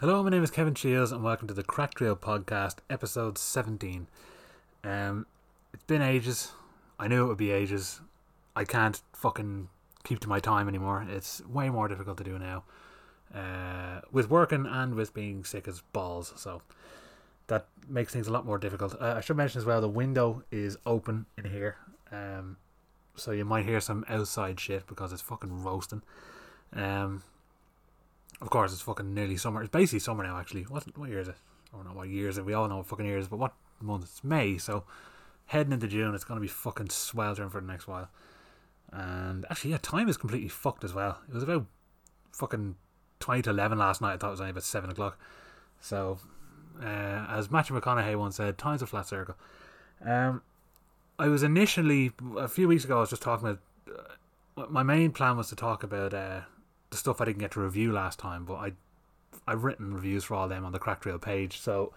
[0.00, 4.06] Hello, my name is Kevin Shields, and welcome to the Crack Trail Podcast, episode 17.
[4.84, 5.26] Um,
[5.74, 6.52] it's been ages.
[7.00, 8.00] I knew it would be ages.
[8.54, 9.68] I can't fucking
[10.04, 11.04] keep to my time anymore.
[11.10, 12.62] It's way more difficult to do now.
[13.34, 16.62] Uh, with working and with being sick as balls, so
[17.48, 18.94] that makes things a lot more difficult.
[19.00, 21.74] Uh, I should mention as well the window is open in here,
[22.12, 22.56] um,
[23.16, 26.02] so you might hear some outside shit because it's fucking roasting.
[26.72, 27.24] Um,
[28.40, 29.62] of course, it's fucking nearly summer.
[29.62, 30.62] It's basically summer now, actually.
[30.62, 31.36] What what year is it?
[31.72, 32.44] I don't know what year is it.
[32.44, 34.04] We all know what fucking year is, but what month?
[34.04, 34.84] It's May, so
[35.46, 38.08] heading into June, it's going to be fucking sweltering for the next while.
[38.92, 41.18] And actually, yeah, time is completely fucked as well.
[41.28, 41.66] It was about
[42.32, 42.76] fucking
[43.20, 44.14] 20 to 11 last night.
[44.14, 45.18] I thought it was only about 7 o'clock.
[45.80, 46.18] So,
[46.80, 49.36] uh, as Matthew McConaughey once said, time's a flat circle.
[50.04, 50.42] Um,
[51.18, 53.60] I was initially, a few weeks ago, I was just talking about.
[53.88, 56.40] Uh, my main plan was to talk about uh,
[56.90, 58.72] the stuff I didn't get to review last time, but I
[59.46, 61.92] I've written reviews for all them on the Crack Trail page, so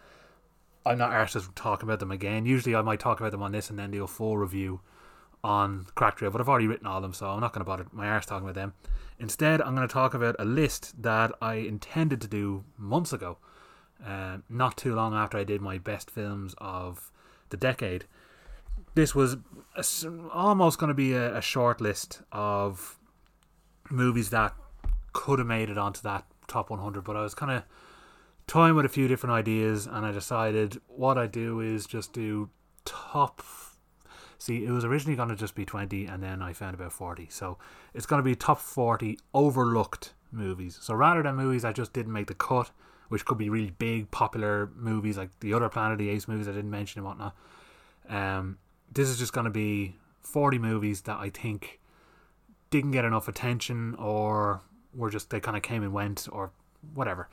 [0.85, 2.45] I'm not arsed to talk about them again.
[2.45, 4.81] Usually I might talk about them on this and then do a full review
[5.43, 7.65] on Crack Trail, but I've already written all of them, so I'm not going to
[7.65, 8.73] bother my arse talking about them.
[9.19, 13.37] Instead, I'm going to talk about a list that I intended to do months ago,
[14.05, 17.11] uh, not too long after I did my best films of
[17.49, 18.05] the decade.
[18.93, 19.37] This was
[19.75, 19.83] a,
[20.31, 22.99] almost going to be a, a short list of
[23.89, 24.53] movies that
[25.13, 27.63] could have made it onto that top 100, but I was kind of
[28.47, 32.49] toying with a few different ideas, and I decided what I do is just do
[32.85, 33.41] top.
[34.37, 37.27] See, it was originally going to just be 20, and then I found about 40.
[37.29, 37.57] So
[37.93, 40.79] it's going to be top 40 overlooked movies.
[40.81, 42.71] So rather than movies that just didn't make the cut,
[43.09, 46.47] which could be really big, popular movies like the other Planet of the Apes movies
[46.47, 47.35] I didn't mention and whatnot,
[48.09, 48.57] um,
[48.91, 51.79] this is just going to be 40 movies that I think
[52.69, 54.61] didn't get enough attention or
[54.93, 56.51] were just they kind of came and went or
[56.93, 57.27] whatever.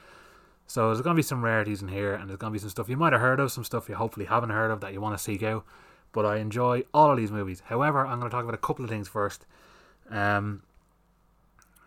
[0.67, 2.97] So there's to be some rarities in here, and there's to be some stuff you
[2.97, 5.23] might have heard of, some stuff you hopefully haven't heard of that you want to
[5.23, 5.65] seek out.
[6.13, 7.63] But I enjoy all of these movies.
[7.67, 9.47] However, I'm to talk about a couple of things first.
[10.11, 10.63] Um,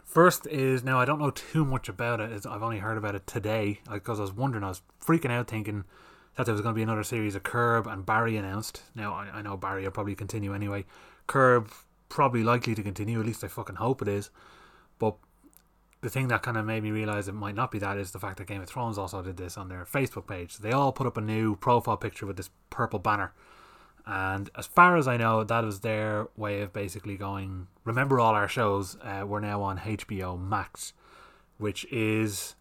[0.03, 2.45] first is now I don't know too much about it.
[2.45, 4.63] I've only heard about it today because I was wondering.
[4.63, 5.83] I was freaking out thinking
[6.35, 8.81] that there was going to be another series of Curb and Barry announced.
[8.95, 10.85] Now I, I know Barry will probably continue anyway.
[11.27, 11.69] Curb
[12.09, 13.19] probably likely to continue.
[13.19, 14.31] At least I fucking hope it is.
[14.97, 15.15] But
[16.01, 18.19] the thing that kind of made me realize it might not be that is the
[18.19, 20.57] fact that Game of Thrones also did this on their Facebook page.
[20.57, 23.33] They all put up a new profile picture with this purple banner.
[24.05, 27.67] And as far as I know, that was their way of basically going.
[27.83, 30.93] Remember, all our shows uh, we're now on HBO Max,
[31.59, 32.55] which is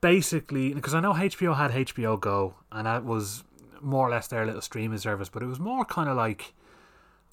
[0.00, 3.42] basically because I know HBO had HBO Go, and that was
[3.80, 6.54] more or less their little streaming service, but it was more kind of like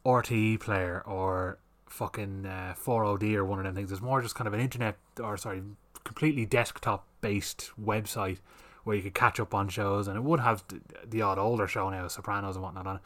[0.05, 1.59] RTE player or
[1.89, 3.91] fucking uh, 4OD or one of them things.
[3.91, 5.63] It's more just kind of an internet or sorry,
[6.03, 8.39] completely desktop based website
[8.83, 10.63] where you could catch up on shows, and it would have
[11.05, 13.01] the odd older show now, Sopranos and whatnot on it.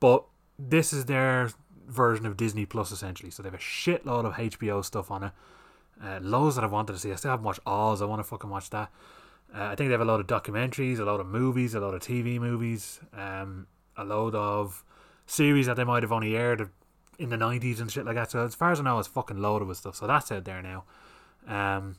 [0.00, 0.24] But
[0.58, 1.50] this is their
[1.86, 3.30] version of Disney Plus essentially.
[3.30, 5.32] So they have a shitload of HBO stuff on it.
[6.02, 7.12] Uh, loads that I've wanted to see.
[7.12, 8.02] I still haven't watched Oz.
[8.02, 8.90] I want to fucking watch that.
[9.54, 11.94] Uh, I think they have a lot of documentaries, a lot of movies, a lot
[11.94, 13.66] of TV movies, um,
[13.96, 14.84] a load of
[15.26, 16.68] series that they might have only aired
[17.18, 18.30] in the 90s and shit like that.
[18.30, 19.96] So as far as I know, it's fucking loaded with stuff.
[19.96, 20.84] So that's out there now.
[21.46, 21.96] Um,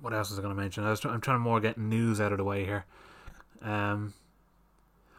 [0.00, 0.84] what else was I going to mention?
[0.84, 2.84] I was I'm trying to more get news out of the way here.
[3.62, 4.14] Um,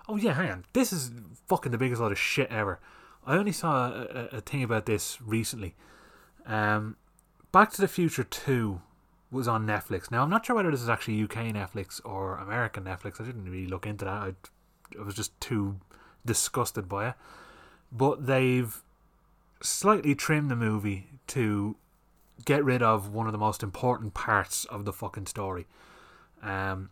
[0.08, 0.66] oh yeah, hang on.
[0.74, 1.12] This is
[1.48, 2.80] fucking the biggest load of shit ever.
[3.26, 5.76] I only saw a, a, a thing about this recently.
[6.46, 6.98] Um,
[7.52, 8.82] Back to the Future 2
[9.32, 10.12] was on Netflix.
[10.12, 13.20] Now I'm not sure whether this is actually UK Netflix or American Netflix.
[13.20, 14.12] I didn't really look into that.
[14.12, 14.34] I,
[15.00, 15.80] I was just too
[16.26, 17.16] disgusted by it
[17.96, 18.84] but they've
[19.62, 21.78] slightly trimmed the movie to
[22.44, 25.66] get rid of one of the most important parts of the fucking story.
[26.44, 26.90] Um,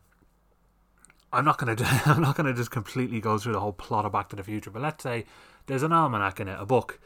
[1.31, 1.75] I'm not gonna
[2.06, 4.72] I'm not gonna just completely go through the whole plot of Back to the Future,
[4.72, 5.25] but let's say
[5.66, 7.00] there's an almanac in it, a book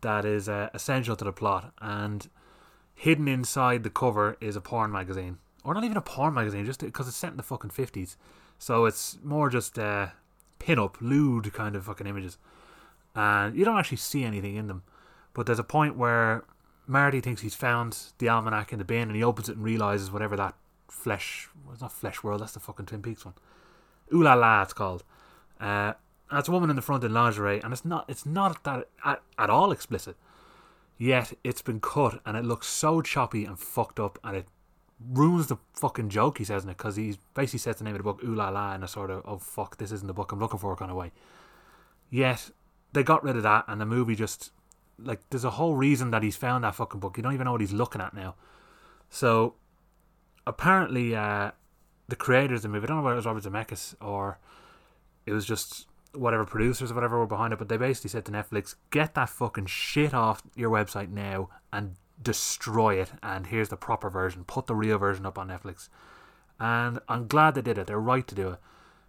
[0.00, 2.28] that is uh, essential to the plot, and
[2.94, 6.80] hidden inside the cover is a porn magazine, or not even a porn magazine, just
[6.80, 8.16] because it's set in the fucking fifties,
[8.58, 10.08] so it's more just uh,
[10.58, 12.38] pin-up, lewd kind of fucking images
[13.14, 14.82] and you don't actually see anything in them.
[15.34, 16.44] But there's a point where
[16.86, 20.10] Marty thinks he's found the almanac in the bin, and he opens it and realizes
[20.10, 20.54] whatever that
[20.88, 21.48] flesh.
[21.64, 22.40] Well, it's not flesh world.
[22.40, 23.34] That's the fucking Twin Peaks one.
[24.14, 25.04] Ooh la la, it's called.
[25.60, 25.94] Uh,
[26.30, 28.04] it's a woman in the front in lingerie, and it's not.
[28.08, 30.16] It's not that at, at all explicit.
[30.98, 34.46] Yet it's been cut, and it looks so choppy and fucked up, and it
[35.10, 37.98] ruins the fucking joke he says in it because he basically says the name of
[37.98, 40.30] the book ooh la la in a sort of oh fuck this isn't the book
[40.30, 41.10] I'm looking for kind of way.
[42.08, 42.50] Yet
[42.92, 44.50] they got rid of that, and the movie just
[44.98, 47.16] like there's a whole reason that he's found that fucking book.
[47.16, 48.34] You don't even know what he's looking at now.
[49.10, 49.54] So
[50.46, 51.52] apparently, uh,
[52.08, 54.38] the creators of the movie, I don't know whether it was Robert Zemeckis or
[55.26, 58.32] it was just whatever producers or whatever were behind it, but they basically said to
[58.32, 63.12] Netflix, get that fucking shit off your website now and destroy it.
[63.22, 64.44] And here's the proper version.
[64.44, 65.88] Put the real version up on Netflix.
[66.60, 67.86] And I'm glad they did it.
[67.86, 68.58] They're right to do it.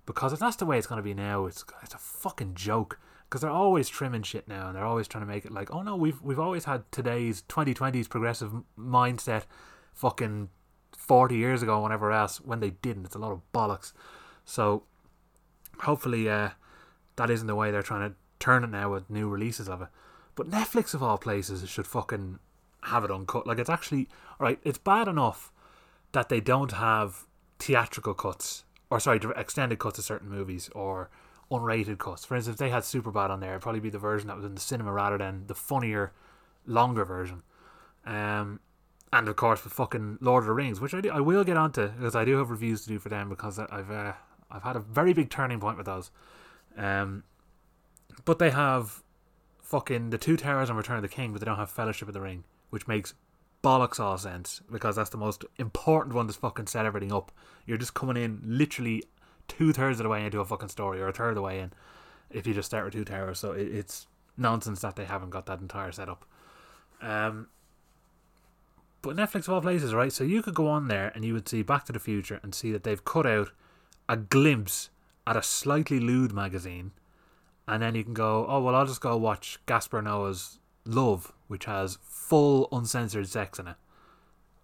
[0.06, 3.00] Because if that's the way it's going to be now, it's, it's a fucking joke.
[3.34, 5.82] Because they're always trimming shit now, and they're always trying to make it like, oh
[5.82, 9.46] no, we've we've always had today's 2020s progressive mindset,
[9.92, 10.50] fucking
[10.96, 13.06] 40 years ago, whenever else, when they didn't.
[13.06, 13.92] It's a lot of bollocks.
[14.46, 14.84] So
[15.80, 16.50] hopefully, uh,
[17.16, 19.88] that isn't the way they're trying to turn it now with new releases of it.
[20.36, 22.38] But Netflix of all places should fucking
[22.84, 23.48] have it uncut.
[23.48, 24.60] Like it's actually right.
[24.62, 25.52] It's bad enough
[26.12, 27.26] that they don't have
[27.58, 31.10] theatrical cuts or sorry, extended cuts of certain movies or
[31.52, 32.26] unrated cuts.
[32.26, 34.46] For instance, if they had Superbad on there, it'd probably be the version that was
[34.46, 36.14] in the cinema rather than the funnier,
[36.66, 37.44] longer version.
[38.06, 38.60] Um,
[39.12, 41.58] and of course, with fucking Lord of the Rings, which I do, I will get
[41.58, 44.14] onto because I do have reviews to do for them because I've uh,
[44.50, 46.10] I've had a very big turning point with those.
[46.76, 47.24] Um,
[48.26, 49.04] but they have
[49.62, 52.14] fucking the Two Towers and Return of the King, but they don't have Fellowship of
[52.14, 53.14] the Ring, which makes
[53.64, 57.32] bollocks all sense because that's the most important one to fucking set everything up.
[57.66, 59.04] You're just coming in literally
[59.48, 61.60] two thirds of the way into a fucking story or a third of the way
[61.60, 61.74] in
[62.30, 63.40] if you just start with Two Towers.
[63.40, 64.08] So it, it's
[64.38, 66.26] nonsense that they haven't got that entire setup.
[67.02, 67.48] Um,
[69.02, 70.12] but Netflix of all places, right?
[70.12, 72.56] So you could go on there and you would see Back to the Future and
[72.56, 73.52] see that they've cut out
[74.08, 74.90] a glimpse
[75.26, 76.92] at a slightly lewd magazine,
[77.68, 81.66] and then you can go, oh well, I'll just go watch Gaspar Noé's Love, which
[81.66, 83.76] has full uncensored sex in it.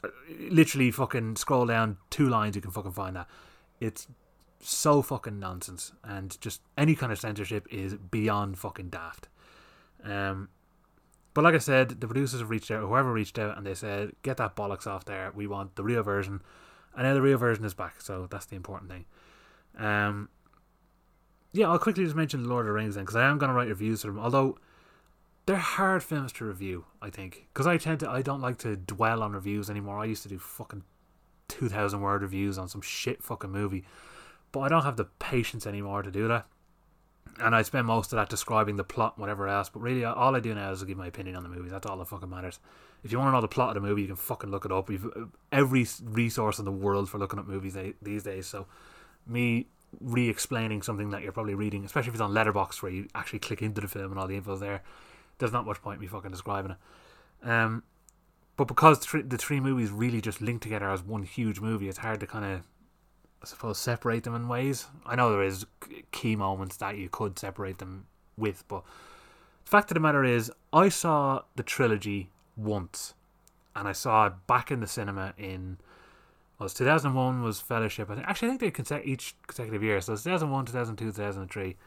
[0.04, 0.10] Uh,
[0.50, 3.28] literally, fucking scroll down two lines, you can fucking find that.
[3.80, 4.08] It's
[4.62, 9.30] so fucking nonsense, and just any kind of censorship is beyond fucking daft.
[10.04, 10.50] Um,
[11.34, 14.14] but like I said, the producers have reached out, whoever reached out, and they said,
[14.24, 15.32] "Get that bollocks off there.
[15.34, 16.42] We want the real version."
[16.96, 19.06] And now the real version is back, so that's the important thing.
[19.78, 20.30] Um,
[21.54, 23.56] yeah, I'll quickly just mention Lord of the Rings then, because I am going to
[23.56, 24.20] write reviews for them.
[24.20, 24.58] Although
[25.46, 28.76] they're hard films to review, I think, because I tend to I don't like to
[28.76, 30.00] dwell on reviews anymore.
[30.00, 30.84] I used to do fucking
[31.48, 33.86] two thousand word reviews on some shit fucking movie,
[34.52, 36.46] but I don't have the patience anymore to do that.
[37.40, 39.70] And I spend most of that describing the plot, and whatever else.
[39.70, 41.70] But really, all I do now is give my opinion on the movie.
[41.70, 42.60] That's all that fucking matters.
[43.04, 44.72] If you want to know the plot of the movie, you can fucking look it
[44.72, 44.90] up.
[44.90, 45.08] We've
[45.52, 48.48] every resource in the world for looking at movies these days.
[48.48, 48.66] So
[49.26, 49.68] me
[50.02, 53.62] re-explaining something that you're probably reading, especially if it's on Letterboxd where you actually click
[53.62, 54.84] into the film and all the info's there.
[55.38, 57.50] There's not much point me fucking describing it.
[57.50, 57.84] Um,
[58.58, 62.20] but because the three movies really just link together as one huge movie, it's hard
[62.20, 62.62] to kind of,
[63.42, 64.88] I suppose, separate them in ways.
[65.06, 65.66] I know there is
[66.12, 68.06] key moments that you could separate them
[68.38, 68.84] with, but
[69.66, 73.14] the fact of the matter is, I saw the trilogy once,
[73.76, 75.78] and I saw it back in the cinema in
[76.60, 78.10] was 2001 was Fellowship.
[78.10, 80.02] I think actually I think they conse- each consecutive year.
[80.02, 81.78] So 2001, 2002, 2003.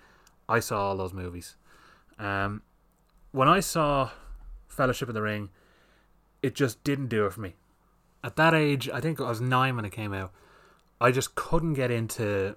[0.49, 1.56] I saw all those movies.
[2.19, 2.62] Um,
[3.32, 4.10] when I saw
[4.69, 5.50] Fellowship of the Ring,
[6.43, 7.54] it just didn't do it for me.
[8.25, 10.32] At that age, I think I was nine when it came out.
[11.02, 12.56] I just couldn't get into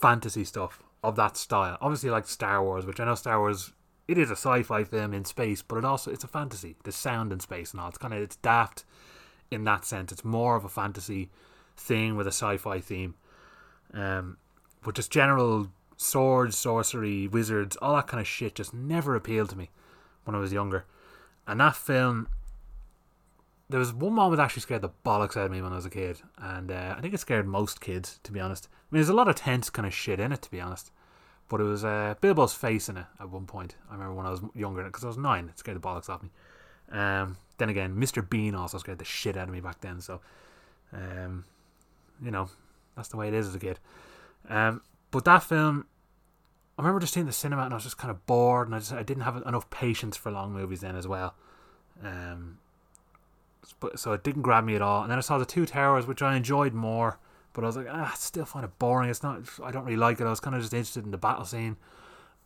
[0.00, 1.78] fantasy stuff of that style.
[1.80, 3.72] Obviously, like Star Wars, which I know Star Wars
[4.08, 6.76] it is a sci-fi film in space, but it also it's a fantasy.
[6.84, 7.88] The sound in space and all.
[7.88, 8.84] It's kind of it's daft
[9.50, 10.10] in that sense.
[10.12, 11.30] It's more of a fantasy
[11.76, 13.14] thing with a sci-fi theme.
[13.94, 14.38] Um,
[14.82, 19.58] but just general swords, sorcery, wizards, all that kind of shit just never appealed to
[19.58, 19.70] me
[20.24, 20.86] when I was younger.
[21.46, 22.28] And that film,
[23.68, 25.86] there was one moment that actually scared the bollocks out of me when I was
[25.86, 28.68] a kid, and uh, I think it scared most kids, to be honest.
[28.72, 30.92] I mean, there's a lot of tense kind of shit in it, to be honest.
[31.48, 33.76] But it was uh, Bilbo's face in it at one point.
[33.90, 35.48] I remember when I was younger, because I was nine.
[35.48, 36.30] It scared the bollocks off me.
[36.90, 38.28] Um, then again, Mr.
[38.28, 40.00] Bean also scared the shit out of me back then.
[40.00, 40.20] So,
[40.92, 41.44] um,
[42.22, 42.48] you know,
[42.94, 43.78] that's the way it is as a kid.
[44.48, 45.86] Um, but that film,
[46.78, 48.78] I remember just seeing the cinema and I was just kind of bored, and I
[48.78, 51.34] just I didn't have enough patience for long movies then as well.
[52.04, 52.58] Um,
[53.80, 55.02] but so it didn't grab me at all.
[55.02, 57.18] And then I saw the Two Towers, which I enjoyed more,
[57.52, 59.10] but I was like, ah, I still find it boring.
[59.10, 59.42] It's not.
[59.62, 60.26] I don't really like it.
[60.26, 61.76] I was kind of just interested in the battle scene.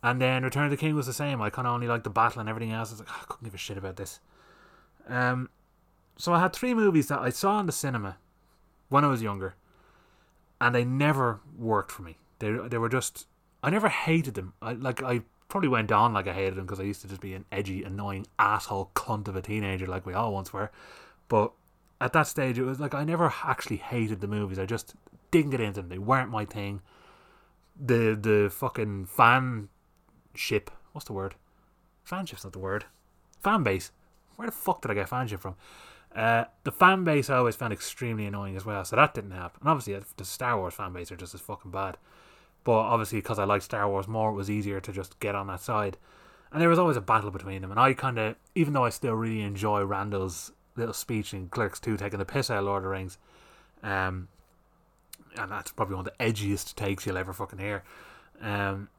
[0.03, 1.41] And then Return of the King was the same.
[1.41, 2.89] I kind of only liked the battle and everything else.
[2.89, 4.19] I was like, oh, I couldn't give a shit about this.
[5.07, 5.49] Um,
[6.17, 8.17] so I had three movies that I saw in the cinema
[8.89, 9.55] when I was younger,
[10.59, 12.17] and they never worked for me.
[12.39, 13.27] They they were just
[13.63, 14.53] I never hated them.
[14.61, 17.21] I like I probably went on like I hated them because I used to just
[17.21, 20.71] be an edgy, annoying asshole cunt of a teenager like we all once were.
[21.31, 21.53] But
[22.01, 24.59] at that stage, it was like I never actually hated the movies.
[24.59, 24.95] I just
[25.31, 25.87] didn't get into them.
[25.87, 26.81] They weren't my thing.
[27.79, 29.69] The the fucking fan
[30.35, 30.69] ship.
[30.91, 31.35] What's the word?
[32.05, 32.83] Fanship's not the word.
[33.39, 33.91] Fan base
[34.41, 35.55] where the fuck did I get fanship from?
[36.15, 39.55] Uh, the fan base I always found extremely annoying as well, so that didn't help.
[39.59, 41.97] And obviously, uh, the Star Wars fan base are just as fucking bad.
[42.63, 45.45] But obviously, because I liked Star Wars more, it was easier to just get on
[45.47, 45.97] that side.
[46.51, 47.71] And there was always a battle between them.
[47.71, 51.79] And I kind of, even though I still really enjoy Randall's little speech in Clerks
[51.79, 53.17] 2 taking the piss out of Lord of the Rings,
[53.83, 54.27] um,
[55.37, 57.83] and that's probably one of the edgiest takes you'll ever fucking hear.
[58.41, 58.89] Um,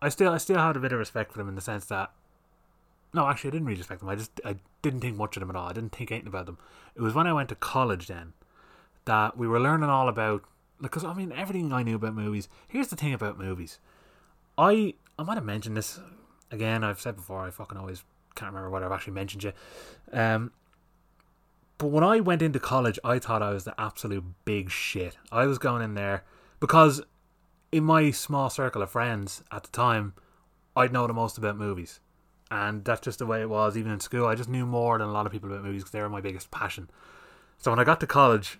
[0.00, 2.10] I still, I still had a bit of respect for them in the sense that
[3.12, 4.08] no, actually, I didn't really respect them.
[4.08, 5.68] I just I didn't think much of them at all.
[5.68, 6.58] I didn't think anything about them.
[6.94, 8.34] It was when I went to college then
[9.04, 10.44] that we were learning all about
[10.80, 12.48] because I mean everything I knew about movies.
[12.68, 13.78] Here's the thing about movies.
[14.56, 15.98] I I might have mentioned this
[16.52, 16.84] again.
[16.84, 17.40] I've said before.
[17.40, 18.04] I fucking always
[18.36, 19.52] can't remember what I've actually mentioned you.
[20.12, 20.52] Um,
[21.80, 25.16] but when I went into college, I thought I was the absolute big shit.
[25.32, 26.24] I was going in there
[26.60, 27.00] because
[27.72, 30.12] in my small circle of friends at the time,
[30.76, 31.98] I'd know the most about movies
[32.50, 33.78] and that's just the way it was.
[33.78, 35.92] Even in school, I just knew more than a lot of people about movies because
[35.92, 36.90] they were my biggest passion.
[37.56, 38.58] So when I got to college,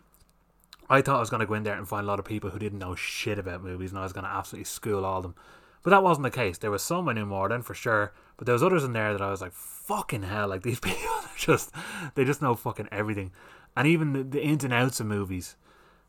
[0.89, 2.49] I thought I was going to go in there and find a lot of people
[2.49, 5.25] who didn't know shit about movies, and I was going to absolutely school all of
[5.25, 5.35] them.
[5.83, 6.57] But that wasn't the case.
[6.57, 9.13] There was some I knew more than for sure, but there was others in there
[9.13, 11.71] that I was like, "Fucking hell!" Like these people are just
[12.15, 13.33] they just know fucking everything,
[13.77, 15.57] and even the, the ins and outs of movies.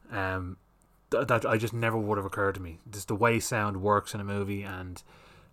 [0.09, 0.55] Um,
[1.09, 2.79] th- that I just never would have occurred to me.
[2.89, 5.03] Just the way sound works in a movie and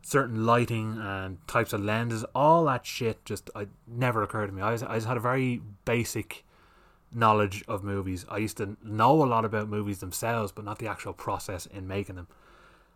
[0.02, 4.62] certain lighting and types of lenses, all that shit just I never occurred to me.
[4.62, 6.44] I, was, I just had a very basic
[7.12, 8.24] knowledge of movies.
[8.28, 11.88] I used to know a lot about movies themselves, but not the actual process in
[11.88, 12.28] making them.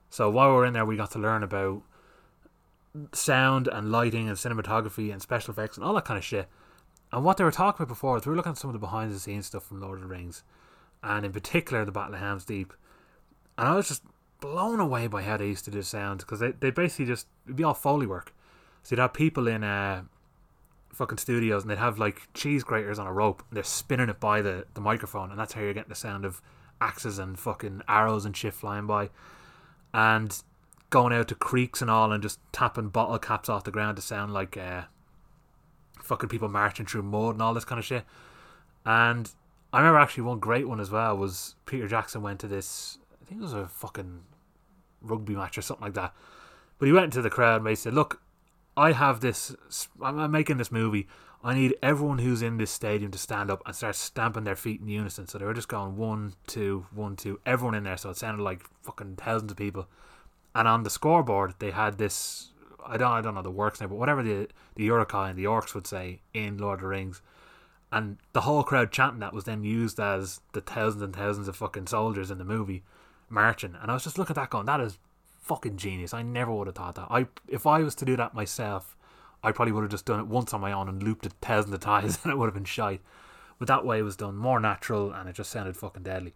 [0.08, 1.82] So while we were in there, we got to learn about
[3.12, 6.48] sound and lighting and cinematography and special effects and all that kind of shit.
[7.12, 8.78] And what they were talking about before is we were looking at some of the
[8.78, 10.42] behind the scenes stuff from Lord of the Rings,
[11.02, 12.72] and in particular the Battle of Helm's Deep.
[13.58, 14.02] And I was just
[14.40, 17.56] blown away by how they used to do sound because they, they basically just it'd
[17.56, 18.34] be all foley work.
[18.82, 20.02] So you'd have people in uh,
[20.92, 24.18] fucking studios and they'd have like cheese graters on a rope and they're spinning it
[24.18, 26.42] by the, the microphone and that's how you're getting the sound of
[26.80, 29.10] axes and fucking arrows and shit flying by.
[29.94, 30.42] And
[30.92, 34.02] going out to creeks and all and just tapping bottle caps off the ground to
[34.02, 34.82] sound like uh,
[36.00, 38.04] fucking people marching through mud and all this kind of shit.
[38.84, 39.30] And
[39.72, 43.24] I remember actually one great one as well was Peter Jackson went to this I
[43.24, 44.20] think it was a fucking
[45.00, 46.14] rugby match or something like that.
[46.78, 48.20] But he went into the crowd and basically said, "Look,
[48.76, 49.56] I have this.
[50.02, 51.06] I'm making this movie.
[51.44, 54.80] I need everyone who's in this stadium to stand up and start stamping their feet
[54.80, 57.96] in unison." So they were just going one, two, one, two, everyone in there.
[57.96, 59.88] So it sounded like fucking thousands of people.
[60.54, 62.50] And on the scoreboard, they had this.
[62.84, 65.44] I don't, I don't know the works now, but whatever the the Uruk-hai and the
[65.44, 67.22] orcs would say in Lord of the Rings,
[67.90, 71.56] and the whole crowd chanting that was then used as the thousands and thousands of
[71.56, 72.82] fucking soldiers in the movie
[73.28, 73.76] marching.
[73.80, 74.98] And I was just looking at that going, that is
[75.42, 76.14] fucking genius.
[76.14, 77.08] I never would have thought that.
[77.10, 78.96] I if I was to do that myself,
[79.42, 81.74] I probably would have just done it once on my own and looped it thousands
[81.74, 83.00] of times and it would have been shite.
[83.58, 86.34] But that way it was done more natural and it just sounded fucking deadly.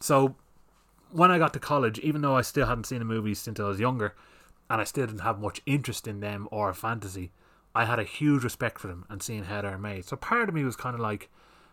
[0.00, 0.34] So
[1.12, 3.64] when I got to college, even though I still hadn't seen the movies since I
[3.64, 4.14] was younger,
[4.68, 7.32] and I still didn't have much interest in them or fantasy,
[7.74, 10.06] I had a huge respect for them and seeing how they're made.
[10.06, 11.30] So part of me was kind of like,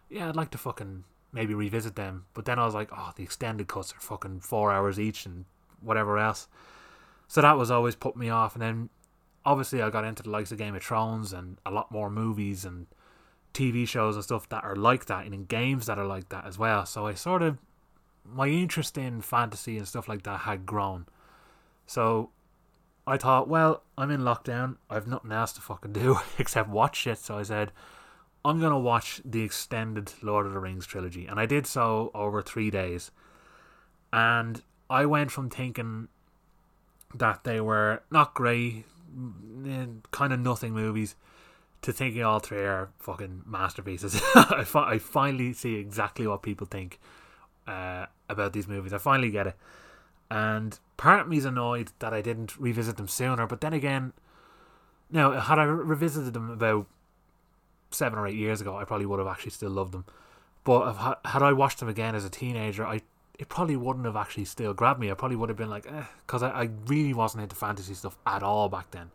[0.10, 2.26] yeah, I'd like to fucking maybe revisit them.
[2.34, 5.46] But then I was like, oh, the extended cuts are fucking four hours each and
[5.82, 6.48] whatever else.
[7.28, 8.56] So that was always put me off.
[8.56, 8.90] And then
[9.46, 12.66] obviously I got into the likes of Game of Thrones and a lot more movies
[12.66, 12.88] and
[13.54, 16.46] TV shows and stuff that are like that and in games that are like that
[16.46, 16.86] as well.
[16.86, 17.58] So I sort of
[18.26, 21.06] my interest in fantasy and stuff like that had grown.
[21.86, 22.30] So
[23.08, 24.78] I thought, well, I'm in lockdown.
[24.90, 27.18] I've nothing else to fucking do except watch shit.
[27.18, 27.72] So I said,
[28.46, 31.26] I'm going to watch the extended Lord of the Rings trilogy.
[31.26, 33.12] And I did so over three days.
[34.14, 36.08] And I went from thinking
[37.14, 38.86] that they were not great,
[39.16, 41.16] mm, kind of nothing movies,
[41.82, 44.22] to thinking all three are fucking masterpieces.
[44.36, 47.00] I, fi- I finally see exactly what people think
[47.70, 48.94] uh, about these movies.
[48.94, 49.56] I finally get it.
[50.32, 53.48] And part of me's annoyed that I didn't revisit them sooner.
[53.48, 54.14] But then again,
[55.12, 56.86] now, had I revisited them about
[57.92, 60.06] seven or eight years ago, I probably would have actually still loved them.
[60.64, 60.94] But
[61.26, 63.02] had I watched them again as a teenager, I
[63.40, 65.10] it probably wouldn't have actually still grabbed me.
[65.10, 65.88] I probably would have been like,
[66.26, 69.12] because eh, I, I really wasn't into fantasy stuff at all back then.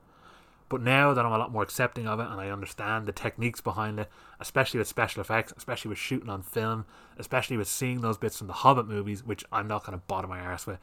[0.74, 3.60] But now that I'm a lot more accepting of it and I understand the techniques
[3.60, 4.08] behind it,
[4.40, 6.84] especially with special effects, especially with shooting on film,
[7.16, 10.26] especially with seeing those bits from the Hobbit movies, which I'm not going to bother
[10.26, 10.80] my arse with.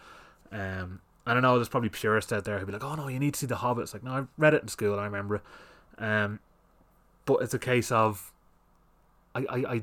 [0.50, 3.20] Um, and I know there's probably purists out there who'd be like, oh no, you
[3.20, 3.84] need to see the Hobbit.
[3.84, 5.42] It's like, no, I read it in school, I remember it.
[5.98, 6.40] Um,
[7.26, 8.32] but it's a case of
[9.36, 9.82] I, I, I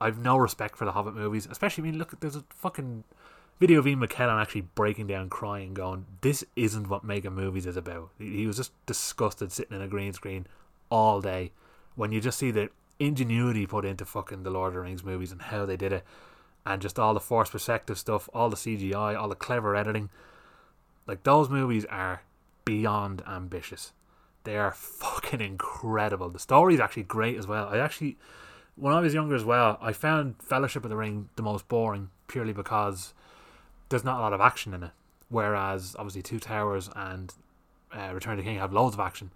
[0.00, 1.82] I've no respect for the Hobbit movies, especially.
[1.82, 3.04] I mean, look, there's a fucking
[3.62, 7.76] video of Ian McKellen actually breaking down, crying, going, "This isn't what making movies is
[7.76, 10.48] about." He was just disgusted sitting in a green screen
[10.90, 11.52] all day
[11.94, 15.30] when you just see the ingenuity put into fucking the Lord of the Rings movies
[15.30, 16.04] and how they did it,
[16.66, 20.10] and just all the force perspective stuff, all the CGI, all the clever editing.
[21.06, 22.22] Like those movies are
[22.64, 23.92] beyond ambitious.
[24.42, 26.30] They are fucking incredible.
[26.30, 27.68] The story is actually great as well.
[27.68, 28.18] I actually,
[28.74, 32.10] when I was younger as well, I found Fellowship of the Ring the most boring
[32.26, 33.14] purely because
[33.92, 34.90] there's not a lot of action in it.
[35.28, 37.32] Whereas obviously Two Towers and
[37.90, 39.30] uh, Return the King have loads of action.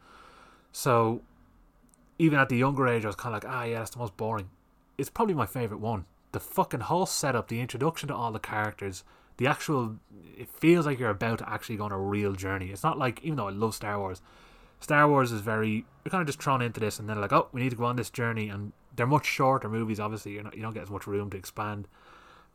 [0.73, 1.23] So
[2.19, 4.17] even at the younger age, I was kind of like, ah, yeah, that's the most
[4.17, 4.51] boring.
[4.99, 6.05] It's probably my favorite one.
[6.33, 9.05] The fucking whole setup, the introduction to all the characters,
[9.39, 9.97] the actual,
[10.37, 12.71] it feels like you're about to actually go on a real journey.
[12.71, 14.21] It's not like, even though I love Star Wars,
[14.81, 17.49] Star Wars is very, you're kind of just thrown into this and then like, oh,
[17.53, 18.49] we need to go on this journey.
[18.49, 20.33] And they're much shorter movies, obviously.
[20.33, 21.89] You're not, you don't get as much room to expand.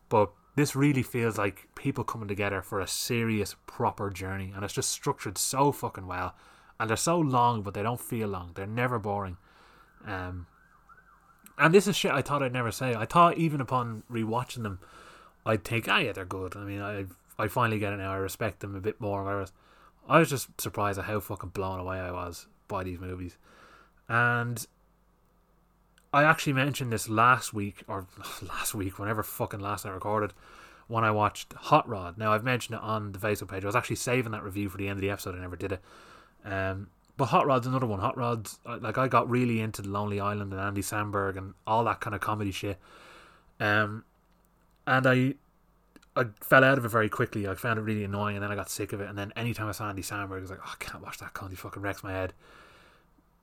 [0.09, 4.73] But this really feels like people coming together for a serious, proper journey, and it's
[4.73, 6.35] just structured so fucking well.
[6.79, 8.51] And they're so long, but they don't feel long.
[8.55, 9.37] They're never boring.
[10.05, 10.47] Um,
[11.57, 12.95] and this is shit I thought I'd never say.
[12.95, 14.79] I thought even upon rewatching them,
[15.45, 16.55] I'd think, ah, yeah, they're good.
[16.57, 17.05] I mean, I
[17.37, 18.11] I finally get it now.
[18.11, 19.23] I respect them a bit more.
[19.23, 19.51] Whereas
[20.07, 23.37] I was just surprised at how fucking blown away I was by these movies.
[24.09, 24.65] And
[26.13, 28.07] I actually mentioned this last week or
[28.41, 30.33] last week, whenever fucking last I recorded,
[30.87, 32.17] when I watched Hot Rod.
[32.17, 33.63] Now I've mentioned it on the Facebook page.
[33.63, 35.35] I was actually saving that review for the end of the episode.
[35.35, 35.81] I never did it.
[36.43, 36.87] Um,
[37.17, 37.99] but Hot Rod's another one.
[37.99, 41.83] Hot Rod's like I got really into the Lonely Island and Andy Samberg and all
[41.85, 42.77] that kind of comedy shit.
[43.59, 44.03] Um,
[44.87, 45.35] and I
[46.15, 47.47] I fell out of it very quickly.
[47.47, 49.07] I found it really annoying, and then I got sick of it.
[49.07, 51.33] And then anytime I saw Andy Samberg, I was like, oh, I can't watch that
[51.33, 51.55] cunt.
[51.57, 52.33] Fucking wrecks my head.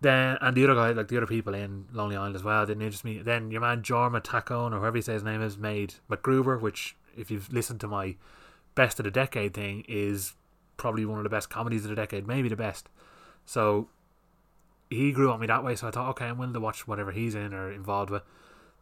[0.01, 2.83] Then and the other guy, like the other people in Lonely Island as well, didn't
[2.83, 3.19] interest me.
[3.19, 6.97] Then your man Jorma Taccone or whoever you say his name is made MacGruber, which
[7.17, 8.15] if you've listened to my
[8.77, 10.35] best of the decade thing, is
[10.77, 12.89] probably one of the best comedies of the decade, maybe the best.
[13.45, 13.89] So
[14.89, 15.75] he grew on me that way.
[15.75, 18.23] So I thought, okay, I'm willing to watch whatever he's in or involved with.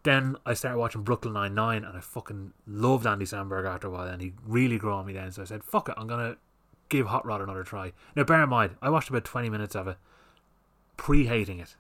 [0.02, 3.90] Then I started watching Brooklyn Nine Nine, and I fucking loved Andy Samberg after a
[3.90, 5.32] while, and he really grew on me then.
[5.32, 6.36] So I said, fuck it, I'm gonna
[6.88, 7.92] give Hot Rod another try.
[8.14, 9.96] Now, bear in mind, I watched about 20 minutes of it
[10.96, 11.76] pre hating it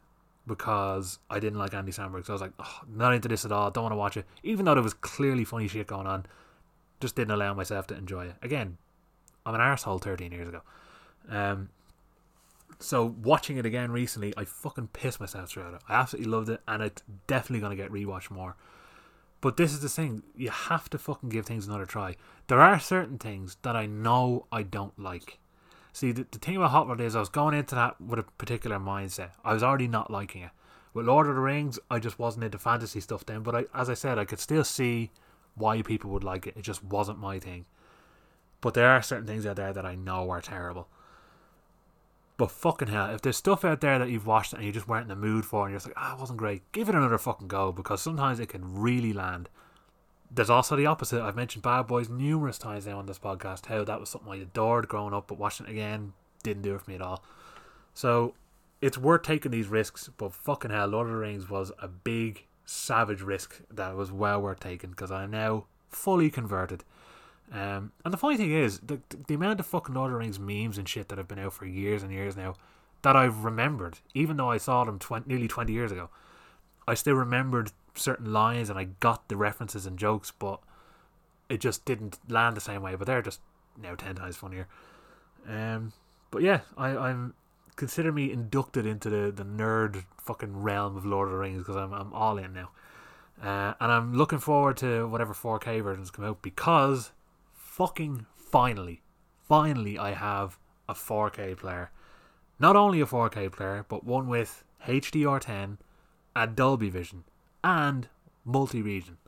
[0.46, 2.26] because I didn't like Andy Samberg.
[2.26, 3.70] So I was like, oh, not into this at all.
[3.70, 4.26] Don't want to watch it.
[4.42, 6.26] Even though there was clearly funny shit going on,
[7.00, 8.36] just didn't allow myself to enjoy it.
[8.42, 8.78] Again,
[9.44, 10.62] I'm an arsehole 13 years ago.
[11.28, 11.70] Um,
[12.78, 15.80] so watching it again recently, I fucking pissed myself throughout it.
[15.88, 18.56] I absolutely loved it, and it's definitely gonna get rewatched more.
[19.40, 22.16] But this is the thing: you have to fucking give things another try.
[22.48, 25.38] There are certain things that I know I don't like,
[25.96, 28.24] See, the, the thing about Hot Rod is I was going into that with a
[28.36, 29.30] particular mindset.
[29.42, 30.50] I was already not liking it.
[30.92, 33.42] With Lord of the Rings, I just wasn't into fantasy stuff then.
[33.42, 35.10] But I, as I said, I could still see
[35.54, 36.54] why people would like it.
[36.54, 37.64] It just wasn't my thing.
[38.60, 40.86] But there are certain things out there that I know are terrible.
[42.36, 45.10] But fucking hell, if there's stuff out there that you've watched and you just weren't
[45.10, 47.16] in the mood for and you're just like, ah, it wasn't great, give it another
[47.16, 49.48] fucking go because sometimes it can really land.
[50.30, 51.22] There's also the opposite.
[51.22, 53.66] I've mentioned Bad Boys numerous times now on this podcast.
[53.66, 56.12] How that was something I adored growing up, but watching it again
[56.42, 57.22] didn't do it for me at all.
[57.94, 58.34] So
[58.80, 62.44] it's worth taking these risks, but fucking hell, Lord of the Rings was a big,
[62.64, 66.84] savage risk that was well worth taking because I'm now fully converted.
[67.52, 70.38] Um, and the funny thing is, the, the amount of fucking Lord of the Rings
[70.38, 72.54] memes and shit that have been out for years and years now
[73.02, 76.10] that I've remembered, even though I saw them 20, nearly 20 years ago,
[76.88, 80.60] I still remembered certain lines and I got the references and jokes, but
[81.48, 82.94] it just didn't land the same way.
[82.94, 83.40] But they're just
[83.80, 84.66] now ten times funnier.
[85.48, 85.92] Um,
[86.30, 87.34] but yeah, I, I'm
[87.76, 91.76] consider me inducted into the, the nerd fucking realm of Lord of the Rings because
[91.76, 92.70] I'm I'm all in now,
[93.42, 97.12] uh, and I'm looking forward to whatever 4K versions come out because
[97.54, 99.02] fucking finally,
[99.46, 101.90] finally I have a 4K player.
[102.58, 105.76] Not only a 4K player, but one with HDR10
[106.34, 107.24] and Dolby Vision
[107.66, 108.08] and
[108.44, 109.18] multi region.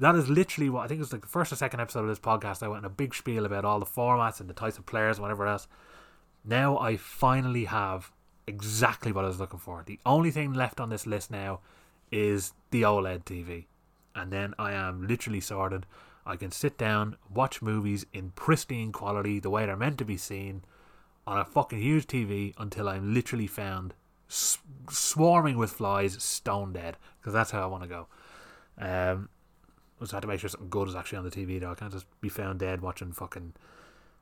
[0.00, 2.08] That is literally what I think it was like the first or second episode of
[2.08, 2.62] this podcast.
[2.62, 5.16] I went in a big spiel about all the formats and the types of players
[5.16, 5.68] and whatever else.
[6.44, 8.10] Now I finally have
[8.48, 9.82] exactly what I was looking for.
[9.86, 11.60] The only thing left on this list now
[12.10, 13.66] is the OLED TV.
[14.14, 15.86] And then I am literally sorted.
[16.26, 20.16] I can sit down, watch movies in pristine quality, the way they're meant to be
[20.16, 20.62] seen,
[21.26, 23.94] on a fucking huge TV until I'm literally found
[24.28, 28.06] swarming with flies, stone dead, because that's how I want to go.
[28.78, 29.28] Um,
[29.98, 31.72] I just had to make sure something good is actually on the TV though.
[31.72, 33.54] I can't just be found dead watching fucking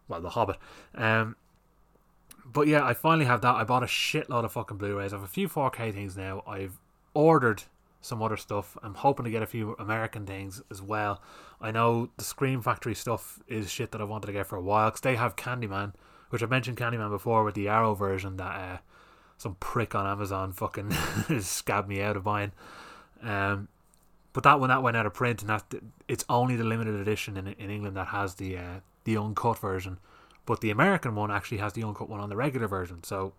[0.09, 0.57] well The Hobbit.
[0.95, 1.37] Um,
[2.45, 3.57] but yeah, I finally have that.
[3.57, 5.13] I bought a shitload of fucking Blu-rays.
[5.13, 6.43] I have a few 4K things now.
[6.47, 6.79] I've
[7.13, 7.65] ordered
[8.01, 8.77] some other stuff.
[8.83, 11.21] I'm hoping to get a few American things as well.
[11.61, 14.63] I know the Scream Factory stuff is shit that I wanted to get for a
[14.63, 15.95] while because they have Candyman,
[16.31, 18.79] which I've mentioned Candyman before with the Arrow version that uh,
[19.39, 20.91] some prick on Amazon fucking
[21.41, 22.53] scabbed me out of buying.
[23.23, 23.69] Um,
[24.33, 25.65] but that one that went out of print, and that
[26.09, 29.99] it's only the limited edition in in England that has the uh, the uncut version.
[30.45, 33.03] But the American one actually has the uncut one on the regular version.
[33.03, 33.33] So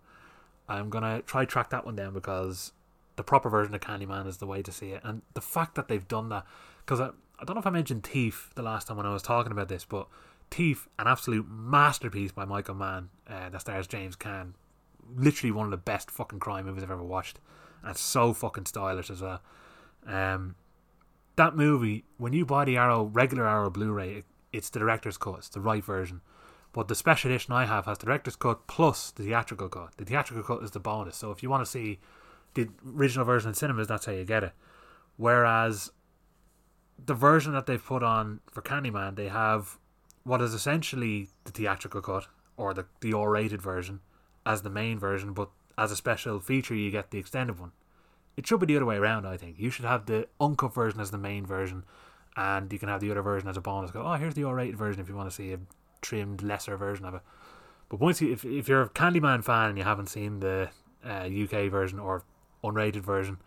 [0.68, 2.74] I'm gonna try track that one down because
[3.16, 5.02] the proper version of Candyman is the way to see it.
[5.04, 6.46] And the fact that they've done that,
[6.86, 9.24] because I, I don't know if I mentioned Thief the last time when I was
[9.24, 10.08] talking about this, but
[10.52, 14.54] Thief, an absolute masterpiece by Michael Mann uh, that stars James Caan.
[15.16, 17.40] Literally one of the best fucking crime movies I've ever watched.
[17.82, 19.42] And it's so fucking stylish as well.
[20.06, 20.56] Um,
[21.36, 25.40] that movie, when you buy the Arrow regular Arrow Blu-ray, it, it's the director's cut.
[25.40, 26.22] It's the right version.
[26.74, 29.96] But the special edition I have has the director's cut plus the theatrical cut.
[29.98, 31.16] The theatrical cut is the bonus.
[31.16, 32.00] So if you want to see
[32.54, 34.54] the original version in cinemas, that's how you get it.
[35.16, 35.92] Whereas
[37.04, 39.78] the version that they've put on for Candyman, they have
[40.24, 44.02] what is essentially the theatrical cut or the the R-rated version
[44.48, 47.74] as the main version, but as a special feature, you get the extended one.
[48.38, 49.28] It should be the other way around.
[49.28, 51.84] I think you should have the uncut version as the main version,
[52.38, 53.92] and you can have the other version as a bonus.
[53.92, 55.60] Go, oh, here's the R-rated version if you want to see a
[56.02, 57.22] trimmed, lesser version of it.
[57.90, 60.70] But once you, if if you're a Candyman fan and you haven't seen the
[61.06, 62.24] uh, UK version or
[62.64, 63.38] unrated version,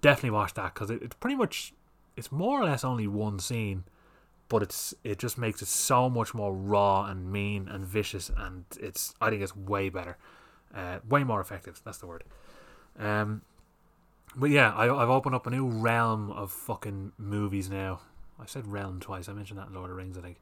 [0.00, 1.74] definitely watch that because it, it's pretty much
[2.16, 3.84] it's more or less only one scene,
[4.52, 8.66] but it's it just makes it so much more raw and mean and vicious, and
[8.78, 10.18] it's I think it's way better,
[10.74, 11.80] uh, way more effective.
[11.82, 12.24] That's the word.
[12.98, 13.40] Um,
[14.36, 18.00] but yeah, I, I've opened up a new realm of fucking movies now.
[18.38, 19.26] I said realm twice.
[19.26, 20.36] I mentioned that in Lord of the Rings, I think.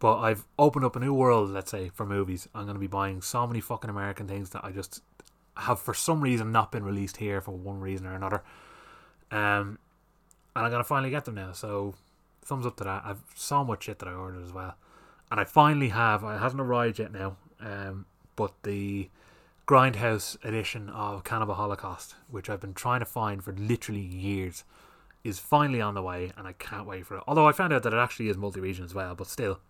[0.00, 2.46] But I've opened up a new world, let's say, for movies.
[2.54, 5.02] I'm going to be buying so many fucking American things that I just
[5.56, 8.42] have, for some reason, not been released here for one reason or another.
[9.30, 9.78] Um,
[10.54, 11.52] and I'm going to finally get them now.
[11.52, 11.94] So,
[12.50, 13.02] thumbs up to that.
[13.04, 14.74] I've so much shit that I ordered as well.
[15.30, 19.08] And I finally have, it hasn't arrived yet now, um, but the
[19.68, 24.64] Grindhouse edition of Cannibal Holocaust, which I've been trying to find for literally years,
[25.22, 27.22] is finally on the way, and I can't wait for it.
[27.28, 29.60] Although I found out that it actually is multi region as well, but still,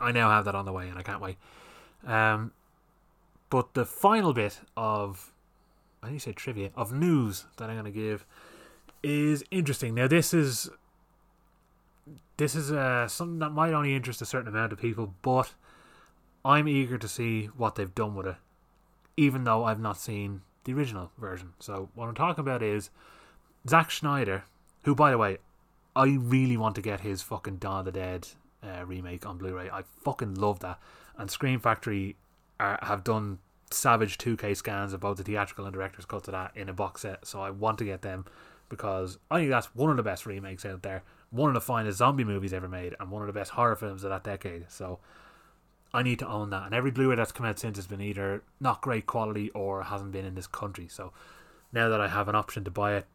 [0.00, 1.36] I now have that on the way, and I can't wait.
[2.06, 2.52] Um,
[3.50, 5.32] but the final bit of,
[6.02, 8.24] I need to say trivia, of news that I'm going to give
[9.02, 9.94] is interesting.
[9.94, 10.70] Now, this is
[12.36, 15.54] this is uh, something that might only interest a certain amount of people, but
[16.44, 18.36] I'm eager to see what they've done with it,
[19.16, 21.54] even though I've not seen the original version.
[21.60, 22.90] So, what I'm talking about is
[23.68, 24.44] Zack Snyder,
[24.82, 25.38] who, by the way,
[25.94, 28.28] I really want to get his fucking Dawn of the Dead
[28.62, 29.70] uh, remake on Blu-ray.
[29.70, 30.78] I fucking love that.
[31.16, 32.16] And Scream Factory
[32.60, 33.38] are, have done
[33.70, 37.02] savage 2K scans of both the theatrical and director's cut of that in a box
[37.02, 37.26] set.
[37.26, 38.26] So I want to get them
[38.68, 41.02] because I think that's one of the best remakes out there.
[41.30, 44.04] One of the finest zombie movies ever made, and one of the best horror films
[44.04, 44.70] of that decade.
[44.70, 45.00] So
[45.92, 46.66] I need to own that.
[46.66, 50.12] And every Blu-ray that's come out since has been either not great quality or hasn't
[50.12, 50.88] been in this country.
[50.88, 51.12] So
[51.72, 53.06] now that I have an option to buy it,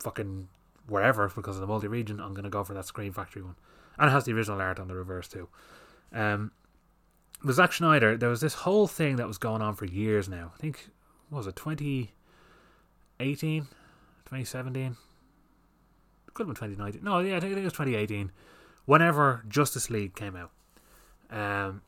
[0.00, 0.48] fucking
[0.88, 3.56] wherever because of the multi-region, I'm gonna go for that Scream Factory one
[3.98, 5.48] and it has the original art on the reverse too.
[6.12, 6.52] Um,
[7.44, 10.52] with Zack Snyder, there was this whole thing that was going on for years now.
[10.54, 10.90] I think
[11.30, 14.96] was it 2018, 2017?
[16.34, 17.04] Could have been 2019.
[17.04, 18.30] No, yeah, I think it was 2018.
[18.84, 20.50] Whenever Justice League came out,
[21.30, 21.82] um,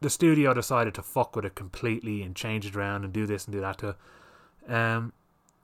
[0.00, 3.46] the studio decided to fuck with it completely and change it around and do this
[3.46, 3.96] and do that to.
[4.68, 5.12] Um,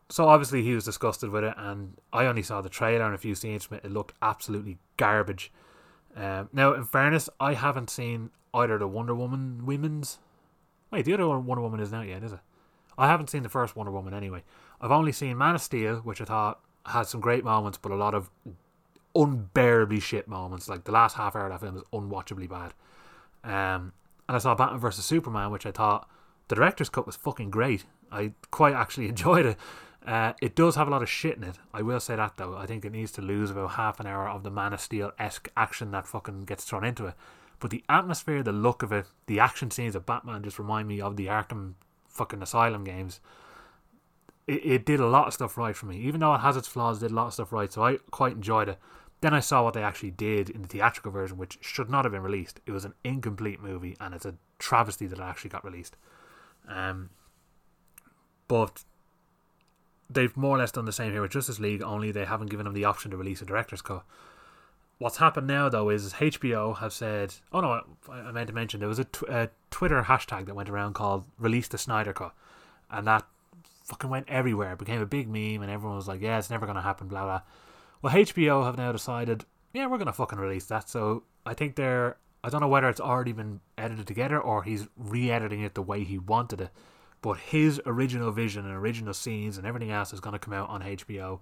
[0.09, 3.19] so obviously he was disgusted with it, and I only saw the trailer and a
[3.19, 3.85] few scenes from it.
[3.85, 5.53] It looked absolutely garbage.
[6.17, 10.19] Um, now, in fairness, I haven't seen either the Wonder Woman women's.
[10.91, 12.41] Wait, the other Wonder Woman isn't out yet, is it?
[12.99, 14.43] I haven't seen the first Wonder Woman anyway.
[14.81, 17.97] I've only seen Man of Steel, which I thought had some great moments, but a
[17.97, 18.31] lot of
[19.15, 20.69] unbearably shit moments.
[20.69, 22.75] Like the last half hour of that film is unwatchably bad.
[23.43, 23.93] Um,
[24.29, 26.09] and I saw Batman vs Superman, which I thought
[26.49, 27.85] the director's cut was fucking great.
[28.13, 29.57] I quite actually enjoyed it.
[30.07, 31.59] Uh, it does have a lot of shit in it.
[31.75, 32.57] I will say that though.
[32.57, 35.13] I think it needs to lose about half an hour of the Man of Steel
[35.19, 37.15] esque action that fucking gets thrown into it.
[37.59, 41.01] But the atmosphere, the look of it, the action scenes of Batman just remind me
[41.01, 41.75] of the Arkham
[42.09, 43.21] fucking Asylum games.
[44.47, 45.99] It, it did a lot of stuff right for me.
[45.99, 47.73] Even though it has its flaws, it did a lot of stuff right.
[47.73, 48.79] So I quite enjoyed it.
[49.21, 52.13] Then I saw what they actually did in the theatrical version, which should not have
[52.13, 52.61] been released.
[52.65, 55.97] It was an incomplete movie, and it's a travesty that it actually got released.
[56.67, 57.11] Um,
[58.49, 58.85] but
[60.09, 62.65] they've more or less done the same here with Justice League, only they haven't given
[62.65, 64.05] them the option to release a director's cut.
[64.99, 68.89] What's happened now, though, is HBO have said, oh no, I meant to mention there
[68.89, 72.35] was a, tw- a Twitter hashtag that went around called "Release the Snyder Cut,"
[72.91, 73.25] and that
[73.91, 74.73] fucking went everywhere.
[74.73, 77.09] It became a big meme, and everyone was like, "Yeah, it's never going to happen."
[77.09, 77.41] Blah blah.
[78.03, 80.89] Well, HBO have now decided, yeah, we're going to fucking release that.
[80.89, 84.89] So I think they're, I don't know whether it's already been edited together or he's
[84.97, 86.71] re-editing it the way he wanted it
[87.23, 90.69] but his original vision and original scenes and everything else is going to come out
[90.69, 91.41] on HBO,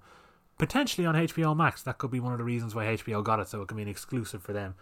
[0.58, 1.82] potentially on HBO Max.
[1.82, 3.82] That could be one of the reasons why HBO got it, so it can be
[3.82, 4.74] an exclusive for them.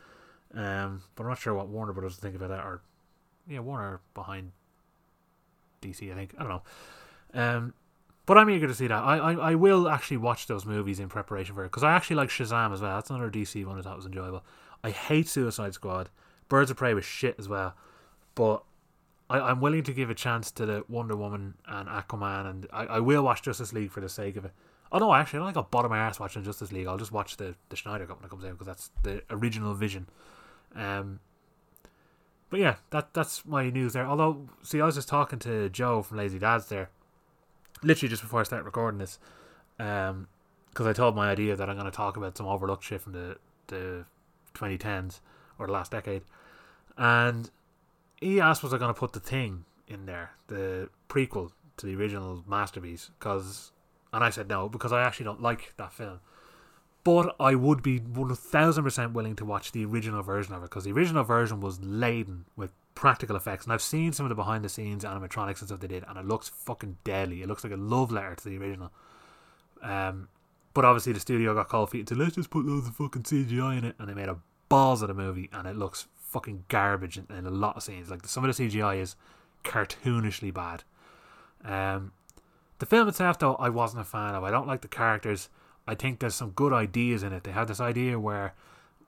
[0.55, 2.81] Um, but I'm not sure what Warner Brothers think about that, or
[3.46, 4.52] yeah, Warner behind
[5.83, 6.35] DC, I think.
[6.38, 6.62] I don't know.
[7.37, 7.75] Um,
[8.25, 9.05] but I'm eager to see that.
[9.05, 12.16] I, I, I will actually watch those movies in preparation for it because I actually
[12.16, 12.96] like Shazam as well.
[12.96, 14.42] That's another DC one I thought was enjoyable.
[14.83, 16.09] I hate Suicide Squad.
[16.49, 17.75] Birds of Prey was shit as well.
[18.35, 18.64] But
[19.31, 22.87] I, I'm willing to give a chance to the Wonder Woman and Aquaman, and I,
[22.87, 24.53] I will watch Justice League for the sake of it.
[24.90, 26.87] Oh no, actually, I don't think I'll bottom my ass watching Justice League.
[26.87, 29.75] I'll just watch the, the Snyder Cut when it comes out because that's the original
[29.75, 30.09] vision.
[30.75, 31.20] Um,
[32.51, 34.07] but yeah, that that's my news there.
[34.07, 36.90] Although, see, I was just talking to Joe from Lazy Dads there,
[37.82, 39.18] literally just before I start recording this,
[39.78, 40.28] um,
[40.70, 43.12] because I told my idea that I'm going to talk about some overlooked shit from
[43.12, 43.36] the
[43.68, 44.04] the
[44.54, 45.20] 2010s
[45.58, 46.22] or the last decade,
[46.96, 47.50] and
[48.20, 51.94] he asked was I going to put the thing in there, the prequel to the
[51.94, 53.72] original masterpiece, because,
[54.12, 56.20] and I said no because I actually don't like that film.
[57.04, 60.70] But I would be one thousand percent willing to watch the original version of it
[60.70, 64.35] because the original version was laden with practical effects, and I've seen some of the
[64.35, 67.42] behind the scenes animatronics and stuff they did, and it looks fucking deadly.
[67.42, 68.90] It looks like a love letter to the original.
[69.82, 70.28] Um,
[70.74, 73.22] but obviously the studio got cold feet and said, let's just put loads of fucking
[73.22, 76.64] CGI in it, and they made a balls of the movie, and it looks fucking
[76.68, 78.11] garbage in, in a lot of scenes.
[78.11, 79.14] Like some of the CGI is
[79.62, 80.82] cartoonishly bad.
[81.64, 82.12] Um,
[82.78, 84.42] the film itself, though, I wasn't a fan of.
[84.42, 85.48] I don't like the characters.
[85.87, 87.44] I think there's some good ideas in it.
[87.44, 88.54] They have this idea where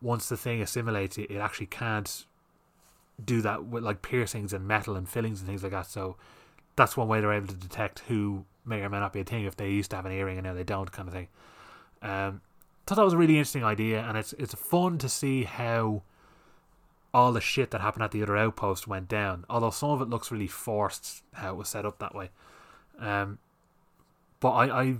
[0.00, 2.24] once the thing assimilates it, it actually can't
[3.24, 5.86] do that with like piercings and metal and fillings and things like that.
[5.86, 6.16] So
[6.76, 9.44] that's one way they're able to detect who may or may not be a thing
[9.44, 11.28] if they used to have an earring and now they don't, kind of thing.
[12.02, 12.40] Um,
[12.86, 16.02] thought that was a really interesting idea, and it's it's fun to see how
[17.12, 19.44] all the shit that happened at the other outpost went down.
[19.48, 22.30] Although some of it looks really forced how it was set up that way.
[22.98, 23.38] Um,
[24.40, 24.96] but I, I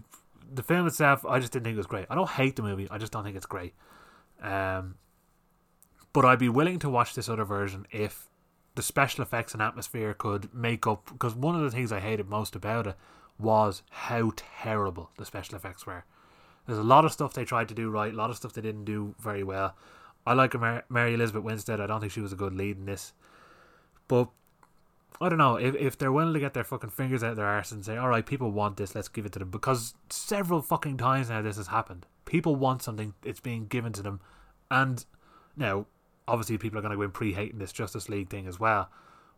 [0.53, 2.07] the film itself, I just didn't think it was great.
[2.11, 2.89] I don't hate the movie.
[2.91, 3.75] I just don't think it's great.
[4.43, 4.97] Um,
[6.13, 8.29] but I'd be willing to watch this other version if
[8.75, 11.11] the special effects and atmosphere could make up.
[11.13, 12.97] Because one of the things I hated most about it
[13.39, 16.05] was how terrible the special effects were.
[16.67, 18.61] There's a lot of stuff they tried to do right, a lot of stuff they
[18.61, 19.75] didn't do very well.
[20.27, 20.55] I like
[20.91, 21.81] Mary, Elizabeth Winstead.
[21.81, 23.13] I don't think she was a good lead in this.
[24.07, 24.29] But
[25.21, 27.73] I don't know if if they're willing to get their fucking fingers out their arse
[27.73, 30.99] and say, "All right, people want this, let's give it to them." Because several fucking
[30.99, 32.07] times now this has happened.
[32.25, 34.21] People want something, it's being given to them,
[34.71, 35.05] and
[35.57, 35.87] now
[36.29, 38.91] obviously people are going to go in pre-hating this Justice League thing as well.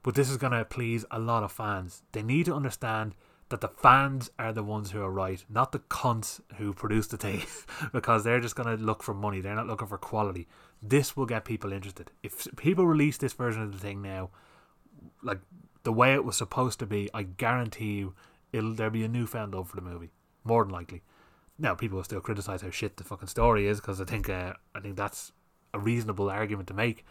[0.03, 2.03] But this is going to please a lot of fans.
[2.13, 3.15] They need to understand
[3.51, 7.17] that the fans are the ones who are right, not the cunts who produce the
[7.17, 7.43] thing,
[7.93, 9.41] because they're just going to look for money.
[9.41, 10.49] They're not looking for quality.
[10.83, 12.11] This will get people interested.
[12.23, 14.31] If people release this version of the thing now,
[15.23, 15.41] like
[15.83, 18.15] the way it was supposed to be, I guarantee you,
[18.53, 20.11] it'll there'll be a newfound love for the movie,
[20.45, 21.03] more than likely.
[21.59, 24.55] Now, people will still criticize how shit the fucking story is because I think uh,
[24.75, 25.33] I think that's
[25.73, 27.05] a reasonable argument to make,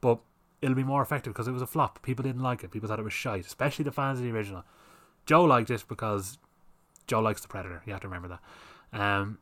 [0.00, 0.20] but
[0.60, 2.02] it'll be more effective because it was a flop.
[2.02, 2.70] People didn't like it.
[2.70, 4.64] People thought it was shite, especially the fans of the original.
[5.26, 6.38] Joe liked it because
[7.06, 7.82] Joe likes the Predator.
[7.86, 8.28] You have to remember
[8.92, 8.98] that.
[8.98, 9.38] Um,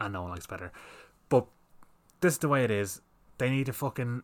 [0.00, 0.72] and no one likes Predator.
[1.28, 1.46] But
[2.20, 3.00] this is the way it is.
[3.38, 4.22] They need to fucking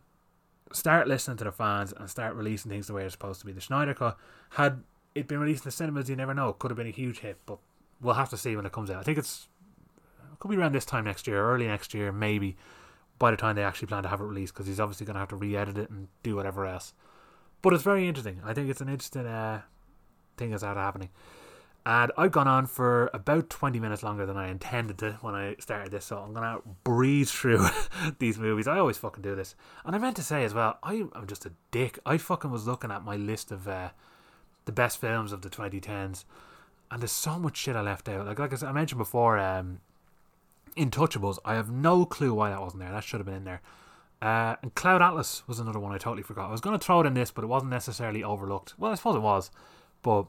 [0.71, 3.51] start listening to the fans and start releasing things the way it's supposed to be.
[3.51, 4.17] The Snyder Cut
[4.51, 4.83] had
[5.15, 6.49] it been released in the cinemas, you never know.
[6.49, 7.59] It could have been a huge hit, but
[8.01, 8.97] we'll have to see when it comes out.
[8.97, 9.47] I think it's
[10.31, 12.57] it could be around this time next year, early next year, maybe.
[13.23, 15.21] By the time they actually plan to have it released, because he's obviously going to
[15.21, 16.93] have to re-edit it and do whatever else.
[17.61, 18.41] But it's very interesting.
[18.43, 19.61] I think it's an interesting uh,
[20.35, 21.07] thing that's out happening.
[21.85, 25.55] And I've gone on for about 20 minutes longer than I intended to when I
[25.59, 27.65] started this, so I'm going to breeze through
[28.19, 28.67] these movies.
[28.67, 29.55] I always fucking do this.
[29.85, 31.99] And I meant to say as well, I, am just a dick.
[32.05, 33.91] I fucking was looking at my list of uh,
[34.65, 36.25] the best films of the 2010s,
[36.91, 38.27] and there's so much shit I left out.
[38.27, 39.79] Like, like I, said, I mentioned before, um,
[40.73, 42.91] Intouchables, I have no clue why that wasn't there.
[42.91, 43.61] That should have been in there.
[44.21, 46.47] Uh, and Cloud Atlas was another one I totally forgot.
[46.47, 48.73] I was going to throw it in this, but it wasn't necessarily overlooked.
[48.77, 49.51] Well, I suppose it was,
[50.01, 50.25] but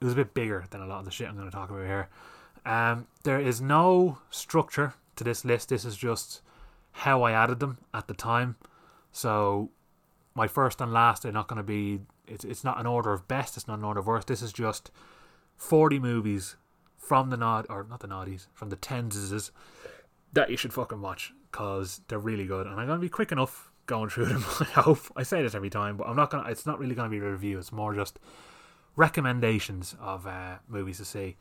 [0.00, 1.70] it was a bit bigger than a lot of the shit I'm going to talk
[1.70, 2.08] about here.
[2.66, 5.70] Um, there is no structure to this list.
[5.70, 6.42] This is just
[6.92, 8.56] how I added them at the time.
[9.12, 9.70] So
[10.34, 12.00] my first and last are not going to be.
[12.26, 13.56] It's it's not an order of best.
[13.56, 14.28] It's not an order of worst.
[14.28, 14.90] This is just
[15.56, 16.56] forty movies
[17.08, 19.50] from the nod or not the noddies from the tenses
[20.34, 22.66] that you should fucking watch because they're really good.
[22.66, 24.44] And I'm going to be quick enough going through them.
[24.60, 26.48] I hope I say this every time, but I'm not gonna.
[26.50, 27.58] It's not really going to be a review.
[27.58, 28.18] It's more just
[28.94, 31.36] recommendations of uh, movies to see.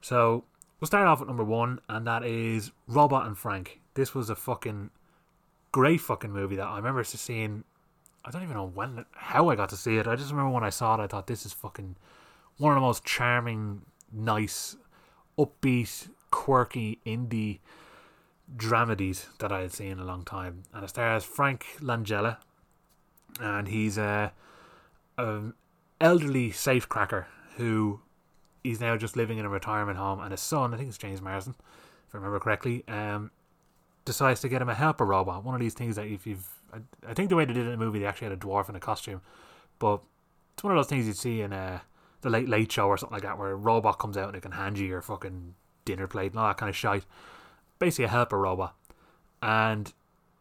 [0.00, 0.44] So
[0.80, 3.80] we'll start off with number one, and that is Robot and Frank.
[3.94, 4.90] This was a fucking
[5.72, 7.64] great fucking movie that I remember seeing.
[8.24, 10.06] I don't even know when, how I got to see it.
[10.06, 11.96] I just remember when I saw it, I thought this is fucking
[12.56, 14.76] one of the most charming, nice,
[15.38, 17.60] upbeat, quirky indie
[18.56, 20.64] dramedies that I had seen in a long time.
[20.72, 22.38] And it stars Frank Langella,
[23.40, 24.32] and he's a,
[25.18, 25.40] a
[26.00, 28.00] elderly safecracker who
[28.62, 31.20] he's now just living in a retirement home, and his son, I think it's James
[31.20, 31.54] Marsden,
[32.08, 33.30] if I remember correctly, um,
[34.04, 35.44] decides to get him a helper robot.
[35.44, 37.70] One of these things that if you've, I, I think the way they did it
[37.70, 39.20] in the movie, they actually had a dwarf in a costume,
[39.78, 40.00] but
[40.54, 41.82] it's one of those things you'd see in a
[42.24, 44.40] the Late Late Show or something like that, where a robot comes out and it
[44.40, 47.04] can hand you your fucking dinner plate and all that kind of shit.
[47.78, 48.74] Basically, a helper robot.
[49.42, 49.92] And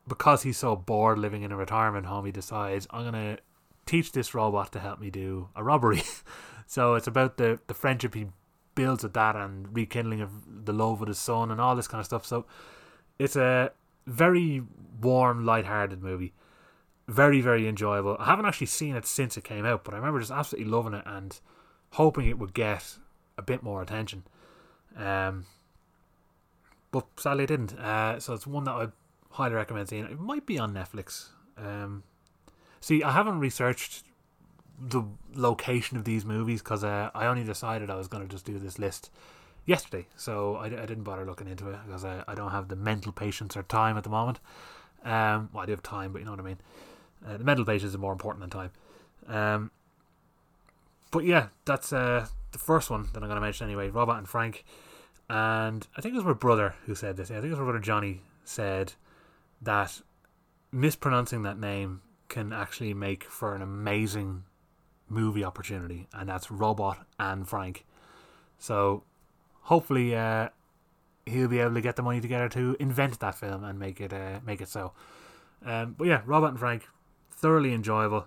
[0.07, 3.41] because he's so bored living in a retirement home, he decides, I'm going to
[3.85, 6.03] teach this robot to help me do a robbery.
[6.67, 8.27] so it's about the, the friendship he
[8.75, 11.99] builds with that and rekindling of the love with his son and all this kind
[11.99, 12.25] of stuff.
[12.25, 12.45] So
[13.19, 13.71] it's a
[14.07, 14.63] very
[15.01, 16.33] warm, light-hearted movie.
[17.09, 18.15] Very, very enjoyable.
[18.19, 20.93] I haven't actually seen it since it came out, but I remember just absolutely loving
[20.93, 21.37] it and
[21.93, 22.97] hoping it would get
[23.38, 24.23] a bit more attention.
[24.97, 25.45] Um,
[26.91, 27.73] but sadly, it didn't.
[27.73, 28.88] Uh, so it's one that I
[29.32, 30.06] highly recommend seeing.
[30.06, 31.29] It might be on Netflix.
[31.58, 32.03] Um,
[32.79, 34.03] see, I haven't researched
[34.79, 35.03] the
[35.36, 38.58] location of these movies because uh, I only decided I was going to just do
[38.60, 39.10] this list
[39.65, 40.08] yesterday.
[40.15, 43.12] So I, I didn't bother looking into it because I, I don't have the mental
[43.12, 44.39] patience or time at the moment.
[45.03, 46.60] Um, well, I do have time, but you know what I mean.
[47.25, 48.71] Uh, the mental patience is more important than time.
[49.27, 49.71] Um,
[51.13, 53.89] but yeah, that's uh, the first one that I'm going to mention anyway.
[53.89, 54.65] Robot and Frank,
[55.30, 57.30] and I think it was my brother who said this.
[57.30, 58.93] I think it was my brother Johnny said
[59.62, 60.02] that
[60.71, 64.43] mispronouncing that name can actually make for an amazing
[65.08, 67.86] movie opportunity, and that's Robot and Frank.
[68.58, 69.04] So
[69.62, 70.49] hopefully, uh,
[71.28, 74.12] he'll be able to get the money together to invent that film and make it
[74.12, 74.93] uh, make it so.
[75.63, 76.88] Um, but yeah, Robot and Frank,
[77.30, 78.26] thoroughly enjoyable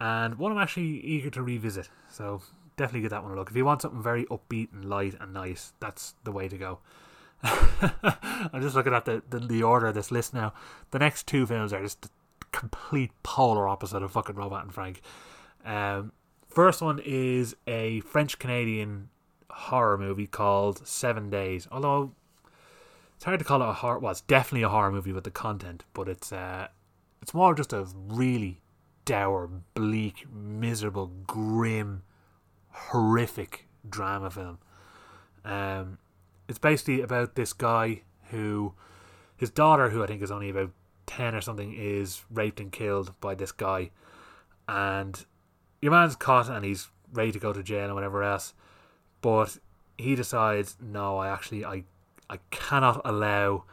[0.00, 1.88] and one I'm actually eager to revisit.
[2.10, 2.42] So
[2.76, 3.50] definitely give that one a look.
[3.50, 6.78] If you want something very upbeat and light and nice, that's the way to go.
[7.42, 10.54] I'm just looking at the, the, the order of this list now.
[10.90, 12.08] The next two films are just the
[12.52, 15.00] complete polar opposite of fucking Robot and Frank.
[15.64, 16.12] Um,
[16.48, 19.10] first one is a French Canadian
[19.50, 21.68] horror movie called Seven Days.
[21.70, 22.12] Although
[23.16, 23.98] it's hard to call it a horror.
[23.98, 26.68] Well, it's definitely a horror movie with the content, but it's uh,
[27.22, 28.60] it's more just a really
[29.04, 32.02] dour, bleak, miserable, grim,
[32.70, 34.58] horrific drama film.
[35.44, 35.98] Um,
[36.48, 38.74] it's basically about this guy who,
[39.36, 40.70] his daughter, who I think is only about
[41.06, 43.90] 10 or something, is raped and killed by this guy.
[44.68, 45.24] And
[45.80, 48.54] your man's caught and he's ready to go to jail and whatever else.
[49.20, 49.58] But
[49.96, 51.84] he decides, no, I actually, I,
[52.28, 53.64] I cannot allow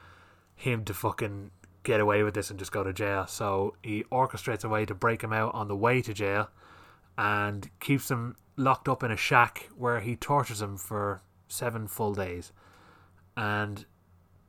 [0.56, 1.52] him to fucking
[1.84, 3.28] get away with this and just go to jail.
[3.28, 6.50] So he orchestrates a way to break him out on the way to jail
[7.18, 12.14] and keeps him locked up in a shack where he tortures him for seven full
[12.14, 12.52] days.
[13.36, 13.86] And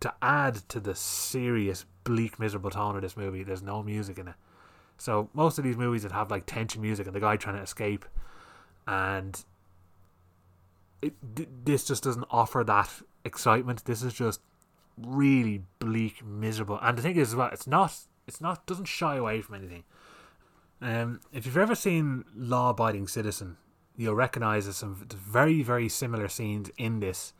[0.00, 4.28] to add to the serious, bleak, miserable tone of this movie, there's no music in
[4.28, 4.34] it.
[4.98, 7.62] So most of these movies that have like tension music and the guy trying to
[7.62, 8.04] escape,
[8.86, 9.42] and
[11.00, 11.14] it,
[11.64, 12.90] this just doesn't offer that
[13.24, 13.84] excitement.
[13.84, 14.40] This is just
[14.96, 16.78] really bleak, miserable.
[16.82, 17.96] And the thing is, well, it's not.
[18.26, 18.66] It's not.
[18.66, 19.84] Doesn't shy away from anything.
[20.80, 23.56] Um, if you've ever seen Law Abiding Citizen,
[23.96, 27.32] you'll recognize some very, very similar scenes in this.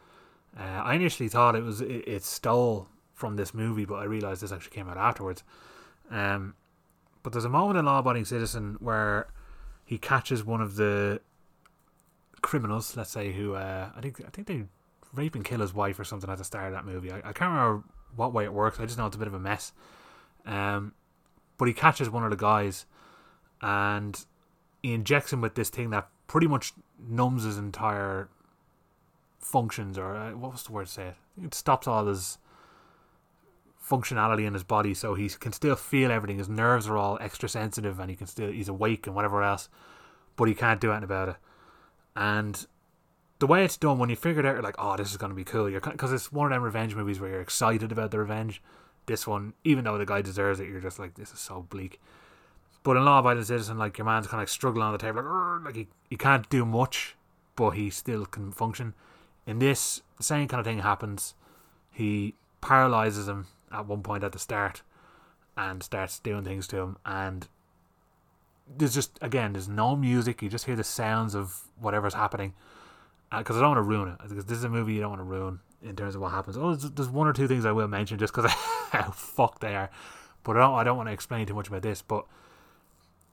[0.57, 4.43] Uh, I initially thought it was it, it, stole from this movie, but I realized
[4.43, 5.43] this actually came out afterwards.
[6.11, 6.55] Um,
[7.23, 9.29] but there's a moment in Law Abiding Citizen where
[9.85, 11.21] he catches one of the
[12.43, 14.65] criminals, let's say, who uh, I think I think they
[15.15, 17.13] rape and kill his wife or something at the start of that movie.
[17.13, 17.85] I, I can't remember
[18.17, 18.81] what way it works.
[18.81, 19.73] I just know it's a bit of a mess.
[20.47, 20.93] Um,
[21.59, 22.87] but he catches one of the guys
[23.61, 24.25] and
[24.83, 28.29] he injects him with this thing that pretty much numbs his entire
[29.39, 31.15] functions, or uh, what was the word to say it?
[31.45, 32.39] It stops all his
[33.89, 36.39] functionality in his body, so he can still feel everything.
[36.39, 39.69] His nerves are all extra sensitive, and he can still he's awake and whatever else,
[40.37, 41.37] but he can't do anything about it.
[42.17, 42.67] And
[43.43, 45.29] the way it's done, when you figure it out, you're like, oh, this is to
[45.31, 45.69] be cool.
[45.69, 48.63] You're because it's one of them revenge movies where you're excited about the revenge.
[49.07, 52.01] This one, even though the guy deserves it, you're just like, this is so bleak.
[52.85, 55.25] But in Law Abiding Citizen, like your man's kind of like struggling on the table,
[55.25, 57.17] like, like he, he can't do much,
[57.57, 58.95] but he still can function.
[59.45, 61.35] In this, the same kind of thing happens.
[61.91, 64.83] He paralyzes him at one point at the start,
[65.57, 66.97] and starts doing things to him.
[67.05, 67.49] And
[68.79, 70.43] there's just again, there's no music.
[70.43, 72.55] You just hear the sounds of whatever's happening
[73.39, 74.29] because I don't want to ruin it.
[74.29, 76.57] Because this is a movie you don't want to ruin in terms of what happens.
[76.57, 78.51] Oh, there's, there's one or two things I will mention just because
[78.91, 79.91] how fucked they are,
[80.45, 80.75] but I don't.
[80.75, 82.03] I don't want to explain too much about this.
[82.03, 82.27] But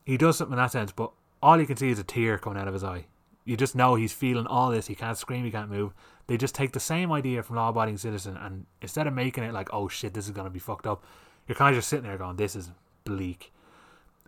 [0.06, 0.92] he does something in that sense.
[0.92, 3.06] But all you can see is a tear coming out of his eye.
[3.46, 4.88] you just know he's feeling all this.
[4.88, 5.94] He can't scream, he can't move.
[6.28, 9.54] They just take the same idea from Law Abiding Citizen, and instead of making it
[9.54, 11.04] like, oh shit, this is gonna be fucked up,
[11.48, 12.70] you're kind of just sitting there going, this is
[13.04, 13.52] bleak.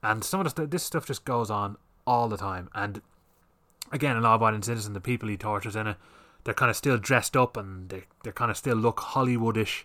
[0.02, 2.70] And some of the this stuff just goes on all the time.
[2.74, 3.02] And
[3.92, 5.98] again, in Law Abiding Citizen, the people he tortures in it,
[6.44, 9.84] they're kind of still dressed up and they they kind of still look Hollywoodish.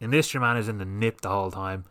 [0.00, 1.84] In this, your man is in the nip the whole time,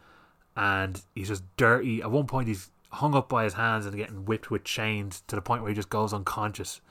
[0.57, 2.01] and he's just dirty.
[2.01, 5.35] At one point, he's hung up by his hands and getting whipped with chains to
[5.37, 6.81] the point where he just goes unconscious,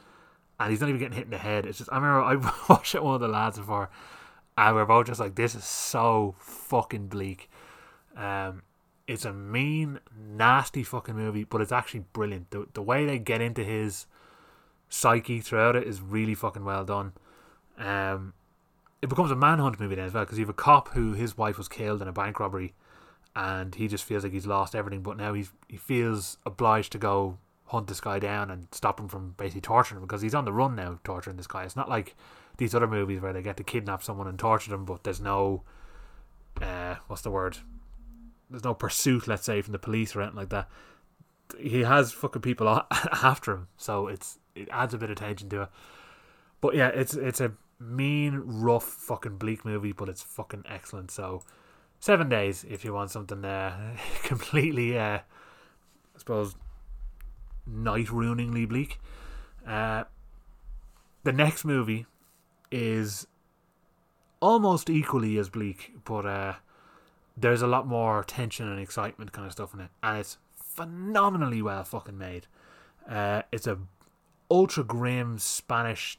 [0.58, 1.66] and he's not even getting hit in the head.
[1.66, 3.90] It's just I remember I watched it one of the lads before,
[4.56, 7.50] and we are both just like, "This is so fucking bleak."
[8.16, 8.62] Um,
[9.06, 12.50] it's a mean, nasty fucking movie, but it's actually brilliant.
[12.50, 14.06] The the way they get into his
[14.90, 17.12] psyche throughout it is really fucking well done.
[17.78, 18.34] Um,
[19.00, 21.38] it becomes a manhunt movie then as well because you have a cop who his
[21.38, 22.74] wife was killed in a bank robbery,
[23.34, 25.02] and he just feels like he's lost everything.
[25.02, 29.08] But now he's he feels obliged to go hunt this guy down and stop him
[29.08, 31.62] from basically torturing him because he's on the run now, torturing this guy.
[31.62, 32.16] It's not like
[32.56, 35.62] these other movies where they get to kidnap someone and torture them, but there's no,
[36.60, 37.58] uh, what's the word?
[38.50, 40.68] There's no pursuit, let's say, from the police or anything like that.
[41.58, 45.62] He has fucking people after him, so it's it adds a bit of tension to
[45.62, 45.68] it.
[46.60, 51.10] But yeah, it's it's a mean, rough, fucking bleak movie, but it's fucking excellent.
[51.10, 51.42] So
[51.98, 56.54] seven days if you want something uh, completely, uh, I suppose,
[57.66, 58.98] night ruiningly bleak.
[59.66, 60.04] Uh,
[61.22, 62.06] the next movie
[62.70, 63.26] is
[64.40, 66.54] almost equally as bleak, but uh,
[67.36, 71.62] there's a lot more tension and excitement kind of stuff in it, and it's phenomenally
[71.62, 72.46] well fucking made.
[73.08, 73.78] Uh, it's a
[74.50, 76.18] ultra grim Spanish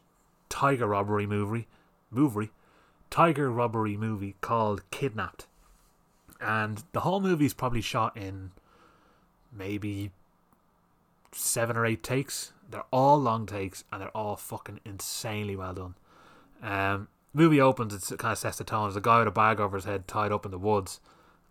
[0.50, 1.68] tiger robbery movie,
[2.10, 2.50] movie,
[3.10, 5.48] tiger robbery movie called Kidnapped,
[6.40, 8.52] and the whole movie is probably shot in
[9.52, 10.12] maybe
[11.32, 12.54] seven or eight takes.
[12.70, 15.96] They're all long takes, and they're all fucking insanely well done.
[16.64, 18.86] Um, movie opens, it kind of sets the tone.
[18.86, 21.00] There's a guy with a bag over his head, tied up in the woods,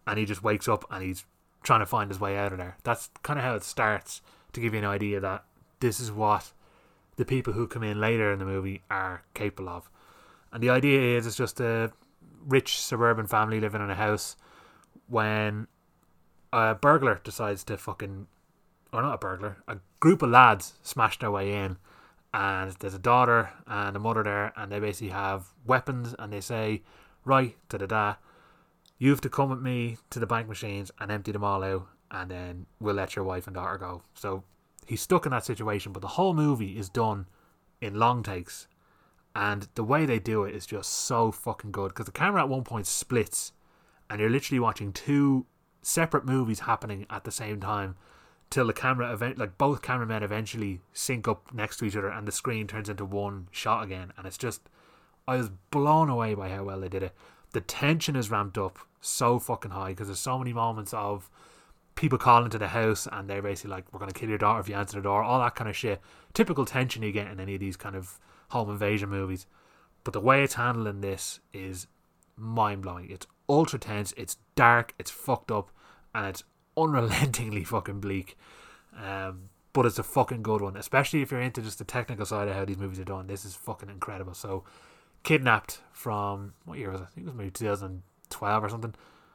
[0.06, 1.24] and he just wakes up and he's
[1.62, 2.76] trying to find his way out of there.
[2.84, 4.22] That's kind of how it starts
[4.52, 5.44] to give you an idea that
[5.80, 6.52] this is what
[7.16, 9.90] the people who come in later in the movie are capable of.
[10.52, 11.92] And the idea is it's just a
[12.46, 14.36] rich suburban family living in a house
[15.08, 15.66] when
[16.52, 18.26] a burglar decides to fucking
[18.92, 21.76] or not a burglar, a group of lads smash their way in
[22.34, 26.40] and there's a daughter and a mother there and they basically have weapons and they
[26.40, 26.82] say,
[27.24, 28.14] Right, da da da,
[28.98, 31.86] you have to come with me to the bank machines and empty them all out
[32.10, 34.02] and then we'll let your wife and daughter go.
[34.14, 34.42] So
[34.90, 37.26] he's stuck in that situation, but the whole movie is done
[37.80, 38.66] in long takes,
[39.36, 42.48] and the way they do it is just so fucking good because the camera at
[42.48, 43.52] one point splits,
[44.10, 45.46] and you're literally watching two
[45.80, 47.94] separate movies happening at the same time
[48.50, 52.26] till the camera event like both cameramen eventually sync up next to each other and
[52.26, 54.68] the screen turns into one shot again and it's just
[55.26, 57.14] I was blown away by how well they did it.
[57.52, 61.30] The tension is ramped up so fucking high because there's so many moments of
[62.00, 64.68] people call into the house and they're basically like, "We're gonna kill your daughter if
[64.70, 66.00] you answer the door," all that kind of shit.
[66.32, 69.46] Typical tension you get in any of these kind of home invasion movies.
[70.02, 71.86] But the way it's handling this is
[72.38, 73.10] mind blowing.
[73.10, 74.14] It's ultra tense.
[74.16, 74.94] It's dark.
[74.98, 75.70] It's fucked up,
[76.14, 76.42] and it's
[76.74, 78.38] unrelentingly fucking bleak.
[78.96, 82.48] Um, but it's a fucking good one, especially if you're into just the technical side
[82.48, 83.26] of how these movies are done.
[83.26, 84.32] This is fucking incredible.
[84.32, 84.64] So,
[85.22, 87.04] kidnapped from what year was it?
[87.04, 88.94] I think it was maybe 2012 or something.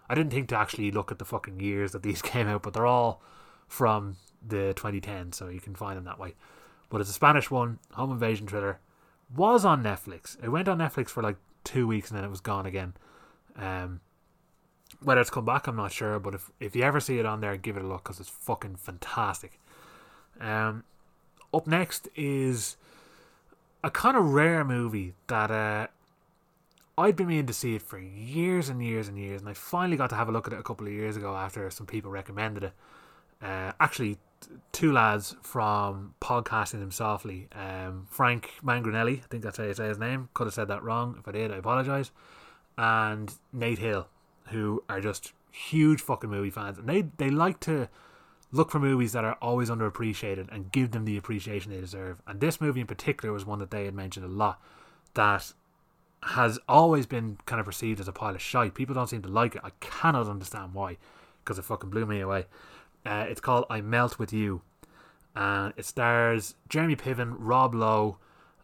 [0.10, 2.74] I didn't think to actually look at the fucking years that these came out, but
[2.74, 3.22] they're all
[3.68, 6.36] from the 2010, so you can find them that way.
[6.90, 8.80] But it's a Spanish one, home invasion thriller.
[9.36, 10.42] Was on Netflix.
[10.44, 12.94] It went on Netflix for like two weeks and then it was gone again.
[13.58, 14.02] Um,
[15.02, 16.20] whether it's come back, I'm not sure.
[16.20, 18.30] But if if you ever see it on there, give it a look because it's
[18.30, 19.60] fucking fantastic.
[20.40, 20.84] Um,
[21.54, 22.78] up next is
[23.84, 25.88] a kind of rare movie that uh,
[26.98, 29.98] I'd been meaning to see it for years and years and years, and I finally
[29.98, 32.10] got to have a look at it a couple of years ago after some people
[32.10, 32.74] recommended it.
[33.42, 34.18] Uh, actually,
[34.72, 39.88] two lads from podcasting them softly, um, Frank Mangranelli, I think that's how you say
[39.88, 40.30] his name.
[40.34, 41.18] Could have said that wrong.
[41.20, 42.12] If I did, I apologise.
[42.78, 44.08] And Nate Hill,
[44.48, 47.90] who are just huge fucking movie fans, and they they like to
[48.52, 52.22] look for movies that are always underappreciated and give them the appreciation they deserve.
[52.26, 54.62] And this movie in particular was one that they had mentioned a lot.
[55.14, 55.54] That
[56.26, 58.74] has always been kind of perceived as a pile of shite.
[58.74, 59.62] People don't seem to like it.
[59.64, 60.98] I cannot understand why,
[61.44, 62.46] because it fucking blew me away.
[63.06, 64.62] Uh, it's called I Melt with You,
[65.36, 68.18] and it stars Jeremy Piven, Rob Lowe,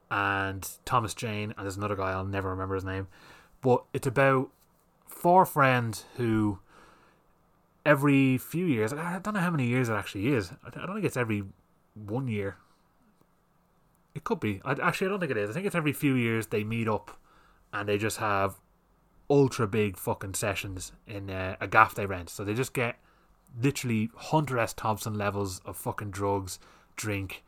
[0.10, 3.08] and Thomas Jane, and there's another guy I'll never remember his name.
[3.62, 4.50] But it's about
[5.06, 6.58] four friends who
[7.86, 10.52] every few years, I don't know how many years it actually is.
[10.66, 11.44] I don't think it's every
[11.94, 12.58] one year.
[14.16, 14.62] It could be.
[14.66, 15.52] I, actually, I don't think it is.
[15.52, 17.18] I think it's every few years they meet up
[17.74, 18.60] and they just have
[19.30, 22.30] ultra big fucking sessions in uh, a gaff they rent.
[22.30, 22.98] So they just get
[23.60, 24.74] literally Hunter S.
[24.74, 26.60] Thompson levels of fucking drugs,
[26.96, 27.44] drink,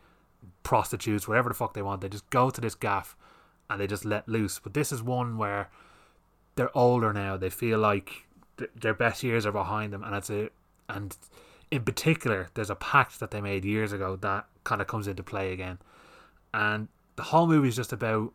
[0.64, 2.02] prostitutes, whatever the fuck they want.
[2.02, 3.16] They just go to this gaff
[3.70, 4.60] and they just let loose.
[4.60, 5.70] But this is one where
[6.56, 7.38] they're older now.
[7.38, 10.50] They feel like th- their best years are behind them, and it's a
[10.90, 11.16] and
[11.72, 15.24] in particular, there's a pact that they made years ago that kind of comes into
[15.24, 15.80] play again,
[16.54, 18.34] and the whole movie is just about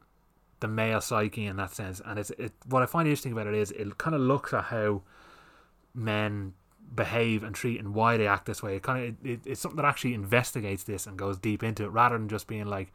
[0.61, 2.01] the male psyche in that sense.
[2.05, 2.53] And it's it.
[2.67, 5.03] What I find interesting about it is it kind of looks at how
[5.95, 6.55] men
[6.95, 8.77] behave and treat and why they act this way.
[8.77, 11.89] It kind of it, it's something that actually investigates this and goes deep into it
[11.89, 12.93] rather than just being like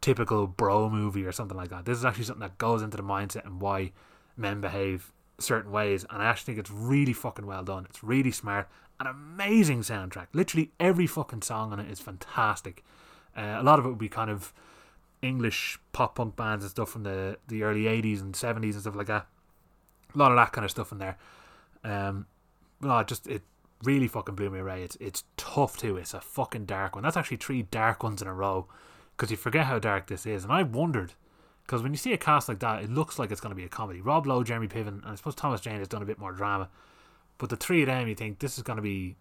[0.00, 1.84] typical bro movie or something like that.
[1.84, 3.92] This is actually something that goes into the mindset and why
[4.36, 6.04] men behave certain ways.
[6.10, 7.86] And I actually think it's really fucking well done.
[7.88, 8.68] It's really smart
[9.00, 10.28] an amazing soundtrack.
[10.32, 12.84] Literally every fucking song on it is fantastic.
[13.36, 14.52] Uh, a lot of it would be kind of
[15.24, 18.96] English pop punk bands and stuff from the, the early 80s and 70s and stuff
[18.96, 19.26] like that.
[20.14, 21.16] A lot of that kind of stuff in there.
[21.82, 22.26] Um,
[22.80, 23.42] no, just it
[23.82, 24.82] really fucking blew me away.
[24.82, 25.96] It's it's tough too.
[25.96, 27.02] It's a fucking dark one.
[27.02, 28.68] That's actually three dark ones in a row
[29.16, 30.44] because you forget how dark this is.
[30.44, 31.14] And I wondered
[31.66, 33.64] because when you see a cast like that, it looks like it's going to be
[33.64, 34.00] a comedy.
[34.00, 36.68] Rob Lowe, Jeremy Piven, and I suppose Thomas Jane has done a bit more drama.
[37.38, 39.16] But the three of them, you think this is going to be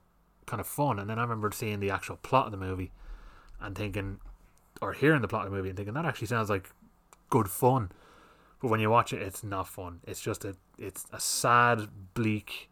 [0.46, 1.00] kind of fun.
[1.00, 2.92] And then I remember seeing the actual plot of the movie
[3.62, 4.20] and thinking,
[4.84, 6.70] or hearing the plot of the movie and thinking that actually sounds like
[7.30, 7.92] good fun.
[8.62, 10.00] But when you watch it, it's not fun.
[10.06, 12.70] It's just a, it's a sad, bleak,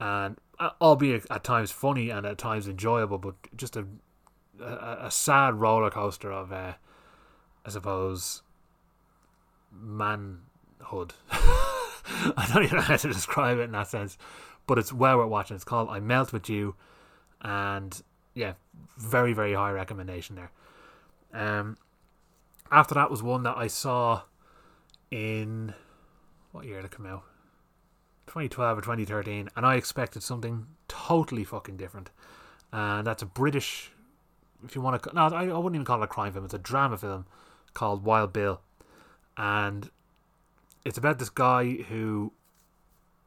[0.00, 3.86] and uh, albeit at times funny and at times enjoyable, but just a,
[4.60, 6.74] a, a sad roller coaster of, uh,
[7.64, 8.42] I suppose,
[9.72, 11.14] manhood.
[11.30, 14.16] I don't even know how to describe it in that sense,
[14.66, 15.54] but it's well worth watching.
[15.54, 16.74] It's called I Melt with You,
[17.42, 18.00] and
[18.34, 18.54] yeah,
[18.96, 20.50] very very high recommendation there.
[21.32, 21.76] Um,
[22.70, 24.22] after that was one that I saw
[25.10, 25.74] in
[26.52, 27.22] what year did it come out?
[28.26, 32.10] 2012 or 2013, and I expected something totally fucking different.
[32.72, 33.92] And that's a British,
[34.64, 36.44] if you want to, no, I, I wouldn't even call it a crime film.
[36.44, 37.26] It's a drama film
[37.74, 38.60] called Wild Bill,
[39.36, 39.90] and
[40.84, 42.32] it's about this guy who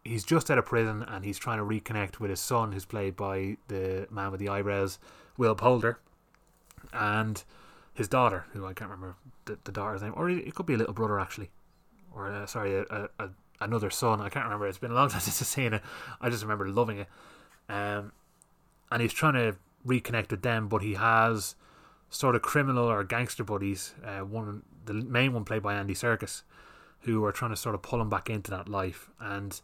[0.04, 3.16] he's just out of prison and he's trying to reconnect with his son, who's played
[3.16, 4.98] by the man with the eyebrows,
[5.38, 6.00] Will Poulter,
[6.92, 7.44] and
[8.00, 10.78] his daughter, who I can't remember the, the daughter's name, or it could be a
[10.78, 11.50] little brother actually,
[12.16, 13.30] or uh, sorry, a, a,
[13.60, 14.22] another son.
[14.22, 14.68] I can't remember.
[14.68, 15.84] It's been a long time since I've seen it.
[16.22, 17.08] I just remember loving it.
[17.68, 18.14] Um,
[18.90, 21.56] and he's trying to reconnect with them, but he has
[22.10, 23.94] sort of criminal or gangster buddies.
[24.04, 26.44] Uh, one, the main one played by Andy Serkis,
[27.02, 29.10] who are trying to sort of pull him back into that life.
[29.20, 29.60] And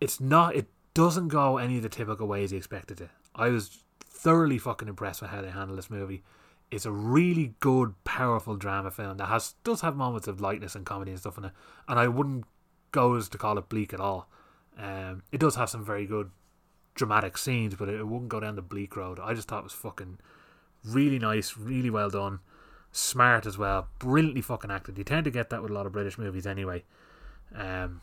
[0.00, 3.10] it's not, it doesn't go any of the typical ways he expected it.
[3.32, 6.24] I was thoroughly fucking impressed with how they handled this movie.
[6.70, 10.86] It's a really good, powerful drama film that has does have moments of lightness and
[10.86, 11.52] comedy and stuff in it.
[11.88, 12.44] And I wouldn't
[12.92, 14.28] go as to call it bleak at all.
[14.78, 16.30] Um, it does have some very good
[16.94, 19.18] dramatic scenes, but it, it wouldn't go down the bleak road.
[19.20, 20.18] I just thought it was fucking
[20.84, 22.40] really nice, really well done
[22.92, 24.98] smart as well, brilliantly fucking acted.
[24.98, 26.84] You tend to get that with a lot of British movies anyway,
[27.54, 28.00] um,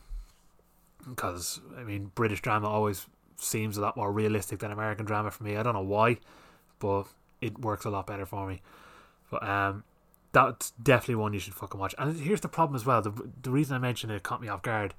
[1.09, 3.07] because I mean British drama always
[3.37, 5.57] seems a lot more realistic than American drama for me.
[5.57, 6.17] I don't know why,
[6.79, 7.05] but
[7.41, 8.61] it works a lot better for me.
[9.29, 9.83] But um,
[10.31, 11.95] that's definitely one you should fucking watch.
[11.97, 13.01] And here's the problem as well.
[13.01, 14.93] The the reason I mentioned it caught me off guard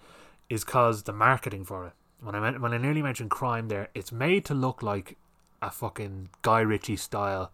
[0.49, 1.93] is because the marketing for it.
[2.21, 5.17] When I meant, when I nearly mentioned crime there, it's made to look like
[5.63, 7.53] a fucking Guy Ritchie style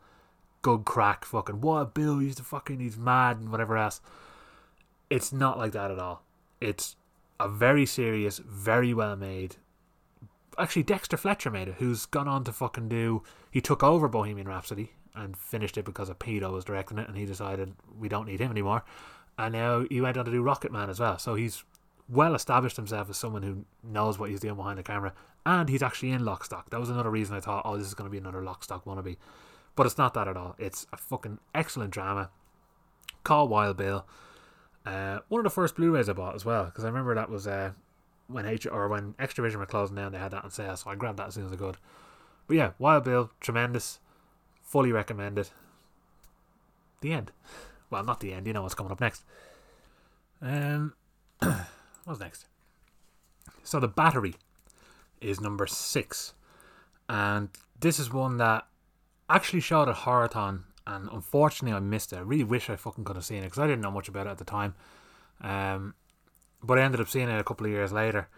[0.65, 4.01] good crack, fucking what Bill used to fucking he's mad and whatever else.
[5.11, 6.23] It's not like that at all.
[6.59, 6.97] It's
[7.39, 9.57] a very serious, very well made.
[10.59, 13.23] Actually, Dexter Fletcher made it, who's gone on to fucking do.
[13.51, 17.17] He took over Bohemian Rhapsody and finished it because a pedo was directing it, and
[17.17, 18.85] he decided we don't need him anymore.
[19.39, 21.19] And now he went on to do Rocket Man as well.
[21.19, 21.65] So he's
[22.09, 25.13] well established himself as someone who knows what he's doing behind the camera,
[25.47, 26.71] and he's actually in Lock Stock.
[26.71, 28.85] That was another reason I thought, oh, this is going to be another Lock Stock
[28.85, 29.17] wannabe.
[29.77, 30.55] But it's not that at all.
[30.59, 32.31] It's a fucking excellent drama.
[33.25, 34.07] Call Wild Bill.
[34.87, 37.47] Uh, one of the first Blu-rays I bought as well because I remember that was
[37.47, 37.73] uh,
[38.27, 40.13] when H or when Xtra-vision were closing down.
[40.13, 41.77] They had that on sale, so I grabbed that as soon as I could.
[42.47, 44.01] But yeah, Wild Bill, tremendous,
[44.63, 45.51] fully recommended.
[47.01, 47.33] The end.
[47.91, 48.47] Well, not the end.
[48.47, 49.25] You know what's coming up next.
[50.41, 50.95] Um,
[52.05, 52.47] what's next?
[53.63, 54.35] So the battery
[55.21, 56.35] is number six,
[57.09, 57.49] and
[57.79, 58.67] this is one that
[59.29, 62.17] actually showed at Horrorthon, and unfortunately I missed it.
[62.17, 64.27] I really wish I fucking could have seen it because I didn't know much about
[64.27, 64.75] it at the time.
[65.41, 65.95] Um,
[66.65, 68.29] but I ended up seeing it a couple of years later.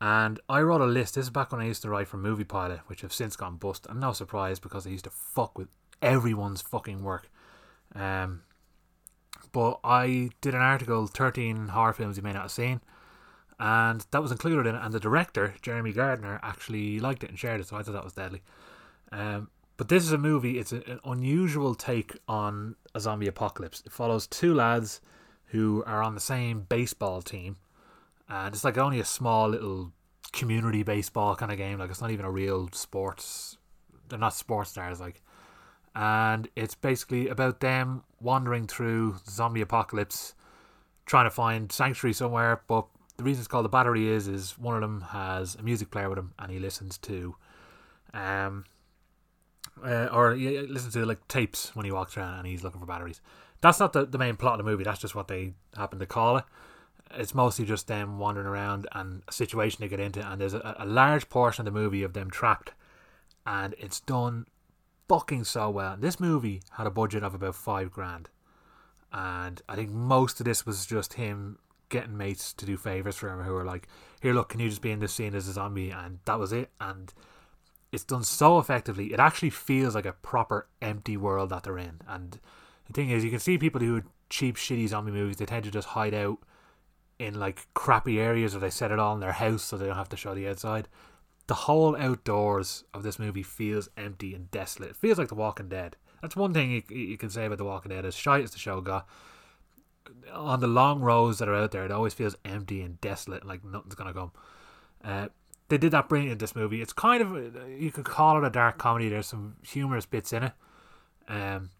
[0.00, 1.14] And I wrote a list.
[1.14, 3.56] This is back when I used to write for Movie Pilot, which have since gone
[3.56, 3.86] bust.
[3.88, 5.68] And no surprise because I used to fuck with
[6.02, 7.30] everyone's fucking work.
[7.94, 8.42] Um,
[9.52, 12.80] but I did an article, 13 horror films you may not have seen,
[13.58, 14.82] and that was included in it.
[14.82, 18.04] And the director, Jeremy Gardner, actually liked it and shared it, so I thought that
[18.04, 18.42] was deadly.
[19.12, 23.82] Um, but this is a movie, it's an unusual take on a zombie apocalypse.
[23.86, 25.00] It follows two lads
[25.46, 27.56] who are on the same baseball team,
[28.28, 29.92] and it's like only a small little
[30.32, 31.78] community baseball kind of game.
[31.78, 33.56] Like, it's not even a real sports,
[34.08, 35.22] they're not sports stars, like
[35.94, 40.34] and it's basically about them wandering through zombie apocalypse,
[41.06, 42.62] trying to find sanctuary somewhere.
[42.66, 45.90] But the reason it's called the battery is is one of them has a music
[45.90, 47.36] player with him, and he listens to,
[48.12, 48.64] um,
[49.84, 52.86] uh, or he listens to like tapes when he walks around, and he's looking for
[52.86, 53.20] batteries.
[53.60, 54.84] That's not the, the main plot of the movie.
[54.84, 56.44] That's just what they happen to call it.
[57.16, 60.76] It's mostly just them wandering around and a situation they get into, and there's a,
[60.78, 62.72] a large portion of the movie of them trapped,
[63.46, 64.46] and it's done
[65.08, 65.96] fucking so well.
[65.98, 68.30] This movie had a budget of about five grand,
[69.12, 71.58] and I think most of this was just him
[71.88, 73.88] getting mates to do favors for him who were like,
[74.20, 76.52] "Here, look, can you just be in this scene as a zombie?" And that was
[76.52, 76.70] it.
[76.80, 77.12] And
[77.92, 79.12] it's done so effectively.
[79.12, 82.00] It actually feels like a proper empty world that they're in.
[82.08, 82.40] And
[82.86, 85.36] the thing is, you can see people who cheap, shitty zombie movies.
[85.36, 86.38] They tend to just hide out
[87.24, 89.96] in like crappy areas, or they set it all in their house so they don't
[89.96, 90.88] have to show the outside
[91.46, 94.90] the whole outdoors of this movie feels empty and desolate.
[94.90, 95.96] It feels like The Walking Dead.
[96.22, 98.06] That's one thing you, you can say about The Walking Dead.
[98.06, 99.06] As shy as the show got,
[100.32, 103.64] on the long rows that are out there, it always feels empty and desolate, like
[103.64, 104.32] nothing's gonna come.
[105.02, 105.28] Uh,
[105.68, 106.80] they did that brilliant in this movie.
[106.80, 109.08] It's kind of you could call it a dark comedy.
[109.08, 110.52] There's some humorous bits in it,
[111.28, 111.70] um,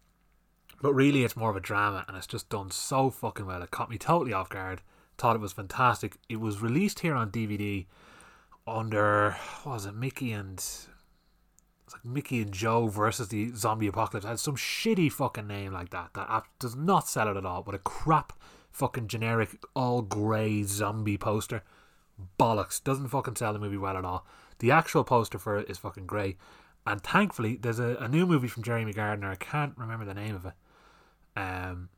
[0.81, 3.63] but really it's more of a drama, and it's just done so fucking well.
[3.63, 4.81] It caught me totally off guard.
[5.17, 6.17] Thought it was fantastic.
[6.29, 7.85] It was released here on DVD
[8.67, 14.25] under what was it Mickey and it's like Mickey and Joe versus the zombie apocalypse.
[14.25, 17.45] It had some shitty fucking name like that that app does not sell it at
[17.45, 17.63] all.
[17.63, 18.33] What a crap
[18.71, 21.63] fucking generic all grey zombie poster.
[22.39, 24.25] Bollocks doesn't fucking sell the movie well at all.
[24.59, 26.37] The actual poster for it is fucking grey.
[26.87, 29.29] And thankfully, there's a, a new movie from Jeremy Gardner.
[29.29, 30.53] I can't remember the name of it.
[31.35, 31.89] Um,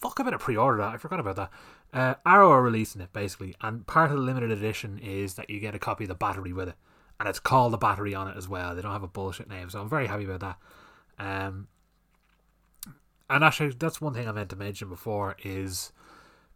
[0.00, 0.94] fuck, I better pre-order that.
[0.94, 1.50] I forgot about that.
[1.92, 5.60] Uh, Arrow are releasing it basically, and part of the limited edition is that you
[5.60, 6.74] get a copy of the battery with it,
[7.20, 8.74] and it's called the battery on it as well.
[8.74, 10.58] They don't have a bullshit name, so I'm very happy about that.
[11.18, 11.68] Um,
[13.28, 15.92] and actually, that's one thing I meant to mention before is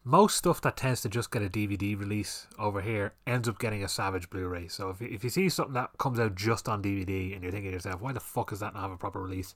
[0.04, 3.82] most stuff that tends to just get a DVD release over here ends up getting
[3.82, 4.68] a Savage Blu-ray.
[4.68, 7.70] So if if you see something that comes out just on DVD and you're thinking
[7.70, 9.54] to yourself, why the fuck does that not have a proper release?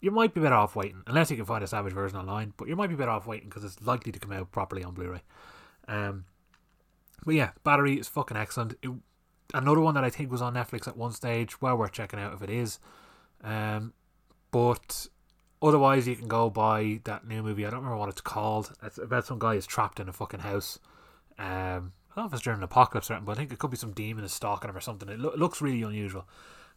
[0.00, 2.52] You might be better off waiting, unless you can find a Savage version online.
[2.56, 4.94] But you might be better off waiting because it's likely to come out properly on
[4.94, 5.22] Blu-ray.
[5.88, 6.24] Um,
[7.24, 8.74] but yeah, Battery is fucking excellent.
[8.82, 8.90] It,
[9.54, 11.60] another one that I think was on Netflix at one stage.
[11.60, 12.78] Well worth checking out if it is.
[13.42, 13.92] Um,
[14.50, 15.06] but
[15.62, 17.66] otherwise, you can go buy that new movie.
[17.66, 18.72] I don't remember what it's called.
[18.82, 20.78] It's about some guy who's trapped in a fucking house.
[21.38, 23.58] Um, I don't know if it's during an apocalypse or anything, but I think it
[23.58, 25.08] could be some demon is stalking him or something.
[25.08, 26.28] It, lo- looks really unusual.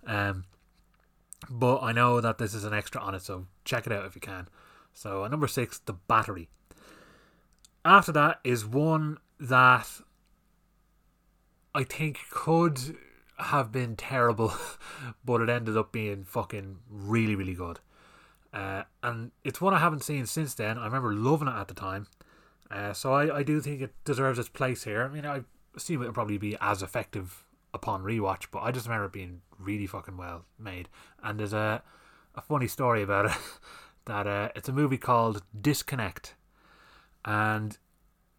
[0.05, 0.45] Um,
[1.49, 4.15] but I know that this is an extra on it, so check it out if
[4.15, 4.47] you can.
[4.93, 6.49] So, uh, number six, The Battery.
[7.85, 10.01] After that is one that
[11.73, 12.97] I think could
[13.37, 14.53] have been terrible,
[15.25, 17.79] but it ended up being fucking really, really good.
[18.51, 20.77] Uh, and it's one I haven't seen since then.
[20.77, 22.07] I remember loving it at the time.
[22.71, 25.03] Uh, so I, I do think it deserves its place here.
[25.03, 25.41] I mean, I
[25.75, 29.87] assume it'll probably be as effective upon rewatch, but I just remember it being really
[29.87, 30.89] fucking well made.
[31.23, 31.83] And there's a
[32.35, 33.31] a funny story about it
[34.05, 36.35] that uh, it's a movie called Disconnect,
[37.25, 37.77] and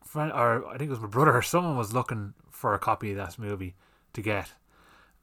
[0.04, 3.10] friend or I think it was my brother or someone was looking for a copy
[3.10, 3.74] of that movie
[4.14, 4.52] to get,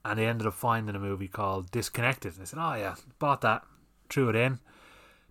[0.03, 2.33] and they ended up finding a movie called Disconnected.
[2.33, 3.63] And they said, "Oh yeah, bought that,
[4.09, 4.59] threw it in."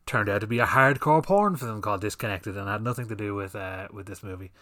[0.07, 3.35] Turned out to be a hardcore porn film called Disconnected, and had nothing to do
[3.35, 4.53] with uh, with this movie.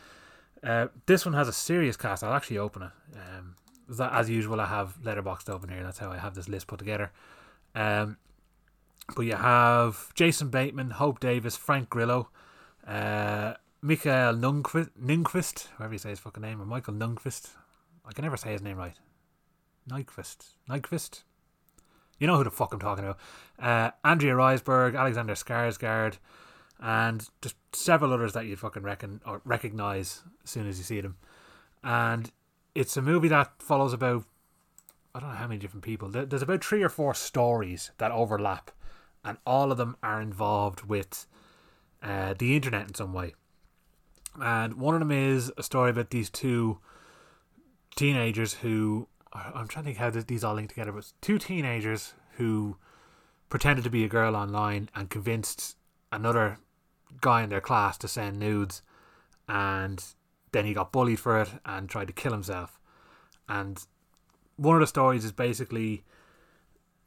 [0.63, 2.23] Uh, this one has a serious cast.
[2.23, 2.91] I'll actually open it.
[3.17, 3.57] Um,
[4.01, 5.83] as usual, I have Letterboxd open here.
[5.83, 7.13] That's how I have this list put together.
[7.75, 8.17] Um,
[9.15, 12.29] but you have Jason Bateman, Hope Davis, Frank Grillo,
[12.87, 17.51] uh, Mikael Nunquist, whoever you say his fucking name, or Michael Nunquist.
[18.05, 18.97] I can never say his name right.
[19.89, 20.55] Nyquist.
[20.69, 21.23] Nyquist?
[22.19, 23.19] You know who the fuck I'm talking about.
[23.59, 26.19] Uh, Andrea Riseborough, Alexander Skarsgård,
[26.79, 31.01] and just several others that you'd fucking reckon or recognize as soon as you see
[31.01, 31.17] them.
[31.83, 32.31] And
[32.75, 34.25] it's a movie that follows about
[35.15, 36.09] I don't know how many different people.
[36.09, 38.71] There's about three or four stories that overlap,
[39.23, 41.27] and all of them are involved with
[42.03, 43.35] uh, the internet in some way.
[44.41, 46.79] And one of them is a story about these two
[47.95, 52.77] teenagers who I'm trying to think how these all link together, but two teenagers who
[53.51, 55.77] pretended to be a girl online and convinced
[56.11, 56.59] another
[57.21, 58.81] guy in their class to send nudes,
[59.47, 60.03] and
[60.53, 62.79] then he got bullied for it and tried to kill himself.
[63.49, 63.85] And
[64.57, 66.05] one of the stories is basically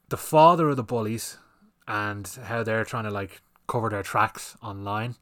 [0.10, 1.38] the father of the bullies
[1.88, 5.16] and how they're trying to like cover their tracks online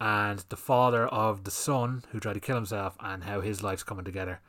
[0.00, 3.82] and the father of the son who tried to kill himself and how his life's
[3.82, 4.40] coming together.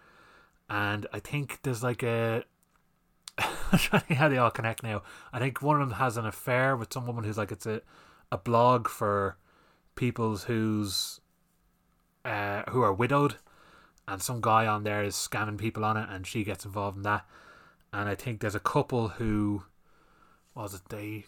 [0.70, 2.43] And I think there's like a
[3.38, 5.03] I'm trying to think how they all connect now.
[5.32, 7.82] I think one of them has an affair with some woman who's like it's a,
[8.32, 9.38] a blog for
[9.95, 11.20] people's who's
[12.26, 13.36] uh, who are widowed
[14.07, 17.03] and some guy on there is scamming people on it and she gets involved in
[17.03, 17.26] that.
[17.93, 19.63] And I think there's a couple who
[20.55, 21.26] was it they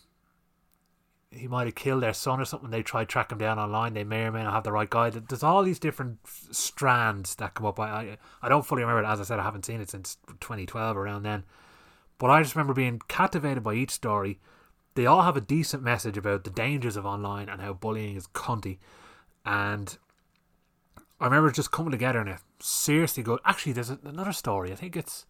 [1.31, 2.69] he might have killed their son or something.
[2.69, 3.93] They tried track him down online.
[3.93, 5.09] They may or may not have the right guy.
[5.09, 7.79] There's all these different strands that come up.
[7.79, 9.11] I I, I don't fully remember it.
[9.11, 11.43] As I said, I haven't seen it since 2012 around then.
[12.19, 14.39] But I just remember being captivated by each story.
[14.95, 18.27] They all have a decent message about the dangers of online and how bullying is
[18.27, 18.77] cunty.
[19.43, 19.97] And
[21.23, 23.39] I remember just coming together in a seriously good.
[23.45, 24.73] Actually, there's a, another story.
[24.73, 25.25] I think it's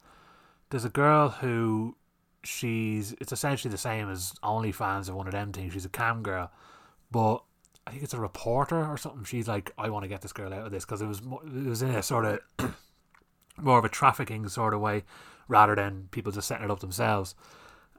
[0.72, 1.96] there's a girl who
[2.44, 5.72] she's it's essentially the same as OnlyFans or one of them things.
[5.74, 6.52] She's a cam girl,
[7.12, 7.44] but
[7.86, 9.24] I think it's a reporter or something.
[9.24, 11.70] She's like, I want to get this girl out of this because it was it
[11.70, 12.40] was in a sort of
[13.62, 15.04] more of a trafficking sort of way
[15.48, 17.36] rather than people just setting it up themselves.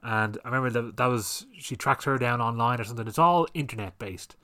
[0.03, 3.07] And I remember that that was she tracks her down online or something.
[3.07, 4.35] It's all internet based.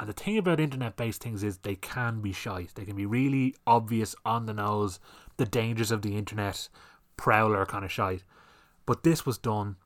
[0.00, 2.74] And the thing about internet based things is they can be shite.
[2.74, 4.98] They can be really obvious on the nose,
[5.36, 6.68] the dangers of the internet,
[7.16, 8.24] prowler kind of shite.
[8.86, 9.76] But this was done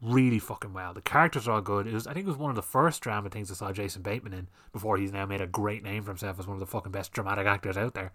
[0.00, 0.94] really fucking well.
[0.94, 1.86] The characters are all good.
[1.86, 4.02] It was I think it was one of the first drama things I saw Jason
[4.02, 6.66] Bateman in before he's now made a great name for himself as one of the
[6.66, 8.12] fucking best dramatic actors out there.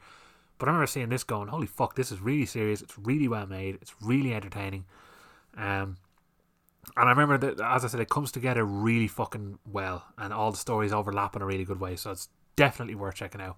[0.57, 2.81] But I remember seeing this going, holy fuck, this is really serious.
[2.81, 3.79] It's really well made.
[3.81, 4.85] It's really entertaining.
[5.57, 5.97] Um,
[6.97, 10.51] and I remember that, as I said, it comes together really fucking well, and all
[10.51, 11.95] the stories overlap in a really good way.
[11.95, 13.57] So it's definitely worth checking out.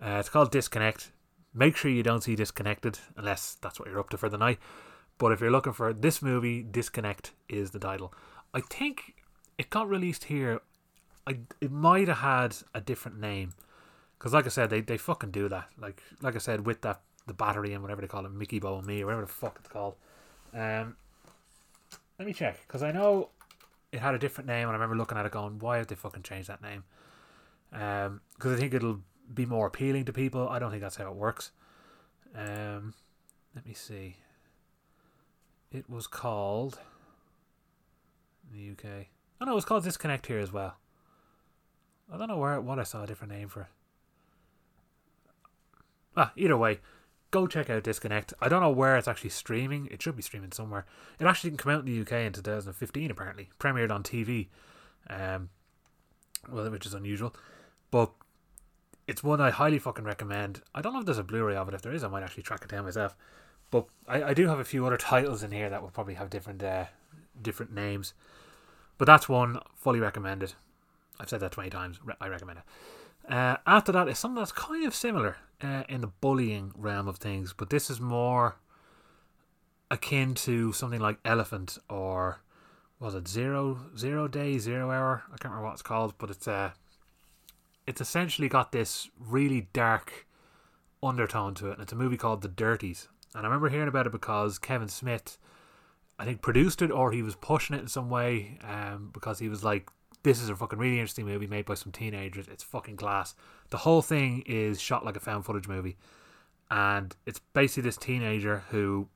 [0.00, 1.10] Uh, it's called Disconnect.
[1.54, 4.58] Make sure you don't see Disconnected unless that's what you're up to for the night.
[5.16, 8.12] But if you're looking for this movie, Disconnect is the title.
[8.54, 9.14] I think
[9.56, 10.60] it got released here.
[11.26, 13.54] I it might have had a different name,
[14.18, 15.68] because like I said, they, they fucking do that.
[15.78, 18.78] Like like I said, with that the battery and whatever they call it, Mickey Bo
[18.78, 19.96] and me, or whatever the fuck it's called.
[20.54, 20.96] Um,
[22.18, 23.30] let me check because I know
[23.92, 25.94] it had a different name, and I remember looking at it going, "Why have they
[25.94, 26.84] fucking changed that name?"
[27.72, 29.00] Um, because I think it'll
[29.32, 30.48] be more appealing to people.
[30.48, 31.52] I don't think that's how it works.
[32.34, 32.94] Um,
[33.54, 34.16] let me see.
[35.70, 36.78] It was called
[38.52, 39.08] the UK.
[39.40, 40.76] Oh no, it was called Disconnect here as well.
[42.12, 43.68] I don't know where what I saw a different name for.
[46.16, 46.80] Ah, either way,
[47.30, 48.34] go check out Disconnect.
[48.40, 49.88] I don't know where it's actually streaming.
[49.90, 50.86] It should be streaming somewhere.
[51.18, 53.50] It actually didn't come out in the UK in 2015 apparently.
[53.58, 54.48] Premiered on TV.
[55.08, 55.50] Um
[56.50, 57.34] well, which is unusual.
[57.90, 58.12] But
[59.06, 60.62] it's one I highly fucking recommend.
[60.74, 61.74] I don't know if there's a Blu-ray of it.
[61.74, 63.16] If there is, I might actually track it down myself.
[63.70, 66.30] But I, I do have a few other titles in here that will probably have
[66.30, 66.86] different uh,
[67.40, 68.14] different names.
[68.96, 70.54] But that's one fully recommended.
[71.20, 71.98] I've said that twenty times.
[72.20, 73.32] I recommend it.
[73.32, 77.16] Uh, after that is something that's kind of similar uh, in the bullying realm of
[77.16, 78.56] things, but this is more
[79.90, 82.40] akin to something like Elephant or
[83.00, 85.22] was it Zero Zero Day Zero Hour?
[85.26, 86.72] I can't remember what it's called, but it's uh
[87.86, 90.26] it's essentially got this really dark
[91.02, 91.74] undertone to it.
[91.74, 94.88] And it's a movie called The Dirties, and I remember hearing about it because Kevin
[94.88, 95.38] Smith,
[96.18, 99.48] I think, produced it or he was pushing it in some way um, because he
[99.48, 99.88] was like,
[100.22, 102.48] this is a fucking really interesting movie made by some teenagers.
[102.48, 103.34] It's fucking class.
[103.70, 105.96] The whole thing is shot like a found footage movie.
[106.70, 109.08] And it's basically this teenager who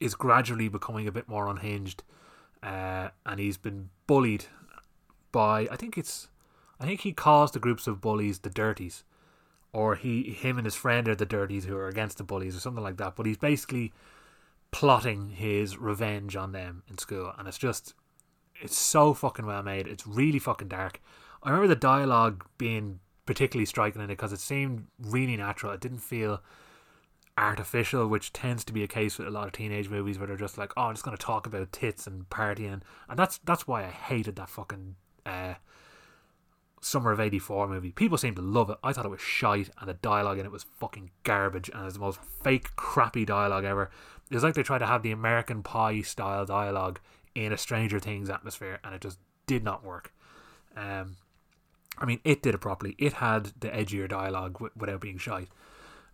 [0.00, 2.02] is gradually becoming a bit more unhinged.
[2.62, 4.46] Uh, and he's been bullied
[5.32, 6.28] by, I think it's,
[6.80, 9.04] I think he calls the groups of bullies the dirties
[9.72, 12.60] or he him and his friend are the dirties who are against the bullies or
[12.60, 13.16] something like that.
[13.16, 13.92] But he's basically
[14.70, 17.94] plotting his revenge on them in school, and it's just
[18.60, 19.86] it's so fucking well made.
[19.86, 21.00] It's really fucking dark.
[21.42, 25.70] I remember the dialogue being particularly striking in it because it seemed really natural.
[25.70, 26.42] It didn't feel
[27.36, 30.38] artificial, which tends to be a case with a lot of teenage movies where they're
[30.38, 33.84] just like, "Oh, I'm just to talk about tits and partying," and that's that's why
[33.84, 35.54] I hated that fucking uh,
[36.80, 37.92] Summer of 84 movie.
[37.92, 38.78] People seem to love it.
[38.82, 41.96] I thought it was shite, and the dialogue in it was fucking garbage, and it's
[41.96, 43.90] the most fake, crappy dialogue ever.
[44.30, 46.98] It was like they tried to have the American Pie style dialogue
[47.34, 50.14] in a Stranger Things atmosphere, and it just did not work.
[50.74, 51.16] Um,
[52.00, 52.94] I mean, it did it properly.
[52.98, 55.48] It had the edgier dialogue w- without being shite.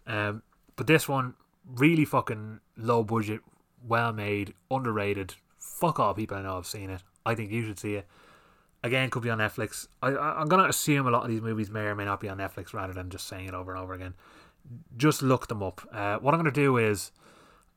[0.06, 0.42] Um,
[0.76, 1.34] but this one,
[1.66, 3.40] really fucking low budget,
[3.86, 5.34] well made, underrated.
[5.58, 7.02] Fuck all people I know have seen it.
[7.26, 8.06] I think you should see it.
[8.82, 9.88] Again, could be on Netflix.
[10.02, 12.20] I, I, I'm going to assume a lot of these movies may or may not
[12.20, 14.14] be on Netflix rather than just saying it over and over again.
[14.96, 15.86] Just look them up.
[15.92, 17.10] Uh, what I'm to do is,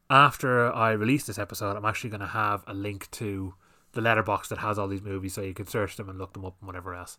[0.10, 3.54] after I release this episode, I'm actually to have a link to
[3.94, 6.46] the Letterboxd that has all these movies so you can search them and look them
[6.46, 7.18] up and whatever else.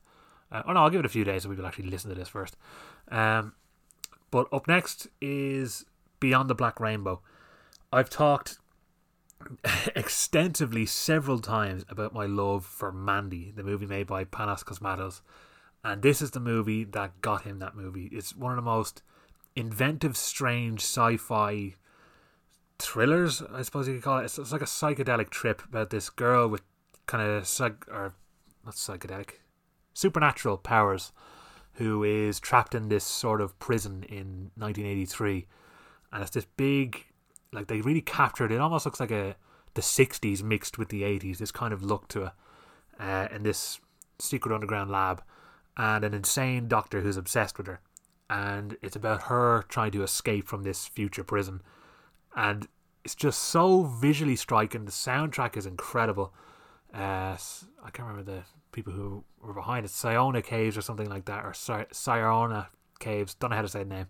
[0.50, 2.16] Uh, oh no, I'll give it a few days so we will actually listen to
[2.16, 2.56] this first.
[3.10, 3.54] Um,
[4.30, 5.84] but up next is
[6.20, 7.20] Beyond the Black Rainbow.
[7.92, 8.58] I've talked
[9.96, 15.20] extensively several times about my love for Mandy, the movie made by Panos Cosmatos.
[15.84, 18.08] And this is the movie that got him that movie.
[18.12, 19.02] It's one of the most
[19.54, 21.74] inventive, strange sci fi
[22.78, 24.24] thrillers, I suppose you could call it.
[24.24, 26.62] It's, it's like a psychedelic trip about this girl with
[27.06, 28.14] kind of psych or
[28.64, 29.40] not psychedelic,
[29.98, 31.12] supernatural powers,
[31.74, 35.46] who is trapped in this sort of prison in 1983,
[36.12, 37.06] and it's this big,
[37.52, 38.60] like they really captured it.
[38.60, 39.36] Almost looks like a
[39.74, 41.38] the 60s mixed with the 80s.
[41.38, 42.32] This kind of look to it,
[42.98, 43.80] uh, in this
[44.18, 45.22] secret underground lab,
[45.76, 47.80] and an insane doctor who's obsessed with her,
[48.28, 51.62] and it's about her trying to escape from this future prison
[52.36, 52.68] and
[53.04, 54.84] it's just so visually striking.
[54.84, 56.32] The soundtrack is incredible.
[56.94, 57.36] Uh,
[57.84, 58.42] I can't remember the
[58.72, 59.90] people who were behind it.
[59.90, 62.66] Sinoia Caves or something like that, or Sinoia
[62.98, 63.34] Caves.
[63.34, 64.06] Don't know how to say the name,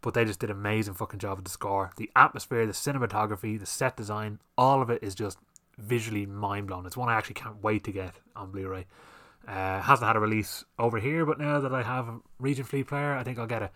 [0.00, 3.58] but they just did an amazing fucking job with the score, the atmosphere, the cinematography,
[3.58, 4.40] the set design.
[4.56, 5.38] All of it is just
[5.78, 6.86] visually mind blowing.
[6.86, 8.86] It's one I actually can't wait to get on Blu-ray.
[9.46, 12.84] Uh, hasn't had a release over here, but now that I have a Region Free
[12.84, 13.72] player, I think I'll get it.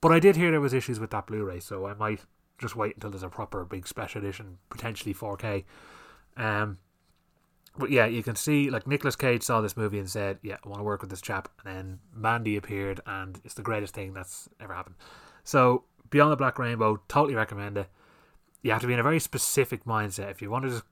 [0.00, 2.20] But I did hear there was issues with that Blu-ray, so I might
[2.58, 5.64] just wait until there's a proper big special edition, potentially 4K.
[6.36, 6.78] Um,
[7.78, 10.68] but yeah, you can see like Nicolas Cage saw this movie and said, "Yeah, I
[10.68, 14.12] want to work with this chap." And then Mandy appeared, and it's the greatest thing
[14.12, 14.96] that's ever happened.
[15.44, 17.88] So Beyond the Black Rainbow, totally recommend it.
[18.60, 20.30] You have to be in a very specific mindset.
[20.30, 20.84] If you want to just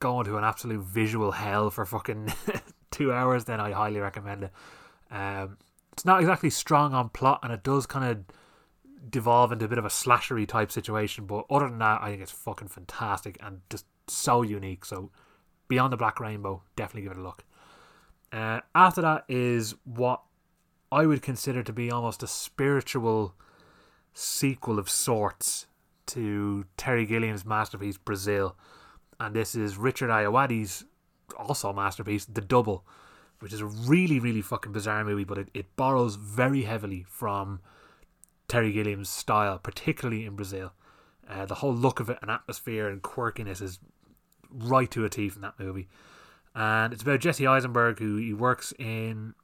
[0.00, 2.34] go into an absolute visual hell for fucking
[2.90, 4.52] two hours, then I highly recommend it.
[5.10, 5.56] Um,
[5.94, 9.78] it's not exactly strong on plot, and it does kind of devolve into a bit
[9.78, 11.24] of a slashery type situation.
[11.24, 14.84] But other than that, I think it's fucking fantastic and just so unique.
[14.84, 15.10] So
[15.68, 17.44] Beyond the Black Rainbow, definitely give it a look.
[18.32, 20.22] Uh, after that is what
[20.90, 23.34] I would consider to be almost a spiritual
[24.12, 25.66] sequel of sorts
[26.06, 28.56] to Terry Gilliam's masterpiece Brazil,
[29.18, 30.84] and this is Richard Ayoade's
[31.36, 32.84] also masterpiece The Double,
[33.40, 37.60] which is a really really fucking bizarre movie, but it, it borrows very heavily from
[38.48, 40.72] Terry Gilliam's style, particularly in Brazil.
[41.28, 43.80] Uh, the whole look of it and atmosphere and quirkiness is
[44.50, 45.88] right to a T from that movie.
[46.54, 49.34] And it's about Jesse Eisenberg, who he works in,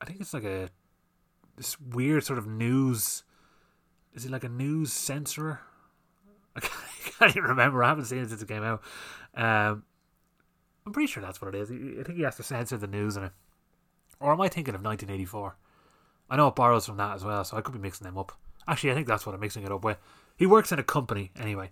[0.00, 0.68] I think it's like a
[1.56, 3.24] this weird sort of news.
[4.14, 5.60] Is he like a news censorer?
[6.56, 7.82] I can't even remember.
[7.82, 8.82] I haven't seen it since it came out.
[9.34, 9.84] Um,
[10.86, 11.70] I'm pretty sure that's what it is.
[11.70, 13.32] I think he has to censor the news in it.
[14.20, 15.56] Or am I thinking of 1984?
[16.30, 18.32] I know it borrows from that as well, so I could be mixing them up.
[18.66, 19.98] Actually, I think that's what I'm mixing it up with.
[20.36, 21.70] He works in a company anyway,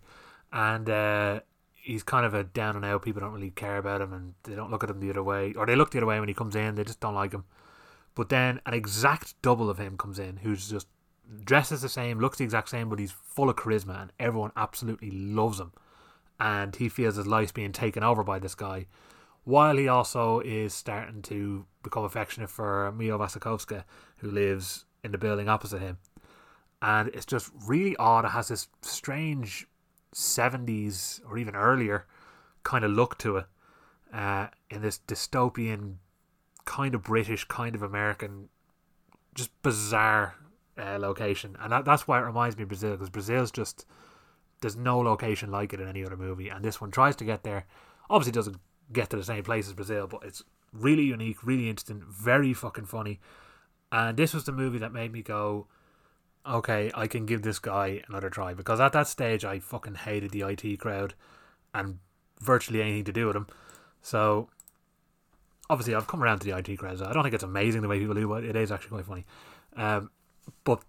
[0.52, 1.40] and uh,
[1.86, 3.02] he's kind of a down and out.
[3.02, 5.54] People don't really care about him, and they don't look at him the other way,
[5.54, 6.74] or they look the other way when he comes in.
[6.74, 7.44] They just don't like him.
[8.14, 10.88] But then an exact double of him comes in, who's just
[11.44, 15.10] dresses the same, looks the exact same, but he's full of charisma, and everyone absolutely
[15.10, 15.72] loves him.
[16.40, 18.86] And he feels his life's being taken over by this guy,
[19.44, 23.84] while he also is starting to become affectionate for Mia Wasikowska,
[24.18, 25.98] who lives in the building opposite him
[26.82, 28.24] and it's just really odd.
[28.24, 29.66] It has this strange
[30.16, 32.06] 70s or even earlier
[32.62, 33.46] kind of look to it
[34.12, 35.96] uh, in this dystopian,
[36.64, 38.48] kind of British, kind of American,
[39.34, 40.36] just bizarre
[40.78, 41.56] uh, location.
[41.60, 43.84] And that, that's why it reminds me of Brazil because Brazil's just
[44.62, 47.42] there's no location like it in any other movie, and this one tries to get
[47.42, 47.66] there.
[48.08, 48.56] Obviously, doesn't
[48.92, 50.42] get to the same place as Brazil, but it's
[50.72, 53.20] really unique, really interesting, very fucking funny.
[53.92, 55.66] And this was the movie that made me go,
[56.48, 60.30] okay, I can give this guy another try because at that stage I fucking hated
[60.30, 61.14] the IT crowd
[61.74, 61.98] and
[62.40, 63.46] virtually anything to do with them.
[64.02, 64.48] So
[65.68, 66.98] obviously I've come around to the IT crowd.
[66.98, 69.06] So I don't think it's amazing the way people do, but it is actually quite
[69.06, 69.26] funny.
[69.76, 70.10] Um,
[70.64, 70.82] but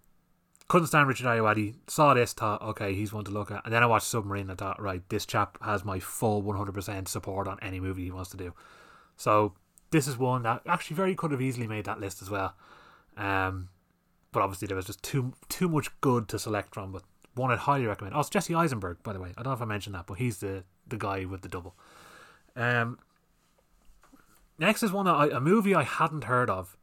[0.68, 1.76] couldn't stand Richard Ayoade.
[1.88, 3.64] Saw this, thought, okay, he's one to look at.
[3.64, 7.48] And then I watched Submarine and thought, right, this chap has my full 100% support
[7.48, 8.54] on any movie he wants to do.
[9.16, 9.54] So
[9.92, 12.54] this is one that actually very could have easily made that list as well.
[13.16, 13.70] Um,
[14.32, 16.92] but obviously there was just too too much good to select from.
[16.92, 17.04] But
[17.36, 18.16] one I'd highly recommend.
[18.16, 19.34] Oh, it's Jesse Eisenberg, by the way.
[19.38, 21.76] I don't know if I mentioned that, but he's the the guy with the double.
[22.56, 23.00] Um,
[24.58, 26.78] next is one I, a movie I hadn't heard of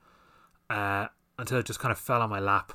[0.70, 2.72] uh, until it just kind of fell on my lap.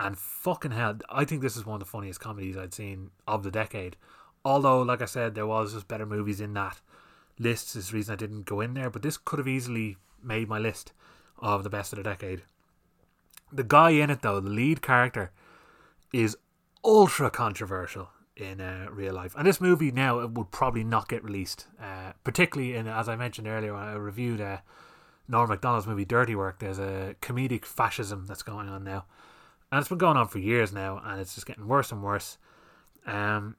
[0.00, 3.42] And fucking hell, I think this is one of the funniest comedies I'd seen of
[3.42, 3.96] the decade.
[4.44, 6.80] Although, like I said, there was just better movies in that
[7.38, 7.74] list.
[7.74, 8.90] Is the reason I didn't go in there.
[8.90, 10.92] But this could have easily made my list
[11.38, 12.42] of the best of the decade.
[13.52, 15.32] The guy in it, though, the lead character,
[16.12, 16.36] is
[16.84, 19.34] ultra controversial in uh, real life.
[19.36, 23.16] And this movie now it would probably not get released, uh, particularly in as I
[23.16, 23.74] mentioned earlier.
[23.74, 24.58] when I reviewed uh,
[25.28, 26.58] Norm Macdonald's movie Dirty Work.
[26.58, 29.04] There's a comedic fascism that's going on now,
[29.70, 32.38] and it's been going on for years now, and it's just getting worse and worse.
[33.06, 33.56] Um,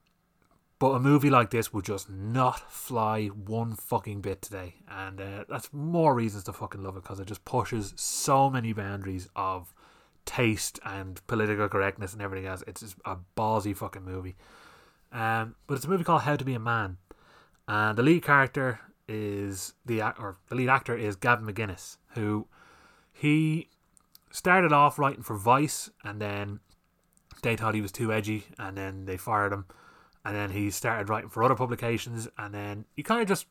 [0.78, 5.44] but a movie like this would just not fly one fucking bit today, and uh,
[5.48, 9.72] that's more reasons to fucking love it because it just pushes so many boundaries of
[10.24, 12.62] taste and political correctness and everything else.
[12.66, 14.36] It's a ballsy fucking movie.
[15.12, 16.98] Um, but it's a movie called How to Be a Man,
[17.66, 22.46] and the lead character is the or the lead actor is Gavin McInnes, who
[23.12, 23.68] he
[24.30, 26.60] started off writing for Vice, and then
[27.42, 29.66] they thought he was too edgy, and then they fired him,
[30.24, 33.46] and then he started writing for other publications, and then he kind of just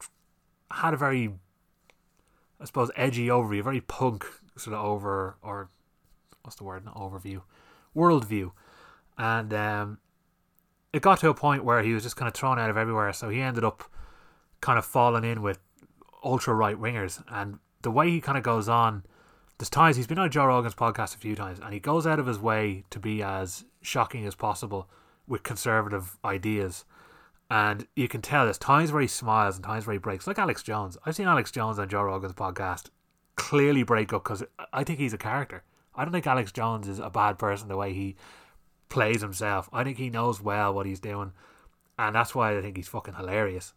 [0.72, 1.34] had a very,
[2.62, 5.70] I suppose, edgy overview, very punk sort of over or
[6.44, 6.84] what's the word?
[6.86, 7.42] An overview,
[7.96, 8.52] worldview,
[9.18, 9.98] and um,
[10.94, 13.12] it got to a point where he was just kind of thrown out of everywhere.
[13.14, 13.84] So he ended up
[14.62, 15.60] kind of falling in with
[16.24, 19.04] ultra right wingers, and the way he kind of goes on.
[19.58, 22.18] There's times he's been on Joe Rogan's podcast a few times, and he goes out
[22.18, 24.90] of his way to be as shocking as possible
[25.28, 26.86] with conservative ideas.
[27.52, 30.40] And you can tell there's times where he smiles and times where he breaks, like
[30.40, 30.98] Alex Jones.
[31.06, 32.90] I've seen Alex Jones on Joe Rogan's podcast
[33.36, 35.64] clearly break up because I think he's a character.
[35.96, 38.16] I don't think Alex Jones is a bad person the way he
[38.90, 39.70] plays himself.
[39.72, 41.34] I think he knows well what he's doing,
[41.98, 43.74] and that's why I think he's fucking hilarious.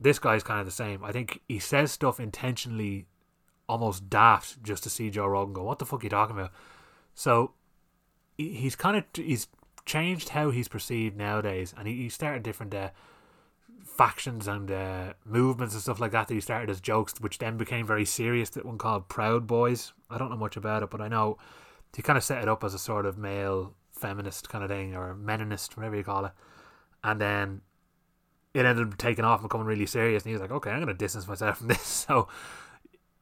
[0.00, 1.04] This guy's kind of the same.
[1.04, 3.06] I think he says stuff intentionally,
[3.68, 6.52] almost daft, just to see Joe Rogan go, "What the fuck are you talking about?"
[7.14, 7.52] So
[8.36, 9.48] he's kind of he's
[9.84, 12.90] changed how he's perceived nowadays, and he, started different uh,
[13.98, 17.56] factions and uh, movements and stuff like that that he started as jokes, which then
[17.58, 18.48] became very serious.
[18.50, 19.92] That one called Proud Boys.
[20.08, 21.36] I don't know much about it, but I know
[21.94, 24.94] he kind of set it up as a sort of male feminist kind of thing
[24.94, 26.32] or meninist, whatever you call it.
[27.02, 27.60] And then
[28.54, 30.22] it ended up taking off and becoming really serious.
[30.22, 31.82] And he was like, okay, I'm going to distance myself from this.
[31.82, 32.28] So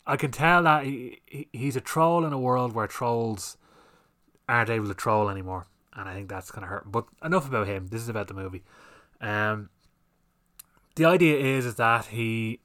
[0.07, 3.57] I can tell that he, he, he's a troll in a world where trolls
[4.47, 5.67] aren't able to troll anymore.
[5.95, 6.93] And I think that's kind of hurt.
[6.93, 7.87] But enough about him.
[7.87, 8.63] This is about the movie.
[9.23, 9.71] Um,
[10.97, 12.61] the idea is, that he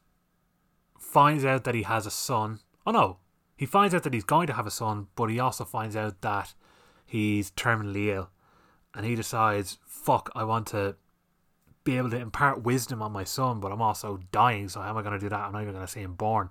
[0.97, 2.59] finds out that he has a son.
[2.85, 3.17] Oh no,
[3.55, 6.21] he finds out that he's going to have a son, but he also finds out
[6.21, 6.53] that
[7.05, 8.29] he's terminally ill,
[8.95, 10.95] and he decides, "Fuck, I want to
[11.83, 14.69] be able to impart wisdom on my son, but I'm also dying.
[14.69, 15.39] So how am I going to do that?
[15.39, 16.49] I'm not even going to see him born."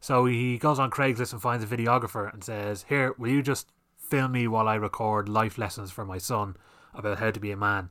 [0.00, 3.70] So he goes on Craigslist and finds a videographer and says, "Here, will you just
[3.96, 6.56] film me while I record life lessons for my son
[6.92, 7.90] about how to be a man?"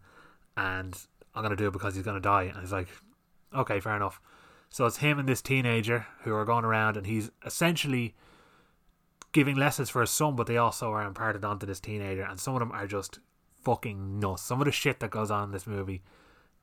[0.58, 0.96] And
[1.34, 2.44] I'm going to do it because he's going to die.
[2.44, 2.90] And he's like,
[3.54, 4.20] "Okay, fair enough."
[4.70, 8.16] So it's him and this teenager who are going around, and he's essentially
[9.32, 12.56] giving lessons for his son, but they also are imparted onto this teenager, and some
[12.56, 13.20] of them are just
[13.64, 14.44] fucking nuts.
[14.44, 16.02] Some of the shit that goes on in this movie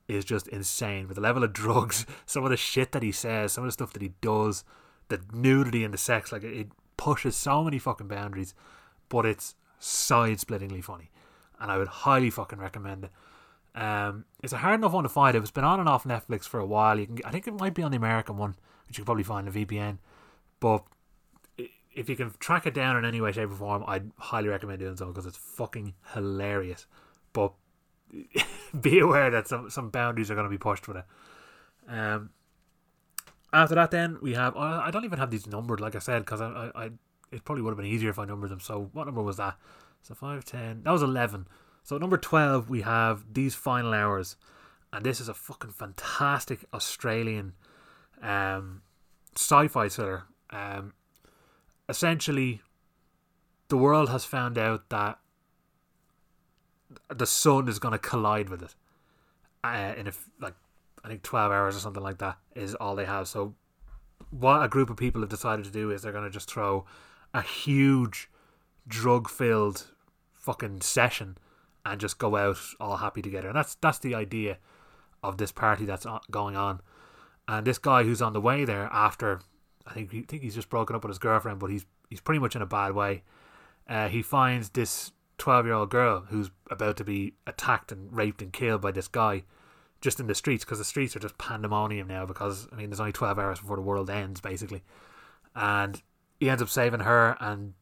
[0.09, 1.07] is just insane.
[1.07, 3.73] With the level of drugs, some of the shit that he says, some of the
[3.73, 4.65] stuff that he does,
[5.09, 8.55] the nudity and the sex, like it pushes so many fucking boundaries,
[9.09, 11.11] but it's side-splittingly funny,
[11.59, 13.11] and I would highly fucking recommend it.
[13.75, 15.37] Um, it's a hard enough one to find.
[15.37, 16.99] It's been on and off Netflix for a while.
[16.99, 18.57] You can, I think it might be on the American one,
[18.89, 19.99] which you can probably find a VPN,
[20.59, 20.85] but
[21.95, 24.79] if you can track it down in any way, shape, or form, I'd highly recommend
[24.79, 26.87] doing so because it's fucking hilarious.
[27.33, 27.53] But
[28.81, 31.05] be aware that some some boundaries are going to be pushed with it.
[31.89, 32.31] Um,
[33.53, 36.41] after that, then we have I don't even have these numbered, like I said, because
[36.41, 36.91] I, I, I
[37.33, 38.61] it probably would have been easier if I numbered them.
[38.61, 39.57] So what number was that?
[40.03, 40.83] So five, ten.
[40.85, 41.47] That was eleven.
[41.83, 44.37] So number twelve, we have these final hours,
[44.93, 47.55] and this is a fucking fantastic Australian
[48.23, 48.83] um,
[49.35, 50.25] sci-fi thriller.
[50.51, 50.95] Um,
[51.89, 52.63] essentially
[53.69, 55.19] the world has found out that
[57.09, 58.75] the sun is going to collide with it
[59.63, 60.55] uh, in a, like
[61.05, 63.29] I think 12 hours or something like that is all they have.
[63.29, 63.55] So
[64.31, 66.85] what a group of people have decided to do is they're going to just throw
[67.33, 68.29] a huge
[68.89, 69.87] drug filled
[70.35, 71.39] fucking session
[71.85, 73.49] and just go out all happy together.
[73.49, 74.59] And that's that's the idea
[75.23, 76.81] of this party that's going on.
[77.49, 79.41] And this guy who's on the way there after
[79.87, 82.57] I think think he's just broken up with his girlfriend, but he's he's pretty much
[82.57, 83.23] in a bad way.
[83.89, 88.43] Uh, he finds this twelve year old girl who's about to be attacked and raped
[88.43, 89.43] and killed by this guy
[90.01, 93.01] just in the streets because the streets are just pandemonium now because I mean there's
[93.01, 94.83] only twelve hours before the world ends basically,
[95.55, 96.01] and
[96.39, 97.75] he ends up saving her and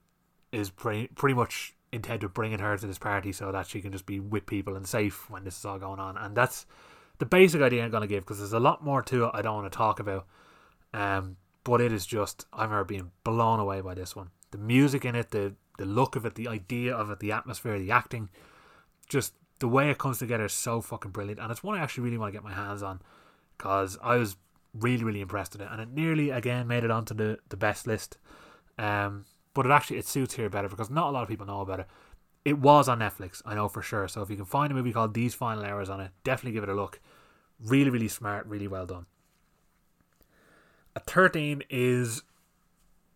[0.53, 3.93] is pretty pretty much intent of bringing her to this party so that she can
[3.93, 6.67] just be with people and safe when this is all going on and that's
[7.19, 9.43] the basic idea I'm going to give because there's a lot more to it I
[9.43, 10.27] don't want to talk about
[10.93, 11.37] um
[11.69, 14.31] but it is just I remember being blown away by this one.
[14.53, 17.79] The music in it, the the look of it, the idea of it, the atmosphere,
[17.79, 18.31] the acting,
[19.07, 21.39] just the way it comes together is so fucking brilliant.
[21.39, 23.03] And it's one I actually really want to get my hands on
[23.59, 24.37] because I was
[24.73, 27.87] really really impressed with it, and it nearly again made it onto the the best
[27.87, 28.17] list.
[28.79, 29.27] Um,
[29.59, 31.81] but it actually it suits here better because not a lot of people know about
[31.81, 31.87] it.
[32.45, 34.07] It was on Netflix, I know for sure.
[34.07, 36.63] So if you can find a movie called These Final Hours on it, definitely give
[36.63, 37.01] it a look.
[37.59, 39.07] Really, really smart, really well done.
[40.95, 42.23] A 13 is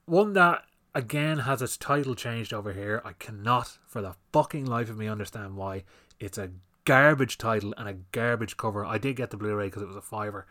[0.06, 0.64] one that
[0.96, 3.00] again has its title changed over here.
[3.04, 5.84] I cannot for the fucking life of me understand why.
[6.18, 6.50] It's a
[6.84, 8.84] garbage title and a garbage cover.
[8.84, 10.48] I did get the Blu-ray because it was a fiver.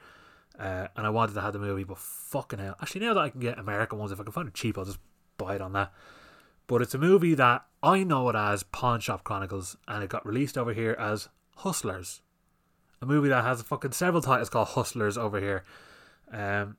[0.58, 2.78] Uh, and I wanted to have the movie, but fucking hell.
[2.82, 4.86] Actually, now that I can get American ones, if I can find it cheap, I'll
[4.86, 5.00] just
[5.50, 5.92] it on that.
[6.68, 10.26] But it's a movie that I know it as Pawn Shop Chronicles, and it got
[10.26, 12.22] released over here as Hustlers.
[13.02, 15.64] A movie that has fucking several titles called Hustlers over here.
[16.32, 16.78] Um,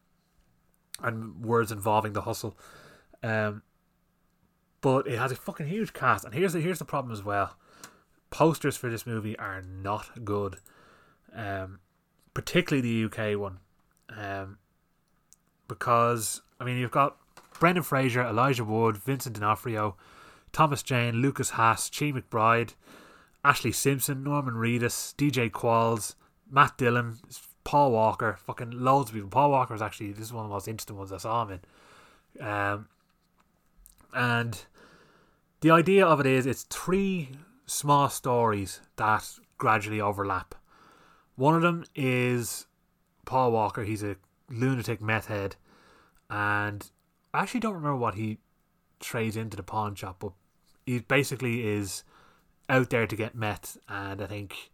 [1.03, 2.57] and words involving the hustle.
[3.23, 3.63] Um,
[4.81, 7.57] but it has a fucking huge cast, and here's the here's the problem as well.
[8.31, 10.57] Posters for this movie are not good,
[11.35, 11.79] um,
[12.35, 13.59] particularly the UK one,
[14.17, 14.59] um,
[15.69, 17.17] because I mean you've got
[17.63, 19.95] Brendan Fraser, Elijah Wood, Vincent D'Onofrio,
[20.51, 22.75] Thomas Jane, Lukas Haas, Chi McBride,
[23.45, 26.17] Ashlee Simpson, Norman Reedus, DJ Qualls,
[26.51, 27.21] Matt Dillon,
[27.63, 29.31] Paul Walker, fucking loads of people.
[29.31, 31.61] Paul Walker was actually this is one of the most interesting ones I saw him
[32.41, 32.45] in.
[32.45, 32.89] Um,
[34.13, 34.65] and
[35.61, 37.29] the idea of it is it's three
[37.67, 40.57] small stories that gradually overlap.
[41.37, 42.67] One of them is
[43.25, 43.85] Paul Walker.
[43.85, 44.17] He's a
[44.51, 45.55] lunatic meth head,
[46.29, 46.91] and
[47.35, 48.39] I actually don't remember what he
[49.01, 50.33] trades into the pawn shop, but
[50.87, 52.05] he basically is
[52.69, 54.71] out there to get meth, and I think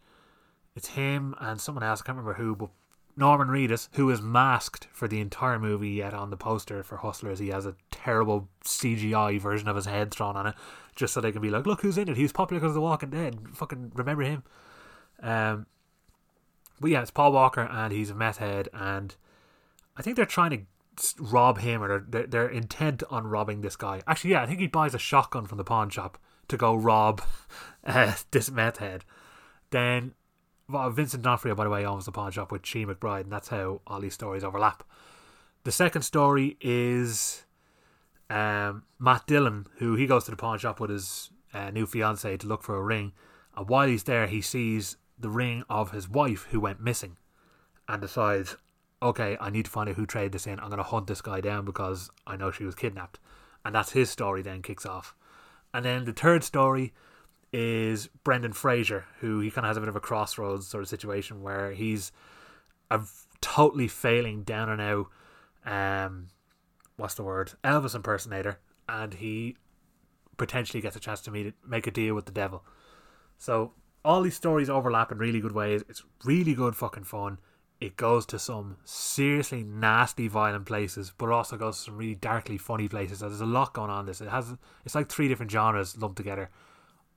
[0.75, 2.01] it's him and someone else.
[2.01, 2.71] I can't remember who, but
[3.17, 7.41] Norman Reedus, who is masked for the entire movie, yet on the poster for Hustlers,
[7.41, 10.55] he has a terrible CGI version of his head thrown on it,
[10.95, 12.17] just so they can be like, look who's in it.
[12.17, 13.41] He was popular because of The Walking Dead.
[13.55, 14.45] Fucking remember him.
[15.21, 15.67] Um,
[16.81, 19.17] but yeah, it's Paul Walker, and he's a meth head, and
[19.97, 20.61] I think they're trying to
[21.19, 24.03] rob him, or they're, they're intent on robbing this guy.
[24.07, 26.19] Actually, yeah, I think he buys a shotgun from the pawn shop
[26.49, 27.23] to go rob
[27.85, 29.05] uh, this meth head.
[29.71, 30.15] Then
[30.69, 33.49] well, Vincent D'Onofrio, by the way, owns the pawn shop with Chi McBride, and that's
[33.49, 34.85] how all these stories overlap.
[35.65, 37.45] The second story is
[38.29, 42.37] um, Matt Dillon, who he goes to the pawn shop with his uh, new fiance
[42.37, 43.13] to look for a ring,
[43.57, 47.17] and while he's there, he sees the ring of his wife who went missing,
[47.89, 48.57] and decides,
[49.03, 50.59] okay, I need to find out who traded this in.
[50.61, 53.19] I'm going to hunt this guy down because I know she was kidnapped,
[53.65, 54.43] and that's his story.
[54.43, 55.15] Then kicks off,
[55.73, 56.93] and then the third story
[57.53, 60.89] is Brendan Fraser, who he kind of has a bit of a crossroads sort of
[60.89, 62.13] situation where he's
[62.91, 63.01] a
[63.41, 65.07] totally failing down and out,
[65.65, 66.29] um,
[66.97, 69.57] what's the word, Elvis impersonator, and he
[70.37, 72.65] potentially gets a chance to meet it, make a deal with the devil.
[73.39, 73.73] So
[74.05, 75.83] all these stories overlap in really good ways.
[75.89, 77.39] It's really good fucking fun.
[77.81, 82.59] It goes to some seriously nasty, violent places, but also goes to some really darkly
[82.59, 83.21] funny places.
[83.21, 84.07] So There's a lot going on.
[84.07, 84.55] This it has
[84.85, 86.51] it's like three different genres lumped together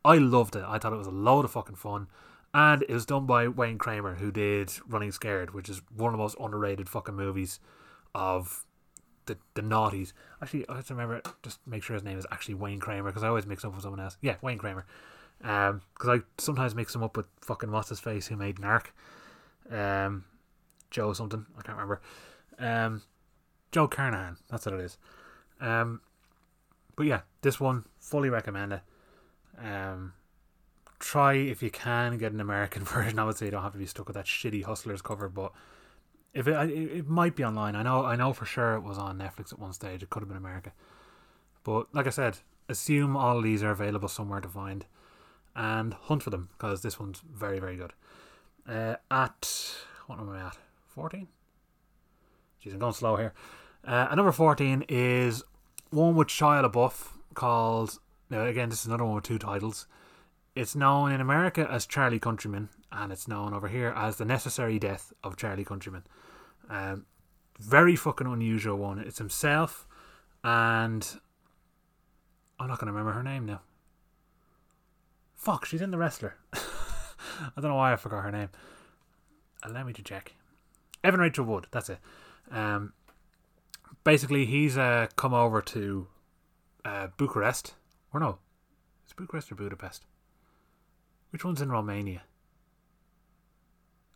[0.04, 0.64] I loved it.
[0.66, 2.08] I thought it was a load of fucking fun.
[2.54, 6.18] And it was done by Wayne Kramer, who did Running Scared, which is one of
[6.18, 7.60] the most underrated fucking movies
[8.14, 8.66] of
[9.26, 10.12] the the noughties.
[10.42, 13.24] Actually, I have to remember just make sure his name is actually Wayne Kramer because
[13.24, 14.18] I always mix up with someone else.
[14.22, 14.86] Yeah, Wayne Kramer.
[15.44, 18.88] Um, because I sometimes mix him up with fucking what's his face who made Narc.
[19.72, 20.26] Um,
[20.92, 22.02] Joe something I can't remember.
[22.60, 23.02] Um,
[23.72, 24.38] Joe Carnahan.
[24.50, 24.98] That's what it is.
[25.60, 26.02] Um,
[26.96, 28.82] but yeah, this one fully recommend it.
[29.58, 30.14] Um,
[31.00, 33.34] try if you can get an American version.
[33.34, 35.52] Say you don't have to be stuck with that shitty Hustlers cover, but
[36.34, 37.76] if it, it, it might be online.
[37.76, 40.04] I know, I know for sure it was on Netflix at one stage.
[40.04, 40.72] It could have been America,
[41.64, 42.40] but like I said,
[42.70, 44.86] assume all these are available somewhere to find,
[45.56, 47.94] and hunt for them because this one's very, very good.
[48.68, 49.76] Uh, at
[50.08, 50.58] what am I at?
[50.94, 51.28] Fourteen.
[52.64, 53.34] Jeez, I'm going slow here.
[53.86, 55.44] Uh, at number fourteen is
[55.90, 58.00] one with Shia LaBeouf called
[58.32, 59.88] now, again, this is another one with two titles.
[60.56, 64.80] It's known in America as Charlie Countryman, and it's known over here as The Necessary
[64.80, 66.04] Death of Charlie Countryman.
[66.70, 67.06] Um,
[67.60, 69.00] very fucking unusual one.
[69.00, 69.86] It's himself,
[70.46, 71.06] and
[72.58, 73.60] I'm not going to remember her name now.
[75.36, 76.36] Fuck, she's in The Wrestler.
[76.54, 78.50] I don't know why I forgot her name.
[79.64, 80.36] Allow me to check.
[81.04, 82.00] Evan Rachel Wood, that's it.
[82.52, 82.94] Um,
[84.04, 86.08] basically, he's uh, come over to
[86.86, 87.74] uh, Bucharest
[88.14, 88.40] or no,
[89.04, 90.06] it's Bucharest or Budapest?
[91.32, 92.24] Which one's in Romania?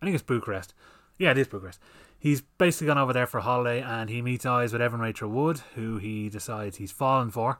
[0.01, 0.73] I think it's Bucharest.
[1.17, 1.79] Yeah, it is Bucharest.
[2.19, 5.29] He's basically gone over there for a holiday and he meets eyes with Evan Rachel
[5.29, 7.59] Wood, who he decides he's fallen for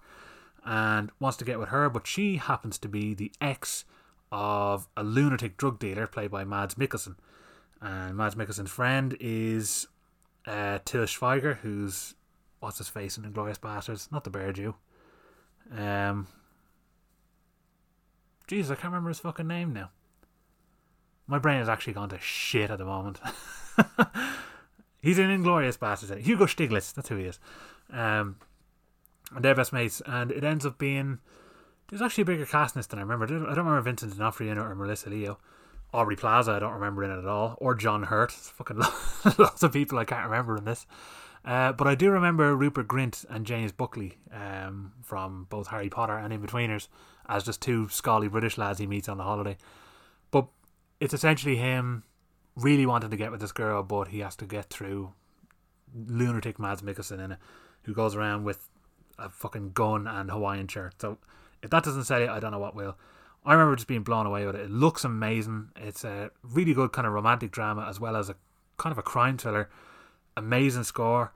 [0.65, 3.85] and wants to get with her, but she happens to be the ex
[4.31, 7.15] of a lunatic drug dealer played by Mads Mikkelsen.
[7.85, 9.87] And Mads Mikkelsen's friend is
[10.47, 12.15] uh, Til Schweiger, who's
[12.59, 14.73] what's his face in Inglourious Basterds, not the Bear Jew.
[15.71, 16.25] Um,
[18.47, 19.91] Jesus, I can't remember his fucking name now.
[21.27, 23.19] My brain has actually gone to shit at the moment.
[25.01, 26.19] He's in Inglourious Basterds.
[26.21, 27.39] Hugo Stiglitz, that's who he is.
[27.91, 28.37] Um,
[29.35, 31.19] and they're best mates, and it ends up being
[31.89, 33.25] there's actually a bigger cast in this than I remember.
[33.25, 35.37] I don't remember Vincent D'Onofrio or Melissa Leo.
[35.93, 38.33] Aubrey Plaza, I don't remember in it at all, or John Hurt.
[38.33, 38.77] It's fucking
[39.37, 40.85] lots of people I can't remember in this.
[41.45, 46.17] Uh, but I do remember Rupert Grint and James Buckley um, from both Harry Potter
[46.17, 46.87] and Inbetweeners
[47.29, 49.57] as just two scally British lads he meets on the holiday.
[50.31, 50.47] But
[50.99, 52.03] it's essentially him
[52.55, 55.13] really wanting to get with this girl, but he has to get through
[55.93, 57.39] lunatic Mads Mikkelsen in it,
[57.83, 58.69] who goes around with
[59.19, 60.95] a fucking gun and Hawaiian shirt.
[60.99, 61.17] So
[61.61, 62.97] if that doesn't sell it, I don't know what will.
[63.45, 64.61] I remember just being blown away with it.
[64.61, 65.69] It looks amazing.
[65.75, 68.35] It's a really good kind of romantic drama as well as a
[68.77, 69.69] kind of a crime thriller.
[70.35, 71.31] Amazing score.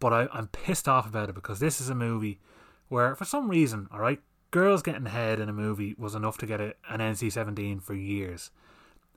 [0.00, 2.40] But I, I'm pissed off about it because this is a movie
[2.88, 4.20] where, for some reason, all right,
[4.50, 7.94] girls getting head in a movie was enough to get it an NC 17 for
[7.94, 8.50] years.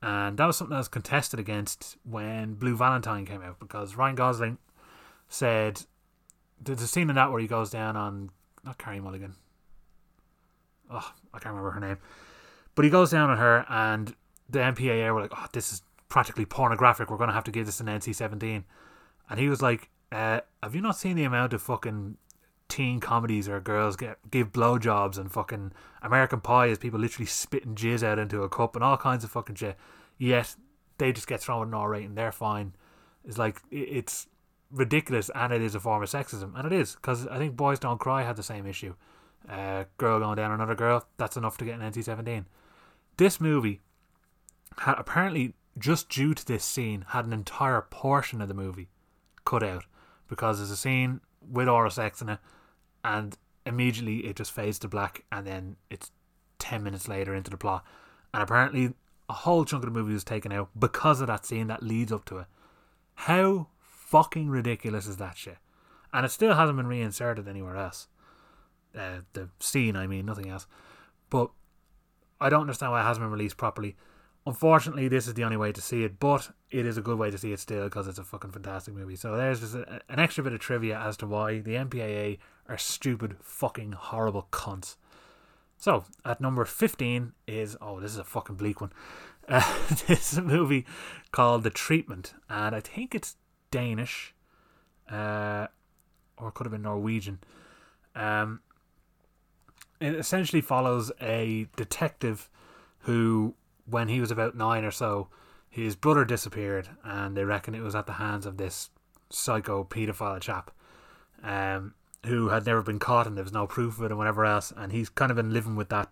[0.02, 4.16] And that was something that was contested against when Blue Valentine came out because Ryan
[4.16, 4.58] Gosling
[5.28, 5.82] said
[6.62, 8.30] there's a scene in that where he goes down on
[8.64, 9.36] not Carey Mulligan.
[10.92, 11.98] Oh, I can't remember her name.
[12.78, 14.16] But he goes down on her and
[14.48, 17.80] the MPAA were like, Oh, this is practically pornographic, we're gonna have to give this
[17.80, 18.66] an NC seventeen.
[19.30, 22.18] And he was like, uh, have you not seen the amount of fucking
[22.70, 25.72] teen comedies where girls get give blowjobs and fucking
[26.04, 29.32] American Pie is people literally spitting jizz out into a cup and all kinds of
[29.32, 29.76] fucking shit.
[30.20, 30.56] Yet
[31.00, 32.14] they just get thrown an R rating.
[32.14, 32.74] They're fine.
[33.26, 34.28] It's like it's
[34.70, 37.80] ridiculous and it is a form of sexism and it is because I think Boys
[37.80, 38.94] Don't Cry had the same issue.
[39.50, 41.08] Uh, girl going down another girl.
[41.18, 42.46] That's enough to get an NC seventeen.
[43.18, 43.82] This movie
[44.80, 48.90] had apparently just due to this scene had an entire portion of the movie
[49.46, 49.86] cut out
[50.28, 52.40] because there's a scene with oral sex in it
[53.04, 56.12] and immediately it just fades to black and then it's
[56.60, 57.84] 10 minutes later into the plot.
[58.34, 58.94] And apparently
[59.30, 62.12] a whole chunk of the movie was taken out because of that scene that leads
[62.12, 62.46] up to it.
[63.16, 65.58] How fucking ridiculous is that shit?
[66.14, 68.08] And it still hasn't been reinserted anywhere else.
[68.96, 70.66] Uh, the scene I mean nothing else.
[71.30, 71.52] But
[72.40, 73.96] I don't understand why it hasn't been released properly
[74.48, 77.30] Unfortunately, this is the only way to see it, but it is a good way
[77.30, 79.18] to see it still because it's a fucking fantastic movie.
[79.18, 82.38] So there's just a, an extra bit of trivia as to why the MPAA
[82.70, 84.96] are stupid, fucking horrible cunts.
[85.76, 88.94] So at number 15 is oh, this is a fucking bleak one.
[89.50, 89.64] Uh,
[90.08, 90.86] this is a movie
[91.32, 93.38] called The Treatment, and I think it's
[93.72, 94.36] Danish,
[95.10, 95.68] uh,
[96.38, 97.40] or it could have been Norwegian.
[98.14, 98.60] Um,
[100.00, 102.50] it essentially follows a detective
[103.00, 103.56] who
[103.90, 105.30] when he was about nine or so,
[105.70, 108.90] his brother disappeared, and they reckon it was at the hands of this
[109.30, 110.72] psycho paedophile chap,
[111.44, 111.94] um,
[112.26, 114.74] who had never been caught, and there was no proof of it, and whatever else.
[114.76, 116.10] And he's kind of been living with that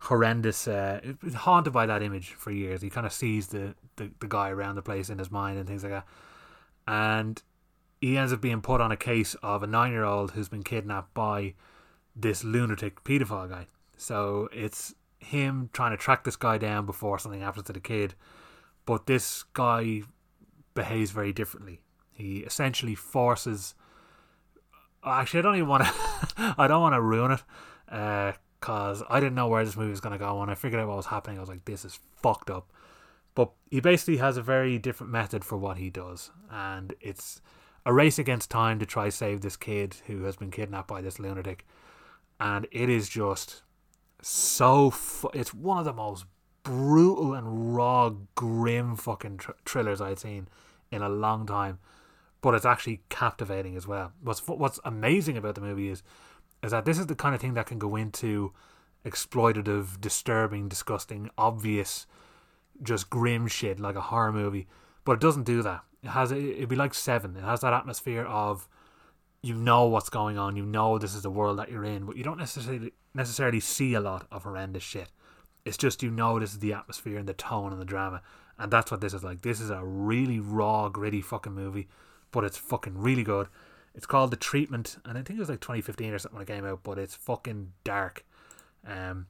[0.00, 1.00] horrendous, uh,
[1.34, 2.82] haunted by that image for years.
[2.82, 5.66] He kind of sees the, the the guy around the place in his mind and
[5.66, 6.06] things like that,
[6.86, 7.42] and
[8.00, 10.62] he ends up being put on a case of a nine year old who's been
[10.62, 11.54] kidnapped by
[12.20, 13.66] this lunatic paedophile guy.
[13.96, 18.14] So it's him trying to track this guy down before something happens to the kid.
[18.86, 20.02] But this guy
[20.74, 21.82] behaves very differently.
[22.12, 23.74] He essentially forces.
[25.04, 25.92] Actually, I don't even want to.
[26.58, 27.42] I don't want to ruin it,
[27.86, 30.38] because uh, I didn't know where this movie was going to go.
[30.40, 32.72] When I figured out what was happening, I was like, "This is fucked up."
[33.34, 37.40] But he basically has a very different method for what he does, and it's
[37.86, 41.18] a race against time to try save this kid who has been kidnapped by this
[41.18, 41.64] lunatic,
[42.40, 43.62] and it is just
[44.22, 46.24] so fu- it's one of the most
[46.62, 50.48] brutal and raw, grim fucking tr- thrillers I've seen
[50.90, 51.78] in a long time.
[52.40, 54.12] But it's actually captivating as well.
[54.22, 56.02] What's what's amazing about the movie is
[56.62, 58.52] is that this is the kind of thing that can go into
[59.04, 62.06] exploitative, disturbing, disgusting, obvious,
[62.82, 64.66] just grim shit like a horror movie.
[65.04, 65.82] But it doesn't do that.
[66.02, 67.36] It has it'd be like Seven.
[67.36, 68.68] It has that atmosphere of
[69.42, 72.16] you know what's going on, you know this is the world that you're in, but
[72.16, 75.10] you don't necessarily necessarily see a lot of horrendous shit.
[75.64, 78.22] It's just you know this is the atmosphere and the tone and the drama,
[78.58, 79.42] and that's what this is like.
[79.42, 81.88] This is a really raw, gritty fucking movie,
[82.30, 83.48] but it's fucking really good.
[83.94, 86.46] It's called The Treatment, and I think it was like 2015 or something when it
[86.46, 88.24] came out, but it's fucking dark.
[88.86, 89.26] Um,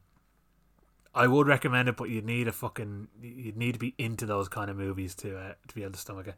[1.15, 4.49] I would recommend it, but you need a fucking you'd need to be into those
[4.49, 6.35] kind of movies to uh, to be able to stomach it.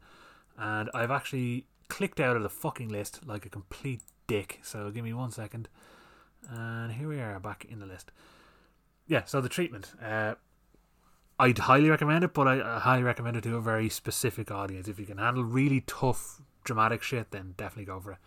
[0.57, 4.61] And I've actually clicked out of the fucking list like a complete dick.
[4.63, 5.69] So give me one second.
[6.49, 8.13] And here we are back in the list.
[9.07, 9.93] Yeah, so the treatment.
[10.03, 10.37] Uh,
[11.39, 14.89] I'd highly recommend it, but I, I highly recommend it to a very specific audience.
[14.89, 18.19] If you can handle really tough, dramatic shit, then definitely go for it.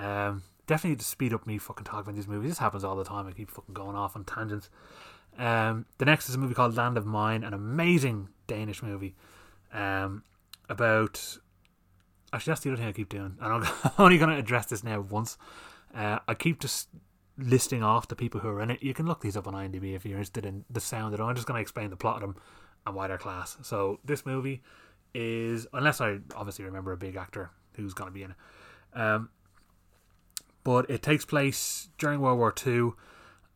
[0.00, 2.52] Um, definitely to speed up me fucking talking about these movies.
[2.52, 3.26] This happens all the time.
[3.26, 4.70] I keep fucking going off on tangents.
[5.38, 9.14] Um, the next is a movie called Land of Mine, an amazing Danish movie
[9.72, 10.22] um,
[10.68, 11.38] about.
[12.32, 14.82] Actually, that's the other thing I keep doing, and I'm only going to address this
[14.82, 15.38] now once.
[15.94, 16.88] Uh, I keep just
[17.38, 18.82] listing off the people who are in it.
[18.82, 21.28] You can look these up on IMDb if you're interested in the sound of them.
[21.28, 22.36] I'm just going to explain the plot of them
[22.86, 23.56] and why they're class.
[23.62, 24.62] So this movie
[25.14, 28.36] is, unless I obviously remember a big actor who's going to be in it,
[28.98, 29.30] um,
[30.64, 32.92] but it takes place during World War II,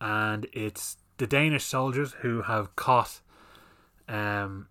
[0.01, 3.21] and it's the Danish soldiers who have caught
[4.09, 4.69] um,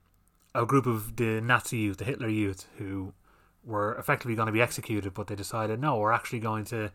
[0.56, 3.14] a group of the Nazi youth, the Hitler youth, who
[3.64, 6.92] were effectively going to be executed, but they decided no, we're actually going to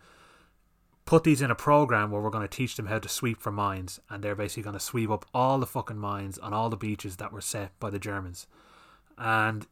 [1.04, 3.52] put these in a program where we're going to teach them how to sweep for
[3.52, 6.76] mines, and they're basically going to sweep up all the fucking mines on all the
[6.76, 8.46] beaches that were set by the Germans.
[9.18, 9.66] And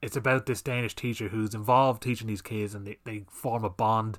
[0.00, 3.70] it's about this Danish teacher who's involved teaching these kids, and they, they form a
[3.70, 4.18] bond,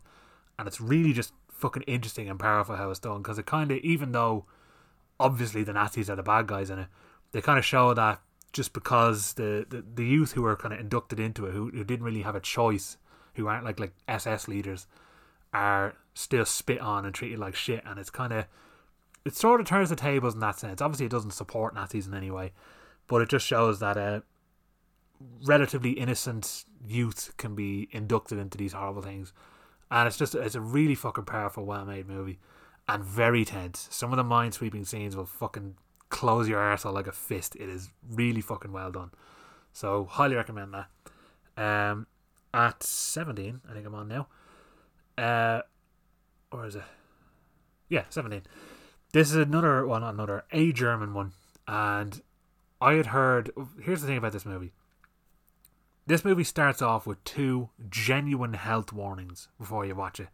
[0.60, 3.78] and it's really just fucking interesting and powerful how it's done because it kind of,
[3.80, 4.46] even though
[5.20, 6.88] obviously the Nazis are the bad guys in it,
[7.32, 8.20] they kind of show that
[8.54, 11.84] just because the, the, the youth who were kind of inducted into it, who, who
[11.84, 12.98] didn't really have a choice,
[13.36, 14.88] who aren't like like SS leaders,
[15.54, 18.46] are still spit on and treated like shit, and it's kind of
[19.24, 20.82] it sort of turns the tables in that sense.
[20.82, 22.52] Obviously, it doesn't support Nazis in any way,
[23.08, 24.24] but it just shows that a
[25.44, 29.32] relatively innocent youth can be inducted into these horrible things,
[29.90, 32.40] and it's just it's a really fucking powerful, well made movie,
[32.90, 33.88] and very tense.
[33.92, 35.76] Some of the mind sweeping scenes will fucking
[36.12, 37.56] close your arsehole like a fist.
[37.56, 39.12] It is really fucking well done.
[39.74, 40.88] So highly recommend that.
[41.58, 42.06] Um,
[42.54, 44.28] at seventeen, I think I'm on now.
[45.18, 45.62] Uh,
[46.52, 46.84] or is it?
[47.90, 48.44] Yeah, 17.
[49.14, 51.34] This is another one, well, another a German one,
[51.68, 52.22] and
[52.80, 53.52] I had heard.
[53.82, 54.72] Here's the thing about this movie.
[56.08, 60.30] This movie starts off with two genuine health warnings before you watch it,